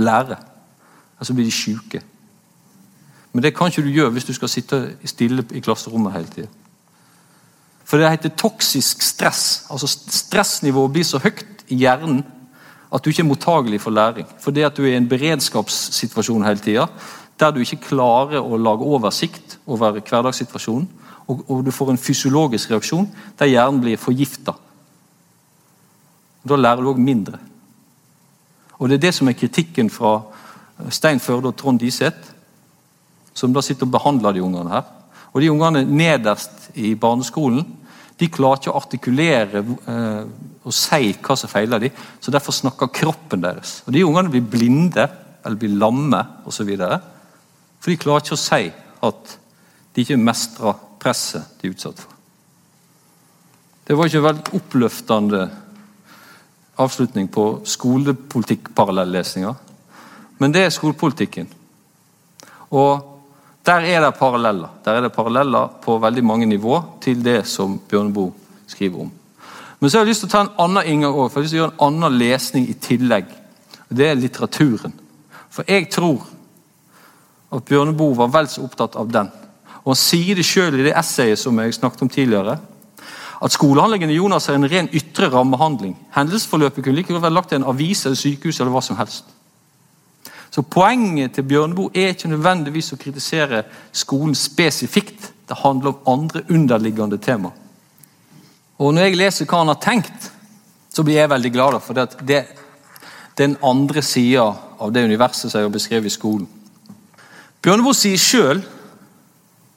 lære. 0.02 0.38
Altså 1.20 1.36
blir 1.36 1.46
de 1.46 1.54
syke. 1.54 2.02
Men 3.32 3.44
det 3.44 3.54
kan 3.56 3.72
ikke 3.72 3.84
du 3.86 3.94
gjøre 3.94 4.16
hvis 4.16 4.28
du 4.28 4.34
skal 4.36 4.52
sitte 4.52 4.82
stille 5.08 5.46
i 5.56 5.62
klasserommet 5.64 6.16
hele 6.16 6.32
tida. 6.32 6.50
For 7.88 8.00
det 8.00 8.12
heter 8.14 8.36
toksisk 8.40 9.04
stress. 9.04 9.66
Altså 9.72 9.88
Stressnivået 9.88 10.94
blir 10.96 11.08
så 11.08 11.20
høyt 11.20 11.66
i 11.72 11.80
hjernen 11.84 12.24
at 12.92 13.04
du 13.04 13.12
ikke 13.12 13.24
er 13.24 13.28
mottagelig 13.28 13.82
for 13.84 13.96
læring. 13.96 14.28
Fordi 14.40 14.64
at 14.68 14.78
du 14.78 14.84
er 14.84 14.96
i 14.96 15.00
en 15.00 15.10
beredskapssituasjon 15.12 16.44
hele 16.48 16.60
tida, 16.60 16.88
der 17.40 17.52
du 17.52 17.62
ikke 17.64 17.84
klarer 17.88 18.44
å 18.44 18.60
lage 18.60 18.88
oversikt 18.88 19.58
over 19.66 20.00
hverdagssituasjonen. 20.00 20.90
Og, 21.28 21.46
og 21.48 21.64
du 21.66 21.72
får 21.72 21.94
en 21.94 22.02
fysiologisk 22.02 22.72
reaksjon 22.72 23.08
der 23.40 23.52
hjernen 23.52 23.80
blir 23.84 24.00
forgifta. 24.00 24.56
Da 26.48 26.58
lærer 26.58 26.84
du 26.84 26.92
òg 26.92 27.00
mindre. 27.00 27.40
Og 28.82 28.90
Det 28.90 28.98
er 28.98 29.04
det 29.06 29.14
som 29.14 29.30
er 29.30 29.38
kritikken 29.38 29.92
fra 29.94 30.16
Stein 30.90 31.22
Førde 31.22 31.52
og 31.52 31.58
Trond 31.58 31.80
Diseth, 31.80 32.32
som 33.34 33.54
da 33.54 33.62
sitter 33.62 33.86
og 33.86 33.94
behandler 33.94 34.34
de 34.34 34.42
ungene 34.42 34.74
her. 34.74 34.88
Og 35.34 35.42
De 35.42 35.52
ungene 35.52 35.86
nederst 35.86 36.72
i 36.76 36.96
barneskolen 36.96 37.78
de 38.22 38.30
klarer 38.30 38.60
ikke 38.60 38.70
å 38.70 38.78
artikulere 38.78 39.62
eh, 39.90 40.26
og 40.62 40.74
si 40.76 41.10
hva 41.26 41.34
som 41.40 41.50
feiler 41.50 41.82
dem, 41.82 41.96
så 42.22 42.34
derfor 42.34 42.54
snakker 42.54 42.92
kroppen 42.94 43.42
deres. 43.42 43.80
Og 43.88 43.96
De 43.96 44.04
ungene 44.06 44.30
blir 44.30 44.46
blinde 44.46 45.08
eller 45.42 45.58
blir 45.58 45.74
lamme 45.74 46.20
osv. 46.46 46.70
For 47.82 47.90
de 47.90 47.98
klarer 47.98 48.22
ikke 48.22 48.38
å 48.38 48.42
si 48.44 48.68
at 49.10 49.38
de 49.96 50.06
ikke 50.06 50.22
mestrer 50.22 50.78
presset 51.02 51.58
de 51.62 51.70
er 51.70 51.74
utsatt 51.74 52.04
for. 52.04 52.14
Det 53.88 53.98
var 53.98 54.08
ikke 54.08 54.24
veldig 54.24 54.60
oppløftende 54.60 55.42
avslutning 56.76 57.28
på 57.28 57.62
skolepolitikkparallellesninga. 57.66 59.56
Men 60.38 60.54
det 60.54 60.66
er 60.66 60.74
skolepolitikken. 60.74 61.48
Og 62.72 63.08
der 63.66 63.86
er 63.86 64.02
det 64.02 64.18
paralleller. 64.18 64.70
Der 64.86 64.98
er 64.98 65.02
det 65.06 65.14
paralleller 65.14 65.68
på 65.84 65.98
veldig 66.02 66.24
mange 66.26 66.46
nivå 66.46 66.80
til 67.02 67.24
det 67.24 67.46
som 67.48 67.80
Bjørneboe 67.90 68.32
skriver 68.68 69.02
om. 69.06 69.12
Men 69.80 69.90
så 69.90 69.98
har 69.98 70.06
jeg 70.06 70.14
lyst 70.14 70.24
til 70.26 70.30
å 70.30 70.32
ta 70.32 70.42
en 70.46 70.58
annen 70.62 70.88
inngang 70.88 71.14
over, 71.14 71.30
for 71.30 71.42
jeg 71.42 71.42
har 71.42 71.46
lyst 71.46 71.54
til 71.54 71.60
å 71.60 71.64
gjøre 71.64 71.74
en 71.74 71.86
annen 71.88 72.18
lesning 72.18 72.68
i 72.70 72.78
tillegg. 72.78 73.30
Det 73.90 74.08
er 74.08 74.18
litteraturen. 74.18 74.94
For 75.52 75.68
jeg 75.68 75.90
tror 75.92 76.26
at 77.52 77.66
Bjørneboe 77.68 78.16
var 78.18 78.30
vel 78.32 78.50
så 78.50 78.64
opptatt 78.64 78.96
av 78.96 79.10
den. 79.12 79.30
Og 79.82 79.94
Han 79.94 80.00
sier 80.00 80.38
det 80.38 80.46
sjøl 80.46 80.80
i 80.80 80.86
det 80.86 80.94
essayet 80.98 81.40
som 81.40 81.58
jeg 81.60 81.74
snakket 81.76 82.06
om 82.06 82.10
tidligere 82.10 82.60
at 83.42 83.54
skolehandlingen 83.56 84.12
i 84.14 84.20
Jonas 84.20 84.50
er 84.50 84.60
en 84.60 84.70
ren 84.70 84.90
ytre 84.94 85.32
rammehandling. 85.34 85.96
Hendelsesforløpet 86.14 86.84
kunne 86.84 87.00
like 87.00 87.14
godt 87.14 87.24
vært 87.24 87.34
lagt 87.34 87.54
i 87.54 87.58
en 87.58 87.66
avis 87.66 88.06
eller 88.06 88.20
sykehus 88.20 88.60
eller 88.60 88.74
hva 88.74 88.84
som 88.86 89.00
helst. 89.00 89.32
Så 90.52 90.62
Poenget 90.62 91.34
til 91.34 91.48
Bjørneboe 91.48 91.94
er 91.96 92.12
ikke 92.14 92.30
nødvendigvis 92.30 92.92
å 92.94 93.00
kritisere 93.00 93.64
skolen 93.96 94.36
spesifikt. 94.36 95.32
Det 95.48 95.58
handler 95.64 95.94
om 95.94 96.20
andre 96.20 96.44
underliggende 96.50 97.18
tema. 97.18 97.50
Og 98.78 98.94
Når 98.94 99.02
jeg 99.08 99.18
leser 99.18 99.46
hva 99.46 99.62
han 99.62 99.72
har 99.72 99.82
tenkt, 99.82 100.32
så 100.92 101.04
blir 101.04 101.22
jeg 101.22 101.30
veldig 101.30 101.52
glad. 101.54 101.80
For 101.82 101.98
det, 101.98 102.08
det, 102.28 102.44
den 103.38 103.56
andre 103.64 104.02
sida 104.02 104.52
av 104.80 104.94
det 104.94 105.06
universet 105.06 105.50
som 105.50 105.60
jeg 105.60 105.70
har 105.70 105.74
beskrevet 105.74 106.12
i 106.12 106.14
skolen. 106.14 106.48
Bjørneboe 107.62 107.96
sier 107.96 108.22
sjøl 108.22 108.62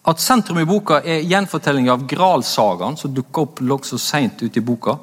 at 0.05 0.21
sentrum 0.21 0.59
i 0.61 0.69
boka 0.69 1.01
er 1.01 1.25
gjenfortelling 1.25 1.89
av 1.89 2.05
Gralsagaen, 2.09 2.99
som 3.01 3.13
dukker 3.15 3.47
opp 3.47 3.63
nokså 3.65 3.99
seint 4.01 4.43
ute 4.43 4.61
i 4.61 4.65
boka. 4.65 4.99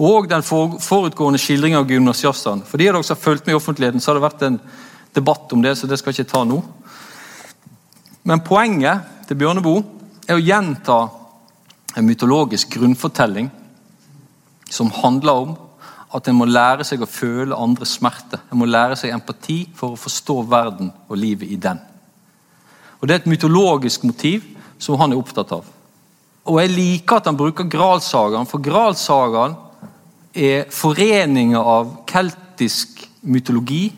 Og 0.00 0.28
den 0.30 0.44
forutgående 0.44 1.40
skildringen 1.40 1.82
av 1.82 1.90
gymnasiastene. 1.92 2.64
For 2.64 2.80
de 2.80 2.88
av 2.88 2.96
dere 2.96 3.04
som 3.04 3.18
har 3.18 3.22
fulgt 3.22 3.46
med 3.46 3.52
i 3.52 3.58
offentligheten, 3.58 4.00
så 4.00 4.10
har 4.10 4.18
det 4.18 4.24
vært 4.24 4.46
en 4.48 4.60
debatt 5.12 5.52
om 5.52 5.64
det, 5.64 5.74
så 5.76 5.86
det 5.86 6.00
skal 6.00 6.14
jeg 6.14 6.24
ikke 6.24 6.32
ta 6.32 6.44
nå. 6.48 6.62
Men 8.24 8.40
poenget 8.46 9.28
til 9.28 9.36
Bjørneboe 9.42 9.84
er 10.24 10.38
å 10.38 10.42
gjenta 10.42 10.98
en 11.98 12.08
mytologisk 12.08 12.78
grunnfortelling 12.78 13.50
som 14.72 14.92
handler 15.02 15.44
om 15.44 15.54
at 16.16 16.28
en 16.28 16.38
må 16.38 16.48
lære 16.48 16.84
seg 16.88 17.04
å 17.04 17.08
føle 17.08 17.56
andres 17.56 17.98
smerte. 17.98 18.40
En 18.48 18.60
må 18.60 18.68
lære 18.68 18.96
seg 18.96 19.12
empati 19.12 19.66
for 19.76 19.92
å 19.92 20.00
forstå 20.00 20.42
verden 20.48 20.92
og 21.08 21.18
livet 21.20 21.52
i 21.52 21.60
den. 21.60 21.80
Og 23.02 23.08
Det 23.08 23.14
er 23.14 23.20
et 23.24 23.32
mytologisk 23.32 24.04
motiv 24.06 24.44
som 24.78 24.94
han 25.00 25.12
er 25.12 25.18
opptatt 25.18 25.50
av. 25.52 25.66
Og 26.46 26.60
Jeg 26.60 26.70
liker 26.70 27.18
at 27.18 27.26
han 27.26 27.36
bruker 27.36 27.66
Gralsagaen, 27.66 28.46
for 28.46 28.62
Gralsagaen 28.62 29.56
er 30.34 30.70
foreninger 30.70 31.58
av 31.58 31.90
keltisk 32.06 33.02
mytologi 33.22 33.92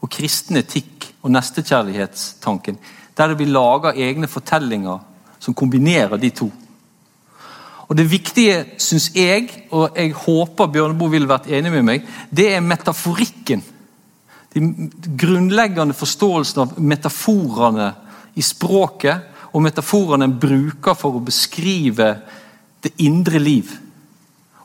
og 0.00 0.08
kristen 0.10 0.56
etikk 0.56 1.12
og 1.22 1.30
nestekjærlighetstanken. 1.36 2.78
Der 3.16 3.28
det 3.28 3.36
blir 3.36 3.52
laga 3.52 3.92
egne 3.92 4.28
fortellinger 4.28 5.04
som 5.38 5.54
kombinerer 5.54 6.16
de 6.16 6.30
to. 6.30 6.50
Og 7.88 7.96
Det 7.96 8.10
viktige, 8.10 8.64
syns 8.78 9.10
jeg, 9.14 9.68
og 9.70 9.94
jeg 9.96 10.12
håper 10.12 10.66
Bjørneboe 10.66 11.10
ville 11.10 11.28
vært 11.28 11.46
enig 11.46 11.70
med 11.70 11.84
meg, 11.84 12.08
det 12.34 12.48
er 12.54 12.60
metaforikken. 12.60 13.62
De 14.54 14.90
grunnleggende 15.20 15.94
forståelsen 15.94 16.62
av 16.64 16.80
metaforene 16.80 17.92
i 18.36 18.44
språket, 18.44 19.32
og 19.56 19.64
metaforene 19.64 20.28
en 20.28 20.36
bruker 20.36 20.96
for 20.98 21.16
å 21.16 21.24
beskrive 21.24 22.10
det 22.84 22.92
indre 23.00 23.40
liv. 23.40 23.70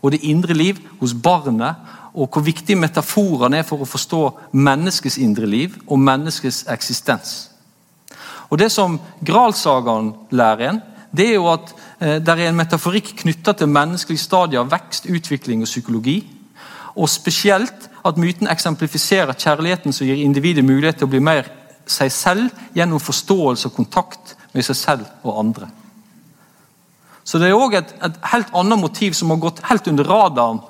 Og 0.02 0.12
det 0.12 0.24
indre 0.28 0.58
liv 0.58 0.82
hos 1.00 1.14
barnet, 1.14 1.80
og 2.12 2.28
hvor 2.28 2.44
viktig 2.44 2.76
metaforene 2.76 3.62
er 3.62 3.68
for 3.68 3.82
å 3.82 3.88
forstå 3.88 4.22
menneskets 4.52 5.16
indre 5.22 5.48
liv 5.48 5.78
og 5.88 6.02
menneskets 6.02 6.66
eksistens. 6.74 7.52
Og 8.52 8.60
Det 8.60 8.68
som 8.72 9.00
Gralsagaen 9.24 10.12
lærer 10.30 10.70
en, 10.70 10.82
det 11.16 11.30
er 11.30 11.38
jo 11.40 11.48
at 11.52 11.72
eh, 12.00 12.20
det 12.20 12.34
er 12.36 12.50
en 12.50 12.60
metaforikk 12.60 13.14
knytta 13.24 13.54
til 13.56 13.72
menneskelig 13.72 14.20
stadie 14.20 14.60
av 14.60 14.72
vekst, 14.72 15.08
utvikling 15.08 15.64
og 15.64 15.72
psykologi. 15.72 16.18
Og 16.96 17.08
spesielt 17.08 17.88
at 18.04 18.20
myten 18.20 18.52
eksemplifiserer 18.52 19.40
kjærligheten 19.40 19.96
som 19.96 20.08
gir 20.08 20.20
individet 20.20 20.66
mulighet 20.68 21.00
til 21.00 21.08
å 21.08 21.12
bli 21.12 21.24
mer 21.24 21.48
seg 21.90 22.12
selv 22.12 22.66
gjennom 22.76 23.00
forståelse 23.00 23.70
og 23.70 23.76
kontakt 23.76 24.36
med 24.54 24.66
seg 24.66 24.76
selv 24.76 25.06
og 25.24 25.40
andre. 25.40 25.70
Så 27.24 27.40
Det 27.40 27.50
er 27.50 27.56
òg 27.56 27.76
et, 27.78 27.94
et, 28.04 28.18
helt 28.34 28.50
annet 28.54 28.80
motiv 28.80 29.14
som 29.14 29.30
har 29.30 29.38
gått 29.38 29.62
helt 29.70 29.88
under 29.88 30.04
radaren, 30.04 30.62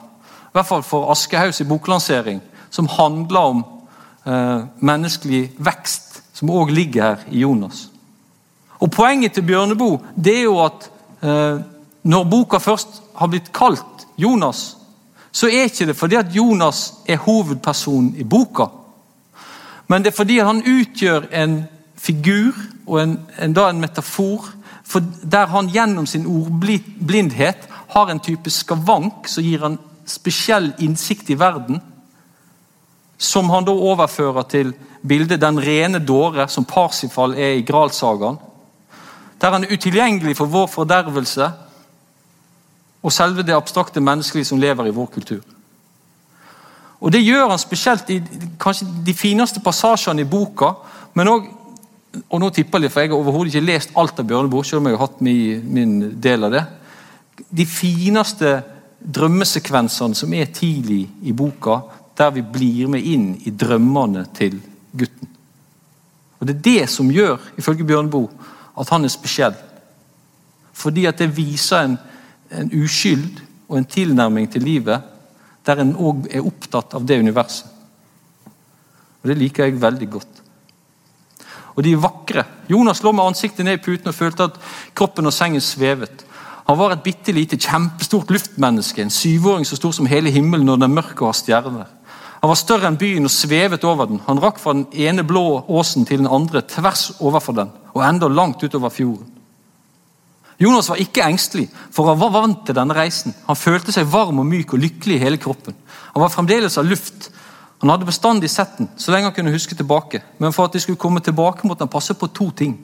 i 0.52 0.54
hvert 0.54 0.68
fall 0.68 0.84
for 0.84 1.12
Aschehougs 1.12 1.62
boklansering, 1.68 2.42
som 2.70 2.88
handler 2.92 3.40
om 3.40 3.64
eh, 4.26 4.66
menneskelig 4.80 5.52
vekst, 5.58 6.22
som 6.34 6.52
òg 6.52 6.74
ligger 6.76 7.04
her 7.04 7.24
i 7.32 7.46
Jonas. 7.46 7.88
Og 8.82 8.92
Poenget 8.92 9.34
til 9.34 9.46
Bjørneboe 9.48 10.00
det 10.16 10.36
er 10.40 10.44
jo 10.44 10.60
at 10.66 10.90
eh, 11.24 11.62
når 12.04 12.30
boka 12.30 12.60
først 12.60 13.02
har 13.16 13.30
blitt 13.32 13.52
kalt 13.54 14.08
Jonas, 14.18 14.78
så 15.32 15.48
er 15.48 15.70
ikke 15.70 15.88
det 15.88 15.96
fordi 15.96 16.18
at 16.20 16.36
Jonas 16.36 16.94
er 17.08 17.22
hovedpersonen 17.22 18.16
i 18.20 18.24
boka. 18.28 18.68
Men 19.92 20.04
det 20.04 20.14
er 20.14 20.16
fordi 20.16 20.40
han 20.40 20.64
utgjør 20.64 21.28
en 21.36 21.62
figur 22.00 22.56
og 22.88 23.02
en, 23.02 23.18
en, 23.44 23.58
en 23.60 23.82
metafor 23.84 24.48
der 25.32 25.48
han 25.52 25.70
gjennom 25.72 26.08
sin 26.08 26.28
ordblindhet 26.28 27.68
har 27.92 28.12
en 28.12 28.20
type 28.24 28.52
skavank 28.52 29.28
som 29.32 29.44
gir 29.44 29.64
han 29.64 29.78
spesiell 30.08 30.72
innsikt 30.84 31.30
i 31.32 31.38
verden. 31.40 31.82
Som 33.18 33.52
han 33.54 33.68
da 33.68 33.72
overfører 33.72 34.48
til 34.50 34.74
bildet 35.08 35.42
'Den 35.42 35.60
rene 35.60 36.00
dåre', 36.00 36.48
som 36.48 36.66
Parsifal 36.66 37.34
er 37.34 37.54
i 37.60 37.62
Gralsagaen. 37.62 38.38
Der 39.42 39.52
han 39.52 39.64
er 39.64 39.74
utilgjengelig 39.74 40.38
for 40.38 40.46
vår 40.46 40.68
fordervelse 40.68 41.52
og 43.04 43.12
selve 43.12 43.44
det 43.44 43.56
abstrakte 43.56 44.00
menneskelige 44.00 44.46
som 44.46 44.60
lever 44.60 44.86
i 44.86 44.96
vår 44.96 45.06
kultur. 45.06 45.42
Og 47.02 47.12
Det 47.12 47.24
gjør 47.24 47.50
han 47.50 47.60
spesielt 47.60 48.10
i 48.14 48.20
kanskje 48.62 48.86
de 49.06 49.14
fineste 49.18 49.62
passasjene 49.64 50.22
i 50.22 50.30
boka. 50.30 50.74
men 51.14 51.28
også, 51.28 51.48
og 52.30 52.40
nå 52.40 52.50
tipper 52.50 52.80
jeg 52.80 52.92
for 52.92 53.02
jeg 53.02 53.10
har 53.10 53.18
overhodet 53.18 53.56
ikke 53.56 53.66
lest 53.66 53.90
alt 53.96 54.20
av 54.20 54.28
Bjørneboe, 54.28 54.64
selv 54.66 54.82
om 54.82 54.88
jeg 54.88 54.98
har 54.98 55.08
hatt 55.08 55.22
min, 55.22 55.62
min 55.74 56.22
del 56.22 56.44
av 56.44 56.52
det. 56.52 56.64
De 57.50 57.66
fineste 57.66 58.64
drømmesekvensene 59.02 60.16
som 60.16 60.34
er 60.34 60.52
tidlig 60.54 61.10
i 61.24 61.32
boka, 61.32 61.80
der 62.18 62.32
vi 62.36 62.42
blir 62.42 62.88
med 62.88 63.04
inn 63.08 63.30
i 63.46 63.50
drømmene 63.50 64.26
til 64.36 64.60
gutten. 64.92 65.28
Og 66.40 66.48
Det 66.48 66.56
er 66.56 66.62
det 66.62 66.90
som 66.90 67.12
gjør, 67.12 67.40
ifølge 67.58 67.84
Bjørneboe, 67.84 68.30
at 68.80 68.90
han 68.90 69.06
er 69.06 69.14
spesiell. 69.14 69.56
Fordi 70.74 71.06
at 71.06 71.18
det 71.20 71.38
viser 71.38 71.86
en, 71.86 71.98
en 72.52 72.72
uskyld 72.84 73.42
og 73.70 73.78
en 73.78 73.86
tilnærming 73.86 74.52
til 74.52 74.62
livet 74.62 75.02
der 75.66 75.82
en 75.82 75.94
òg 75.96 76.28
er 76.32 76.46
opptatt 76.46 76.96
av 76.98 77.06
det 77.06 77.20
universet. 77.20 77.68
Og 79.22 79.30
Det 79.30 79.38
liker 79.38 79.66
jeg 79.66 79.82
veldig 79.82 80.10
godt. 80.10 80.42
Og 81.76 81.84
de 81.84 81.94
er 81.94 82.02
vakre. 82.02 82.44
Jonas 82.70 83.04
lå 83.04 83.12
med 83.12 83.26
ansiktet 83.26 83.66
ned 83.66 83.80
i 83.80 83.84
puten 83.84 84.10
og 84.10 84.18
følte 84.18 84.50
at 84.50 84.58
kroppen 84.98 85.30
og 85.30 85.34
sengen 85.34 85.62
svevet. 85.62 86.26
Han 86.68 86.78
var 86.78 86.94
et 86.94 87.04
bitte 87.04 87.32
lite, 87.32 87.58
kjempestort 87.58 88.32
luftmenneske, 88.32 89.02
en 89.02 89.14
syvåring 89.14 89.66
så 89.66 89.76
stor 89.76 89.94
som 89.96 90.10
hele 90.10 90.32
himmelen 90.32 90.66
når 90.66 90.80
den 90.80 90.90
er 90.90 90.96
mørk 90.96 91.22
og 91.22 91.32
har 91.32 91.38
stjerner. 91.40 91.90
Han 92.42 92.50
var 92.50 92.58
større 92.58 92.90
enn 92.90 92.98
byen 92.98 93.28
og 93.28 93.34
svevet 93.34 93.84
over 93.86 94.10
den. 94.10 94.22
Han 94.26 94.42
rakk 94.42 94.58
fra 94.60 94.74
den 94.74 94.88
ene 94.98 95.24
blå 95.28 95.62
åsen 95.70 96.08
til 96.10 96.24
den 96.24 96.30
andre, 96.32 96.64
tvers 96.66 97.12
overfor 97.20 97.54
den, 97.54 97.70
og 97.94 98.02
enda 98.08 98.30
langt 98.32 98.64
utover 98.64 98.90
fjorden. 98.90 99.30
Jonas 100.62 100.90
var 100.92 101.00
ikke 101.02 101.26
engstelig, 101.26 101.68
for 101.90 102.12
han 102.12 102.20
var 102.22 102.34
vant 102.36 102.60
til 102.68 102.78
denne 102.78 102.94
reisen. 102.94 103.34
Han 103.48 103.58
følte 103.58 103.94
seg 103.96 104.10
varm 104.12 104.44
og 104.44 104.46
myk 104.46 104.76
og 104.76 104.84
lykkelig 104.84 105.18
i 105.18 105.24
hele 105.24 105.40
kroppen. 105.42 105.74
Han 106.14 106.22
var 106.22 106.30
fremdeles 106.30 106.78
av 106.78 106.86
luft. 106.86 107.32
Han 107.82 107.90
hadde 107.90 108.06
bestandig 108.06 108.52
sett 108.54 108.78
den, 108.78 108.92
så 108.94 109.10
lenge 109.10 109.32
han 109.32 109.34
kunne 109.34 109.54
huske 109.56 109.76
tilbake. 109.76 110.22
Men 110.38 110.54
for 110.54 110.70
at 110.70 110.78
de 110.78 110.84
skulle 110.84 111.02
komme 111.02 111.24
tilbake, 111.26 111.66
måtte 111.66 111.82
han 111.82 111.90
passe 111.90 112.14
på 112.14 112.30
to 112.30 112.52
ting. 112.54 112.76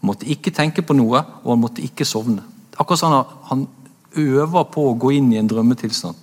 Han 0.00 0.10
måtte 0.10 0.26
ikke 0.26 0.50
tenke 0.50 0.82
på 0.82 0.96
noe, 0.98 1.22
og 1.44 1.54
han 1.54 1.62
måtte 1.62 1.84
ikke 1.86 2.08
sovne. 2.08 2.42
Akkurat 2.74 3.06
han, 3.06 3.38
han 3.50 3.66
øver 4.18 4.66
på 4.74 4.88
å 4.90 4.98
gå 4.98 5.14
inn 5.14 5.30
i 5.32 5.38
en 5.38 5.50
drømmetilstand. 5.50 6.18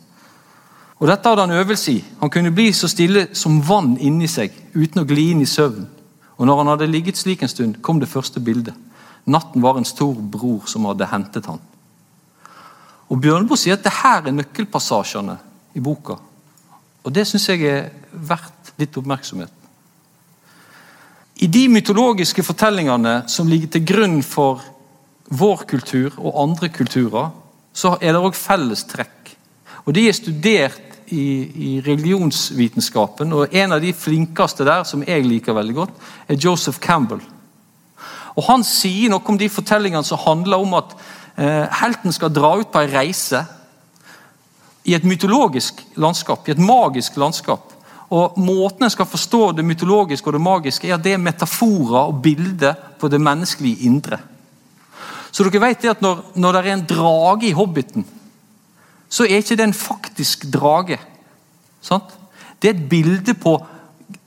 Og 1.01 1.07
Dette 1.07 1.31
hadde 1.31 1.47
han 1.47 1.55
øvelse 1.55 1.95
i. 1.95 2.03
Han 2.19 2.29
kunne 2.29 2.51
bli 2.53 2.67
så 2.75 2.91
stille 2.91 3.29
som 3.33 3.61
vann 3.65 3.95
inni 3.97 4.27
seg 4.29 4.53
uten 4.75 5.01
å 5.01 5.07
gli 5.07 5.31
inn 5.31 5.41
i 5.41 5.49
søvn. 5.49 5.87
Og 6.37 6.45
når 6.45 6.59
han 6.59 6.75
hadde 6.75 6.91
ligget 6.91 7.17
slik 7.17 7.41
en 7.41 7.49
stund, 7.49 7.79
kom 7.81 8.03
det 8.03 8.11
første 8.11 8.43
bildet. 8.43 8.75
Natten 9.25 9.61
var 9.61 9.77
en 9.77 9.85
stor 9.85 10.15
bror 10.15 10.65
som 10.69 10.87
hadde 10.89 11.09
hentet 11.11 11.45
han. 11.49 11.61
Og 13.11 13.19
Bjørneboe 13.21 13.59
sier 13.59 13.75
at 13.75 13.85
det 13.85 13.93
her 14.01 14.27
er 14.27 14.35
nøkkelpassasjene 14.35 15.37
i 15.75 15.83
boka. 15.83 16.17
Og 17.03 17.13
Det 17.13 17.25
syns 17.27 17.49
jeg 17.49 17.65
er 17.67 17.89
verdt 18.11 18.73
litt 18.79 18.97
oppmerksomhet. 18.97 19.51
I 21.41 21.47
de 21.49 21.65
mytologiske 21.73 22.43
fortellingene 22.45 23.23
som 23.31 23.49
ligger 23.49 23.71
til 23.73 23.85
grunn 23.89 24.19
for 24.23 24.61
vår 25.31 25.65
kultur 25.67 26.13
og 26.19 26.37
andre 26.43 26.69
kulturer, 26.69 27.31
så 27.73 27.95
er 28.01 28.13
det 28.13 28.21
òg 28.21 28.37
fellestrekk. 28.37 29.33
Og 29.85 29.95
De 29.95 30.07
er 30.07 30.15
studert 30.15 30.81
i, 31.11 31.25
i, 31.67 31.69
religionsvitenskapen, 31.83 33.33
og 33.33 33.55
en 33.55 33.73
av 33.75 33.81
de 33.83 33.91
flinkeste 33.93 34.63
der, 34.67 34.85
som 34.87 35.03
jeg 35.07 35.25
liker 35.25 35.55
veldig 35.57 35.75
godt, 35.75 35.95
er 36.27 36.39
Joseph 36.39 36.79
Campbell. 36.79 37.23
Og 38.35 38.45
Han 38.47 38.63
sier 38.63 39.11
noe 39.11 39.25
om 39.27 39.39
de 39.39 39.49
fortellingene 39.51 40.05
som 40.07 40.21
handler 40.21 40.63
om 40.63 40.77
at 40.79 40.95
eh, 41.35 41.65
helten 41.81 42.13
skal 42.15 42.31
dra 42.33 42.55
ut 42.59 42.71
på 42.71 42.83
en 42.83 42.93
reise 42.93 43.43
i 44.87 44.95
et 44.97 45.05
mytologisk 45.05 45.83
landskap, 46.01 46.47
i 46.47 46.55
et 46.55 46.61
magisk 46.61 47.17
landskap. 47.21 47.67
Og 48.11 48.37
Måten 48.41 48.87
en 48.87 48.91
skal 48.91 49.07
forstå 49.07 49.51
det 49.55 49.65
mytologiske 49.65 50.27
og 50.27 50.35
det 50.35 50.43
magiske, 50.43 50.89
er 50.89 50.97
at 50.97 51.03
det 51.03 51.13
er 51.15 51.21
metaforer 51.21 52.09
og 52.09 52.21
bilder 52.23 52.75
på 52.99 53.07
det 53.11 53.21
menneskelige 53.21 53.85
indre. 53.87 54.19
Så 55.31 55.45
dere 55.47 55.61
vet 55.63 55.83
det 55.83 55.93
at 55.93 56.01
når, 56.03 56.25
når 56.35 56.57
det 56.57 56.61
er 56.63 56.73
en 56.73 56.87
drage 56.89 57.47
i 57.47 57.55
Hobbiten, 57.55 58.03
så 59.11 59.23
er 59.23 59.39
ikke 59.39 59.55
det 59.59 59.67
en 59.67 59.75
faktisk 59.75 60.43
drage. 60.51 60.97
Sant? 61.83 62.17
Det 62.61 62.69
er 62.69 62.75
et 62.75 62.89
bilde 62.89 63.33
på, 63.35 63.55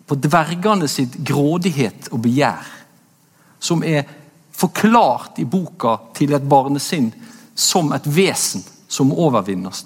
på 0.09 0.17
dvergene 0.17 0.89
sitt 0.89 1.19
grådighet 1.25 2.09
og 2.13 2.23
begjær 2.25 2.73
som 3.65 3.83
er 3.85 4.05
forklart 4.55 5.41
i 5.41 5.49
boka 5.49 5.97
til 6.15 6.35
et 6.37 6.49
barnesinn 6.49 7.11
som 7.55 7.93
et 7.97 8.07
vesen 8.07 8.65
som 8.89 9.13
overvinnes. 9.13 9.85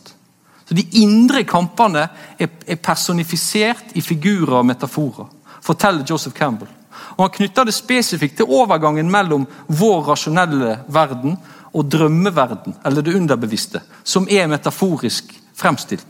Så 0.68 0.74
De 0.74 0.85
indre 1.01 1.45
kampene 1.49 2.09
er 2.39 2.76
personifisert 2.76 3.95
i 3.97 4.03
figurer 4.05 4.59
og 4.61 4.66
metaforer, 4.66 5.31
forteller 5.64 6.05
Joseph 6.05 6.37
Campbell. 6.37 6.68
Og 7.16 7.24
Han 7.24 7.37
knytter 7.37 7.64
det 7.64 7.74
spesifikt 7.74 8.37
til 8.37 8.51
overgangen 8.51 9.11
mellom 9.11 9.47
vår 9.68 10.03
rasjonelle 10.11 10.79
verden 10.89 11.39
og 11.72 11.89
drømmeverden, 11.89 12.74
eller 12.85 13.03
det 13.03 13.14
underbevisste, 13.14 13.81
som 14.05 14.29
er 14.31 14.47
metaforisk 14.47 15.33
fremstilt. 15.55 16.07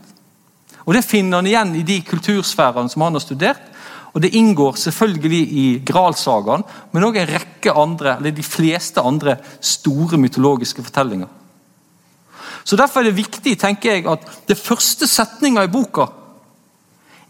Og 0.85 0.93
Det 0.93 1.05
finner 1.05 1.37
han 1.37 1.47
igjen 1.47 1.75
i 1.75 1.83
de 1.83 2.01
kultursfærene 2.01 2.89
som 2.89 3.01
han 3.01 3.13
har 3.13 3.23
studert. 3.23 3.61
Og 4.13 4.21
Det 4.21 4.33
inngår 4.35 4.75
selvfølgelig 4.75 5.41
i 5.51 5.65
Gralsagaen, 5.85 6.63
men 6.91 7.03
òg 7.03 7.19
en 7.19 7.29
rekke 7.29 7.73
andre, 7.73 8.15
eller 8.17 8.31
de 8.31 8.43
fleste 8.43 9.01
andre 9.01 9.37
store 9.61 10.17
mytologiske 10.17 10.83
fortellinger. 10.83 11.27
Så 12.63 12.75
Derfor 12.75 12.99
er 12.99 13.09
det 13.09 13.17
viktig 13.17 13.57
tenker 13.59 13.93
jeg, 13.93 14.07
at 14.07 14.25
det 14.47 14.57
første 14.57 15.07
setninga 15.07 15.63
i 15.63 15.71
boka 15.71 16.09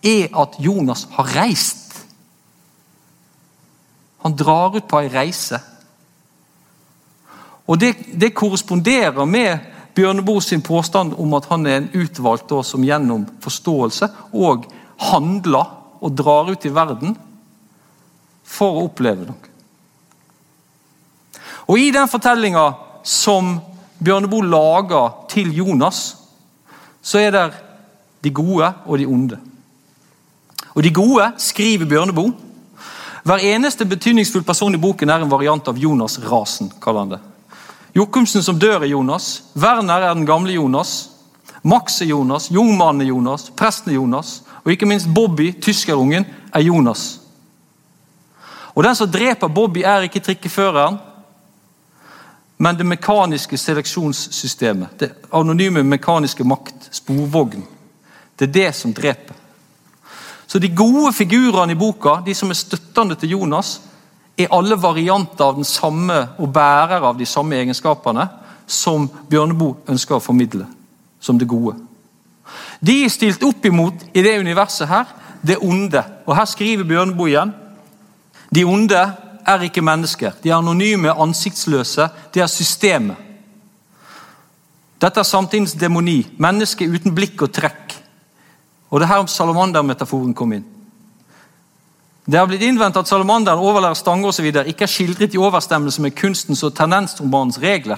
er 0.04 0.32
at 0.42 0.56
Jonas 0.60 1.08
har 1.12 1.36
reist. 1.36 2.06
Han 4.24 4.36
drar 4.36 4.76
ut 4.76 4.88
på 4.88 5.00
ei 5.00 5.12
reise. 5.12 5.60
Og 7.68 7.80
det, 7.80 7.94
det 8.20 8.34
korresponderer 8.36 9.26
med 9.26 9.60
Bjørneboe 9.96 10.42
sin 10.42 10.62
påstand 10.62 11.14
om 11.18 11.34
at 11.34 11.48
han 11.52 11.68
er 11.68 11.78
en 11.78 11.90
utvalgt 11.94 12.52
som 12.66 12.84
gjennom 12.84 13.26
forståelse 13.44 14.10
og 14.34 14.66
handler 15.12 15.79
og 16.00 16.16
drar 16.16 16.50
ut 16.52 16.66
i 16.66 16.74
verden 16.74 17.16
for 18.50 18.80
å 18.80 18.86
oppleve 18.88 19.28
noe. 19.28 19.50
Og 21.70 21.78
I 21.78 21.92
den 21.94 22.10
fortellinga 22.10 22.66
som 23.06 23.60
Bjørneboe 24.00 24.48
lager 24.48 25.12
til 25.30 25.52
Jonas, 25.54 26.16
så 27.02 27.20
er 27.22 27.36
det 27.36 27.46
de 28.24 28.32
gode 28.34 28.72
og 28.86 28.98
de 29.00 29.06
onde. 29.06 29.40
Og 30.74 30.84
De 30.84 30.92
gode 30.94 31.32
skriver 31.38 31.86
Bjørneboe. 31.86 32.34
Hver 33.24 33.44
eneste 33.44 33.86
betydningsfull 33.86 34.46
person 34.48 34.74
i 34.74 34.80
boken 34.80 35.10
er 35.10 35.22
en 35.22 35.32
variant 35.32 35.68
av 35.68 35.78
Jonas-rasen. 35.78 36.72
kaller 36.82 37.00
han 37.00 37.10
det. 37.10 37.20
Jokumsen 37.94 38.44
som 38.44 38.60
dør, 38.60 38.84
er 38.84 38.94
Jonas. 38.94 39.44
Werner 39.56 40.02
er 40.02 40.14
den 40.14 40.26
gamle 40.26 40.54
Jonas. 40.54 41.10
Max 41.64 42.02
er 42.02 42.06
Jonas. 42.06 42.50
Jungmannen 42.50 43.02
er 43.02 43.10
Jonas. 43.12 43.50
Presten 43.50 43.92
er 43.92 43.96
Jonas. 43.96 44.42
Og 44.70 44.74
ikke 44.74 44.86
minst 44.86 45.08
Bobby, 45.16 45.62
tyskerungen, 45.62 46.26
er 46.54 46.60
Jonas. 46.60 47.22
Og 48.76 48.84
Den 48.84 48.96
som 48.96 49.10
dreper 49.12 49.48
Bobby, 49.48 49.82
er 49.82 50.02
ikke 50.06 50.20
trikkeføreren, 50.20 50.98
men 52.58 52.78
det 52.78 52.86
mekaniske 52.86 53.58
seleksjonssystemet. 53.58 55.00
Det 55.00 55.12
anonyme 55.34 55.84
mekaniske 55.84 56.44
makt, 56.44 56.90
sporvogn. 56.92 57.66
Det 58.40 58.48
er 58.48 58.52
det 58.52 58.76
som 58.76 58.94
dreper. 58.94 59.34
Så 60.48 60.60
De 60.60 60.70
gode 60.70 61.14
figurene 61.14 61.72
i 61.72 61.76
boka, 61.76 62.22
de 62.26 62.36
som 62.36 62.50
er 62.50 62.54
støttende 62.54 63.16
til 63.16 63.30
Jonas, 63.30 63.82
er 64.38 64.54
alle 64.54 64.76
varianter 64.76 65.46
av 65.46 65.56
den 65.56 65.66
samme 65.66 66.28
og 66.38 66.54
bærer 66.54 67.02
av 67.02 67.18
de 67.18 67.26
samme 67.26 67.56
egenskapene 67.56 68.30
som 68.68 69.10
Bjørneboe 69.30 69.76
ønsker 69.88 70.16
å 70.16 70.24
formidle 70.24 70.68
som 71.20 71.40
det 71.40 71.48
gode. 71.48 71.89
De 72.80 73.04
er 73.04 73.12
stilt 73.12 73.44
opp 73.44 73.66
imot 73.66 74.06
i 74.14 74.24
det 74.24 74.38
universet 74.40 74.88
her, 74.88 75.10
det 75.42 75.58
onde. 75.62 76.04
Og 76.26 76.36
Her 76.36 76.46
skriver 76.46 76.88
Bjørneboe. 76.88 77.52
De 78.56 78.64
onde 78.64 79.02
er 79.46 79.66
ikke 79.66 79.82
mennesker. 79.82 80.32
De 80.44 80.50
er 80.50 80.58
anonyme, 80.58 81.12
ansiktsløse. 81.12 82.10
De 82.34 82.40
er 82.40 82.48
systemet. 82.48 83.16
Dette 85.00 85.20
er 85.20 85.28
samtidens 85.28 85.74
demoni. 85.80 86.26
Mennesket 86.38 86.92
uten 86.92 87.16
blikk 87.16 87.42
og 87.42 87.54
trekk. 87.56 87.96
Og 88.90 89.00
det 89.00 89.08
er 89.08 89.14
her 89.14 89.26
salamandermetaforen 89.32 90.34
kom 90.36 90.54
inn. 90.58 90.66
Det 92.30 92.38
har 92.38 92.46
blitt 92.50 92.62
innvendt 92.62 92.98
at 93.00 93.10
salamanderen 93.10 93.62
overlærer 93.64 93.98
Stange 93.98 94.28
osv. 94.28 94.46
ikke 94.46 94.86
er 94.86 94.92
skildret 94.92 95.34
i 95.34 95.38
overstemmelse 95.42 96.02
med 96.02 96.16
kunstens 96.16 96.64
og 96.64 96.76
tendensromanens 96.78 97.58
regler. 97.62 97.98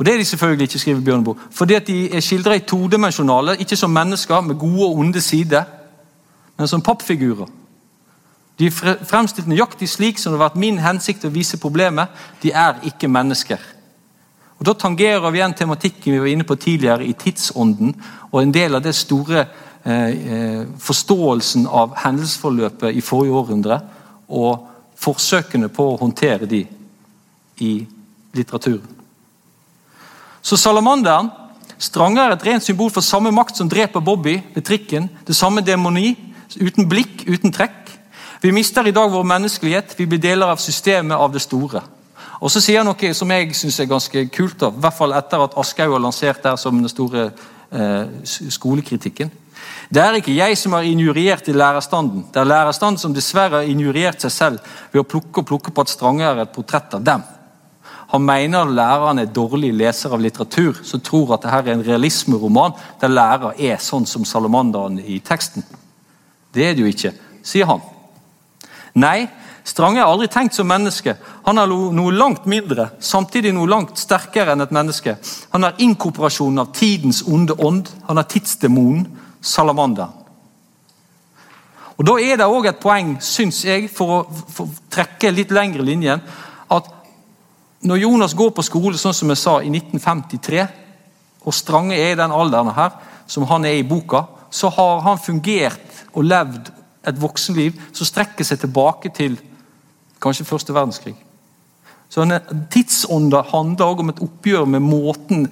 Og 0.00 0.06
Det 0.06 0.14
er 0.14 0.18
de 0.18 0.24
selvfølgelig 0.24 0.64
ikke, 0.64 0.78
skriver 0.78 1.00
Bjørneboe. 1.04 1.34
Fordi 1.52 1.74
at 1.76 1.86
de 1.86 2.14
er 2.16 2.20
skildret 2.24 2.62
i 2.62 2.64
todimensjonale, 2.64 3.58
ikke 3.60 3.76
som 3.76 3.90
mennesker 3.92 4.40
med 4.40 4.56
gode 4.58 4.86
og 4.86 4.98
onde 4.98 5.20
sider, 5.20 5.64
men 6.56 6.68
som 6.68 6.80
pappfigurer. 6.80 7.46
De 8.58 8.66
er 8.66 8.96
fremstilt 9.04 9.48
nøyaktig 9.48 9.88
slik 9.88 10.18
som 10.18 10.32
det 10.32 10.40
har 10.40 10.48
vært 10.48 10.56
min 10.60 10.78
hensikt 10.80 11.24
å 11.24 11.32
vise 11.32 11.60
problemet. 11.60 12.08
De 12.42 12.52
er 12.52 12.80
ikke 12.88 13.08
mennesker. 13.08 13.60
Og 14.58 14.66
Da 14.66 14.72
tangerer 14.72 15.30
vi 15.30 15.38
igjen 15.38 15.54
tematikken 15.54 16.12
vi 16.12 16.18
var 16.18 16.32
inne 16.32 16.44
på 16.44 16.56
tidligere, 16.56 17.04
i 17.04 17.12
tidsånden, 17.12 17.94
og 18.32 18.42
en 18.42 18.54
del 18.54 18.74
av 18.74 18.82
det 18.82 18.94
store 18.94 19.46
Eh, 19.82 20.08
eh, 20.08 20.66
forståelsen 20.78 21.64
av 21.66 21.94
hendelsesforløpet 22.02 22.92
i 22.92 23.00
forrige 23.00 23.32
århundre 23.32 23.78
og 24.28 24.66
forsøkene 25.00 25.70
på 25.72 25.86
å 25.88 25.96
håndtere 26.02 26.44
de 26.46 26.66
i 27.64 27.70
litteraturen. 28.36 28.99
Så 30.42 30.56
salamanderen 30.56 31.30
stranger 31.80 32.28
er 32.28 32.36
et 32.36 32.46
rent 32.46 32.64
symbol 32.64 32.90
for 32.92 33.04
samme 33.04 33.32
makt 33.32 33.60
som 33.60 33.68
dreper 33.68 34.00
Bobby 34.04 34.38
ved 34.54 34.64
trikken. 34.64 35.08
Det 35.26 35.36
samme 35.36 35.64
demoni, 35.64 36.12
uten 36.60 36.88
blikk, 36.88 37.24
uten 37.28 37.52
trekk. 37.52 37.78
Vi 38.40 38.52
mister 38.56 38.86
i 38.86 38.94
dag 38.96 39.10
vår 39.12 39.24
menneskelighet, 39.28 39.94
vi 39.98 40.06
blir 40.08 40.20
deler 40.20 40.52
av 40.52 40.60
systemet 40.60 41.16
av 41.16 41.32
det 41.32 41.42
store. 41.44 41.82
Og 42.40 42.48
så 42.48 42.62
sier 42.64 42.80
han 42.80 42.88
noe 42.88 43.12
som 43.16 43.32
jeg 43.34 43.52
syns 43.56 43.82
er 43.82 43.88
ganske 43.90 44.24
kult, 44.32 44.62
i 44.64 44.80
hvert 44.80 44.96
fall 44.96 45.12
etter 45.12 45.42
at 45.44 45.56
Aschehoug 45.60 45.98
har 45.98 46.04
lansert 46.06 46.40
det 46.44 46.54
som 46.60 46.78
den 46.80 46.88
store 46.88 47.26
eh, 47.68 48.06
skolekritikken. 48.24 49.32
Det 49.92 50.00
er 50.00 50.16
ikke 50.16 50.36
jeg 50.36 50.56
som 50.56 50.72
har 50.72 50.86
injuriert 50.88 51.48
i 51.50 51.56
lærerstanden. 51.56 52.24
Det 52.32 52.40
er 52.40 52.48
lærerstanden 52.48 53.00
som 53.02 53.14
dessverre 53.14 53.60
har 53.60 53.68
injuriert 53.68 54.24
seg 54.24 54.32
selv 54.32 54.72
ved 54.92 55.02
å 55.02 55.08
plukke 55.08 55.42
og 55.42 55.50
plukke 55.50 55.74
på 55.74 55.84
at 55.84 55.92
Strange 55.92 56.24
er 56.24 56.40
et 56.44 56.54
portrett 56.54 56.96
av 56.96 57.04
dem. 57.04 57.24
Han 58.10 58.24
mener 58.26 58.70
læreren 58.74 59.22
er 59.22 59.30
dårlig 59.30 59.70
leser 59.74 60.14
av 60.14 60.22
litteratur, 60.22 60.80
som 60.82 61.00
tror 61.00 61.36
at 61.36 61.44
dette 61.44 61.58
er 61.70 61.74
en 61.76 61.84
realismeroman 61.86 62.74
der 63.00 63.12
lærer 63.12 63.54
er 63.58 63.78
sånn 63.82 64.06
som 64.06 64.26
salamanderen 64.26 64.98
i 64.98 65.20
teksten. 65.22 65.62
Det 66.50 66.66
er 66.66 66.74
det 66.74 66.82
jo 66.82 66.90
ikke, 66.90 67.12
sier 67.46 67.70
han. 67.70 67.84
Nei, 68.98 69.28
Strange 69.64 70.00
er 70.00 70.08
aldri 70.08 70.26
tenkt 70.32 70.56
som 70.56 70.66
menneske. 70.66 71.14
Han 71.46 71.60
er 71.60 71.70
noe 71.70 72.12
langt 72.16 72.46
mindre, 72.50 72.88
samtidig 72.98 73.52
noe 73.54 73.70
langt 73.70 74.00
sterkere 74.00 74.56
enn 74.56 74.64
et 74.64 74.74
menneske. 74.74 75.14
Han 75.52 75.68
er 75.68 75.78
inkorporasjonen 75.84 76.64
av 76.64 76.72
tidens 76.74 77.22
onde 77.28 77.54
ånd. 77.62 77.92
Han 78.08 78.18
er 78.18 78.26
tidsdemonen 78.30 79.06
salamanderen. 79.40 80.16
Og 82.00 82.06
Da 82.08 82.14
er 82.16 82.38
det 82.40 82.46
òg 82.48 82.64
et 82.66 82.80
poeng, 82.80 83.18
syns 83.20 83.58
jeg, 83.64 83.90
for 83.92 84.14
å, 84.14 84.20
for 84.48 84.70
å 84.70 84.86
trekke 84.88 85.34
litt 85.36 85.50
lengre 85.52 85.84
linjen, 85.84 86.22
når 87.80 88.02
Jonas 88.02 88.34
går 88.36 88.50
på 88.52 88.64
skole, 88.64 88.98
sånn 89.00 89.16
som 89.16 89.32
jeg 89.32 89.40
sa, 89.40 89.56
i 89.62 89.70
1953, 89.72 90.66
og 91.40 91.56
Strange 91.56 91.96
er 91.96 92.12
i 92.12 92.18
den 92.18 92.34
alderen 92.34 92.74
her, 92.76 92.92
som 93.30 93.46
han 93.48 93.64
er 93.64 93.78
i 93.78 93.86
boka, 93.86 94.26
så 94.50 94.68
har 94.74 95.00
han 95.06 95.20
fungert 95.22 96.04
og 96.12 96.26
levd 96.26 96.68
et 97.08 97.20
voksenliv 97.20 97.78
som 97.96 98.08
strekker 98.08 98.44
seg 98.44 98.60
tilbake 98.60 99.12
til 99.16 99.38
kanskje 100.20 100.48
første 100.48 100.74
verdenskrig. 100.76 101.14
Så 102.10 102.26
Tidsånda 102.70 103.44
handler 103.52 103.86
også 103.86 104.02
om 104.02 104.10
et 104.10 104.22
oppgjør 104.24 104.66
med 104.66 104.82
måten 104.82 105.46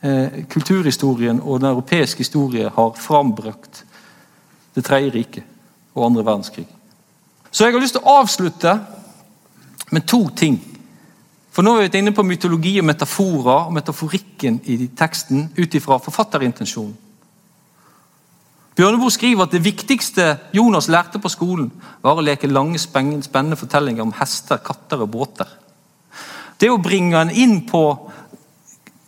eh, 0.00 0.44
kulturhistorien 0.48 1.42
og 1.42 1.60
den 1.60 1.68
europeiske 1.68 2.24
historie 2.24 2.70
har 2.74 2.96
frambrakt 2.96 3.84
Det 4.74 4.84
tredje 4.84 5.10
riket 5.10 5.44
og 5.94 6.04
andre 6.06 6.24
verdenskrig. 6.24 6.66
Så 7.50 7.64
jeg 7.64 7.72
har 7.74 7.82
lyst 7.82 7.96
til 7.96 8.04
å 8.04 8.18
avslutte 8.20 8.74
med 9.90 10.04
to 10.06 10.28
ting. 10.36 10.60
For 11.58 11.66
Nå 11.66 11.72
har 11.74 11.88
vi 11.88 11.98
inne 11.98 12.12
på 12.14 12.22
mytologi 12.22 12.76
og 12.78 12.84
metaforer 12.86 13.64
og 13.66 13.72
metaforikken 13.74 14.60
i 14.70 14.76
teksten 14.94 15.48
ut 15.56 15.72
ifra 15.74 15.96
forfatterintensjonen. 15.98 16.92
Bjørneboe 18.78 19.10
skriver 19.10 19.42
at 19.42 19.56
det 19.56 19.64
viktigste 19.64 20.26
Jonas 20.54 20.86
lærte 20.86 21.18
på 21.18 21.26
skolen, 21.26 21.72
var 21.98 22.14
å 22.14 22.22
leke 22.22 22.46
lange, 22.46 22.78
spennende 22.78 23.58
fortellinger 23.58 24.06
om 24.06 24.12
hester, 24.20 24.60
katter 24.62 25.02
og 25.02 25.10
båter. 25.16 25.50
Det 26.62 26.70
å 26.70 26.78
bringe 26.78 27.18
en 27.18 27.34
inn 27.34 27.56
på 27.66 27.82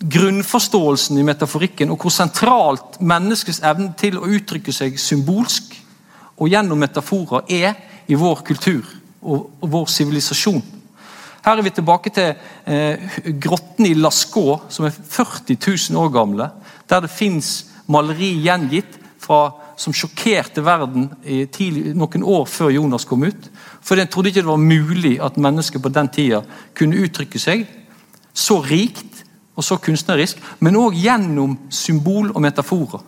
grunnforståelsen 0.02 1.22
i 1.22 1.28
metaforikken, 1.30 1.94
og 1.94 2.02
hvor 2.02 2.16
sentralt 2.16 2.98
menneskets 2.98 3.62
evne 3.62 3.92
til 3.94 4.18
å 4.18 4.26
uttrykke 4.26 4.74
seg 4.74 4.98
symbolsk 4.98 5.78
og 6.34 6.50
gjennom 6.50 6.82
metaforer 6.82 7.46
er 7.46 7.78
i 8.10 8.18
vår 8.18 8.42
kultur 8.42 8.90
og, 9.22 9.52
vår 9.62 9.86
sivilisasjon. 10.00 10.79
Her 11.44 11.58
er 11.58 11.64
vi 11.64 11.72
tilbake 11.74 12.12
til 12.14 12.34
eh, 12.66 13.18
grotten 13.40 13.88
i 13.88 13.94
Lascaux, 13.96 14.66
som 14.68 14.86
er 14.88 14.94
40 14.94 15.56
000 15.56 16.00
år 16.00 16.12
gamle. 16.14 16.50
Der 16.90 17.00
det 17.00 17.10
fins 17.10 17.66
maleri 17.88 18.34
gjengitt 18.44 18.98
fra, 19.20 19.50
som 19.80 19.94
sjokkerte 19.96 20.60
verden 20.64 21.08
tidlig, 21.24 21.94
noen 21.96 22.24
år 22.26 22.44
før 22.50 22.72
Jonas 22.74 23.06
kom 23.08 23.24
ut. 23.24 23.48
For 23.80 23.96
en 23.96 24.08
trodde 24.10 24.28
ikke 24.28 24.42
det 24.42 24.50
var 24.50 24.60
mulig 24.60 25.14
at 25.24 25.40
mennesker 25.40 25.80
på 25.80 25.92
den 25.92 26.08
tida 26.12 26.42
kunne 26.76 27.00
uttrykke 27.00 27.40
seg 27.40 27.64
så 28.34 28.60
rikt 28.62 29.24
og 29.56 29.64
så 29.64 29.76
kunstnerisk, 29.82 30.38
men 30.60 30.78
òg 30.78 30.96
gjennom 30.96 31.56
symbol 31.72 32.30
og 32.32 32.40
metaforer. 32.44 33.02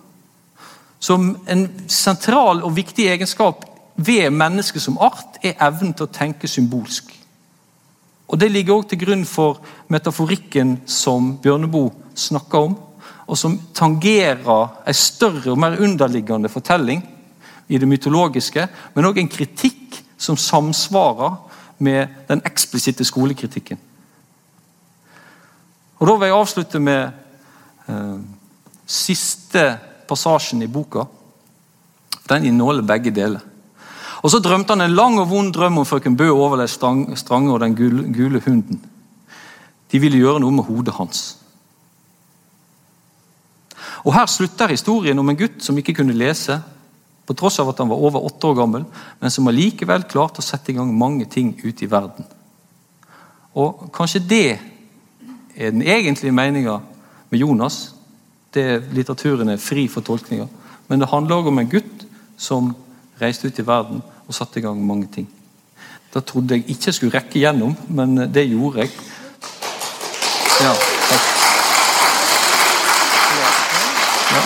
Som 1.02 1.32
en 1.50 1.66
sentral 1.90 2.62
og 2.62 2.76
viktig 2.76 3.08
egenskap 3.10 3.64
ved 3.96 4.30
mennesket 4.30 4.82
som 4.82 4.98
art, 5.00 5.38
er 5.42 5.58
evnen 5.64 5.94
til 5.96 6.06
å 6.06 6.12
tenke 6.12 6.48
symbolsk. 6.48 7.10
Og 8.32 8.38
Det 8.40 8.48
ligger 8.50 8.74
også 8.74 8.88
til 8.88 9.02
grunn 9.04 9.24
for 9.28 9.60
metaforikken 9.92 10.78
som 10.88 11.34
Bjørneboe 11.42 11.92
snakker 12.16 12.58
om, 12.70 12.76
og 13.28 13.38
som 13.38 13.58
tangerer 13.76 14.78
en 14.88 14.96
større 14.96 15.52
og 15.52 15.60
mer 15.60 15.76
underliggende 15.76 16.48
fortelling 16.48 17.04
i 17.68 17.78
det 17.78 17.88
mytologiske, 17.88 18.66
men 18.94 19.04
òg 19.04 19.20
en 19.20 19.28
kritikk 19.28 20.00
som 20.16 20.36
samsvarer 20.36 21.36
med 21.78 22.08
den 22.28 22.40
eksplisitte 22.48 23.04
skolekritikken. 23.04 23.78
Og 26.00 26.08
Da 26.08 26.16
vil 26.16 26.26
jeg 26.26 26.36
avslutte 26.36 26.80
med 26.80 27.10
eh, 27.88 28.18
siste 28.86 29.78
passasjen 30.08 30.62
i 30.62 30.66
boka. 30.66 31.04
Den 32.28 32.44
inneholder 32.48 32.82
begge 32.82 33.10
deler. 33.14 33.51
Og 34.22 34.30
Så 34.30 34.38
drømte 34.38 34.76
han 34.76 34.80
en 34.84 34.94
lang 34.94 35.18
og 35.18 35.30
vond 35.30 35.52
drøm 35.52 35.78
om 35.78 35.86
frøken 35.86 36.16
Bø 36.16 36.28
overlevde 36.30 37.16
Strange 37.16 37.52
og 37.52 37.60
den 37.60 37.74
gule, 37.76 38.04
gule 38.14 38.40
hunden. 38.40 38.80
De 39.92 39.98
ville 39.98 40.18
gjøre 40.18 40.40
noe 40.40 40.54
med 40.54 40.64
hodet 40.64 40.94
hans. 40.94 41.38
Og 44.04 44.14
Her 44.14 44.26
slutter 44.26 44.70
historien 44.70 45.18
om 45.18 45.28
en 45.28 45.38
gutt 45.38 45.62
som 45.62 45.78
ikke 45.78 45.94
kunne 45.94 46.16
lese, 46.16 46.60
på 47.26 47.34
tross 47.38 47.60
av 47.62 47.68
at 47.70 47.78
han 47.78 47.90
var 47.90 48.02
over 48.02 48.24
åtte 48.26 48.46
år 48.46 48.56
gammel, 48.58 48.84
men 49.20 49.30
som 49.30 49.46
allikevel 49.46 50.08
klarte 50.10 50.42
å 50.42 50.46
sette 50.46 50.72
i 50.72 50.74
gang 50.74 50.90
mange 50.90 51.28
ting 51.30 51.52
ute 51.62 51.84
i 51.84 51.90
verden. 51.90 52.26
Og 53.54 53.88
Kanskje 53.94 54.22
det 54.26 54.48
er 55.54 55.70
den 55.70 55.82
egentlige 55.82 56.34
meninga 56.34 56.80
med 57.30 57.38
Jonas. 57.38 57.94
Det 58.54 58.82
Litteraturen 58.92 59.54
er 59.54 59.62
fri 59.62 59.86
for 59.88 60.02
tolkninger. 60.04 60.48
Men 60.88 61.00
det 61.00 61.10
handler 61.12 61.38
òg 61.38 61.52
om 61.52 61.62
en 61.62 61.70
gutt 61.70 62.06
som 62.36 62.72
reiste 63.22 63.48
ut 63.48 63.58
i 63.58 63.66
verden 63.66 64.02
og 64.26 64.34
satte 64.36 64.60
i 64.60 64.64
gang 64.64 64.80
mange 64.86 65.08
ting. 65.14 65.28
Da 66.12 66.20
trodde 66.20 66.58
jeg 66.58 66.66
ikke 66.68 66.90
jeg 66.90 66.94
skulle 66.98 67.14
rekke 67.14 67.40
gjennom, 67.40 67.76
men 67.88 68.16
det 68.34 68.48
gjorde 68.50 68.84
jeg. 68.84 68.90
Ja, 70.60 70.72
takk. 71.08 71.28
Ja. 74.32 74.42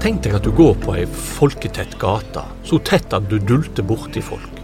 Tenk 0.00 0.22
deg 0.24 0.38
at 0.38 0.46
du 0.46 0.54
går 0.56 0.78
på 0.80 0.96
ei 0.96 1.04
folketett 1.12 1.98
gate, 2.00 2.46
så 2.64 2.80
tett 2.80 3.12
at 3.12 3.28
du 3.28 3.36
dulter 3.36 3.84
borti 3.84 4.24
folk. 4.24 4.57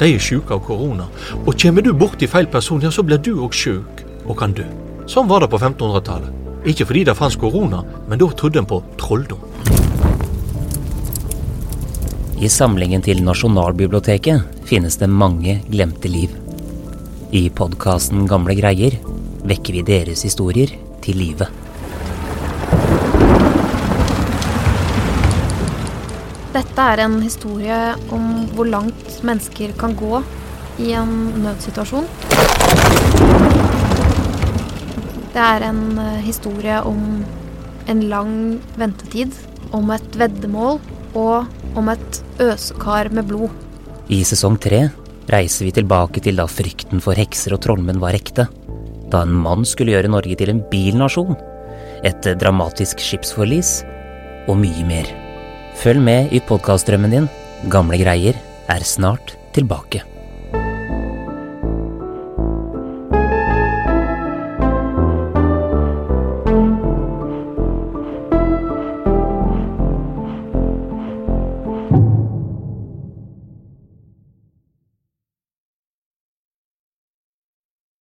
De 0.00 0.08
er 0.08 0.22
sjuke 0.22 0.56
av 0.56 0.62
korona, 0.64 1.10
og 1.44 1.56
kommer 1.60 1.84
du 1.84 1.90
borti 1.92 2.24
feil 2.30 2.46
person, 2.48 2.80
ja, 2.80 2.88
så 2.88 3.04
blir 3.04 3.20
du 3.20 3.34
òg 3.44 3.52
sjuk 3.52 4.00
og 4.24 4.38
kan 4.40 4.54
dø. 4.56 4.64
Sånn 5.04 5.28
var 5.28 5.44
det 5.44 5.50
på 5.52 5.60
1500-tallet. 5.60 6.38
Ikke 6.72 6.86
fordi 6.88 7.02
det 7.04 7.16
fantes 7.18 7.36
korona, 7.40 7.82
men 8.08 8.20
da 8.20 8.30
trodde 8.32 8.62
en 8.62 8.68
på 8.68 8.80
trolldom. 9.00 9.44
I 12.40 12.48
samlingen 12.48 13.04
til 13.04 13.20
Nasjonalbiblioteket 13.26 14.64
finnes 14.64 14.96
det 14.96 15.10
mange 15.12 15.58
glemte 15.68 16.08
liv. 16.08 16.32
I 17.36 17.50
podkasten 17.52 18.24
Gamle 18.28 18.56
greier 18.56 18.96
vekker 19.44 19.76
vi 19.76 19.84
deres 19.84 20.24
historier 20.24 20.72
til 21.04 21.20
live. 21.20 21.48
Dette 26.50 26.82
er 26.82 27.04
en 27.04 27.20
historie 27.22 27.76
om 28.10 28.24
hvor 28.56 28.66
langt 28.66 29.20
mennesker 29.22 29.70
kan 29.78 29.92
gå 29.94 30.18
i 30.82 30.90
en 30.98 31.12
nødsituasjon. 31.44 32.08
Det 35.30 35.44
er 35.44 35.66
en 35.68 35.84
eh, 36.02 36.16
historie 36.26 36.80
om 36.82 37.22
en 37.90 38.02
lang 38.10 38.34
ventetid, 38.80 39.36
om 39.70 39.94
et 39.94 40.18
veddemål 40.18 40.80
og 41.14 41.78
om 41.78 41.92
et 41.94 42.20
øsekar 42.42 43.12
med 43.14 43.30
blod. 43.30 43.54
I 44.10 44.24
sesong 44.26 44.58
tre 44.58 44.88
reiser 45.30 45.68
vi 45.68 45.76
tilbake 45.78 46.18
til 46.24 46.42
da 46.42 46.50
frykten 46.50 46.98
for 47.04 47.14
hekser 47.14 47.54
og 47.54 47.62
trollmenn 47.62 48.02
var 48.02 48.18
ekte. 48.18 48.50
Da 49.10 49.22
en 49.22 49.38
mann 49.46 49.62
skulle 49.62 49.94
gjøre 49.94 50.10
Norge 50.10 50.34
til 50.34 50.50
en 50.50 50.66
bilnasjon. 50.74 51.38
Et 52.02 52.32
dramatisk 52.42 52.98
skipsforlis 52.98 53.84
og 54.50 54.58
mye 54.58 54.86
mer. 54.90 55.29
Følg 55.80 56.02
med 56.04 56.32
i 56.36 56.42
podkastdrømmen 56.44 57.14
din. 57.14 57.26
Gamle 57.72 57.96
greier 58.02 58.36
er 58.68 58.84
snart 58.84 59.32
tilbake. 59.56 60.09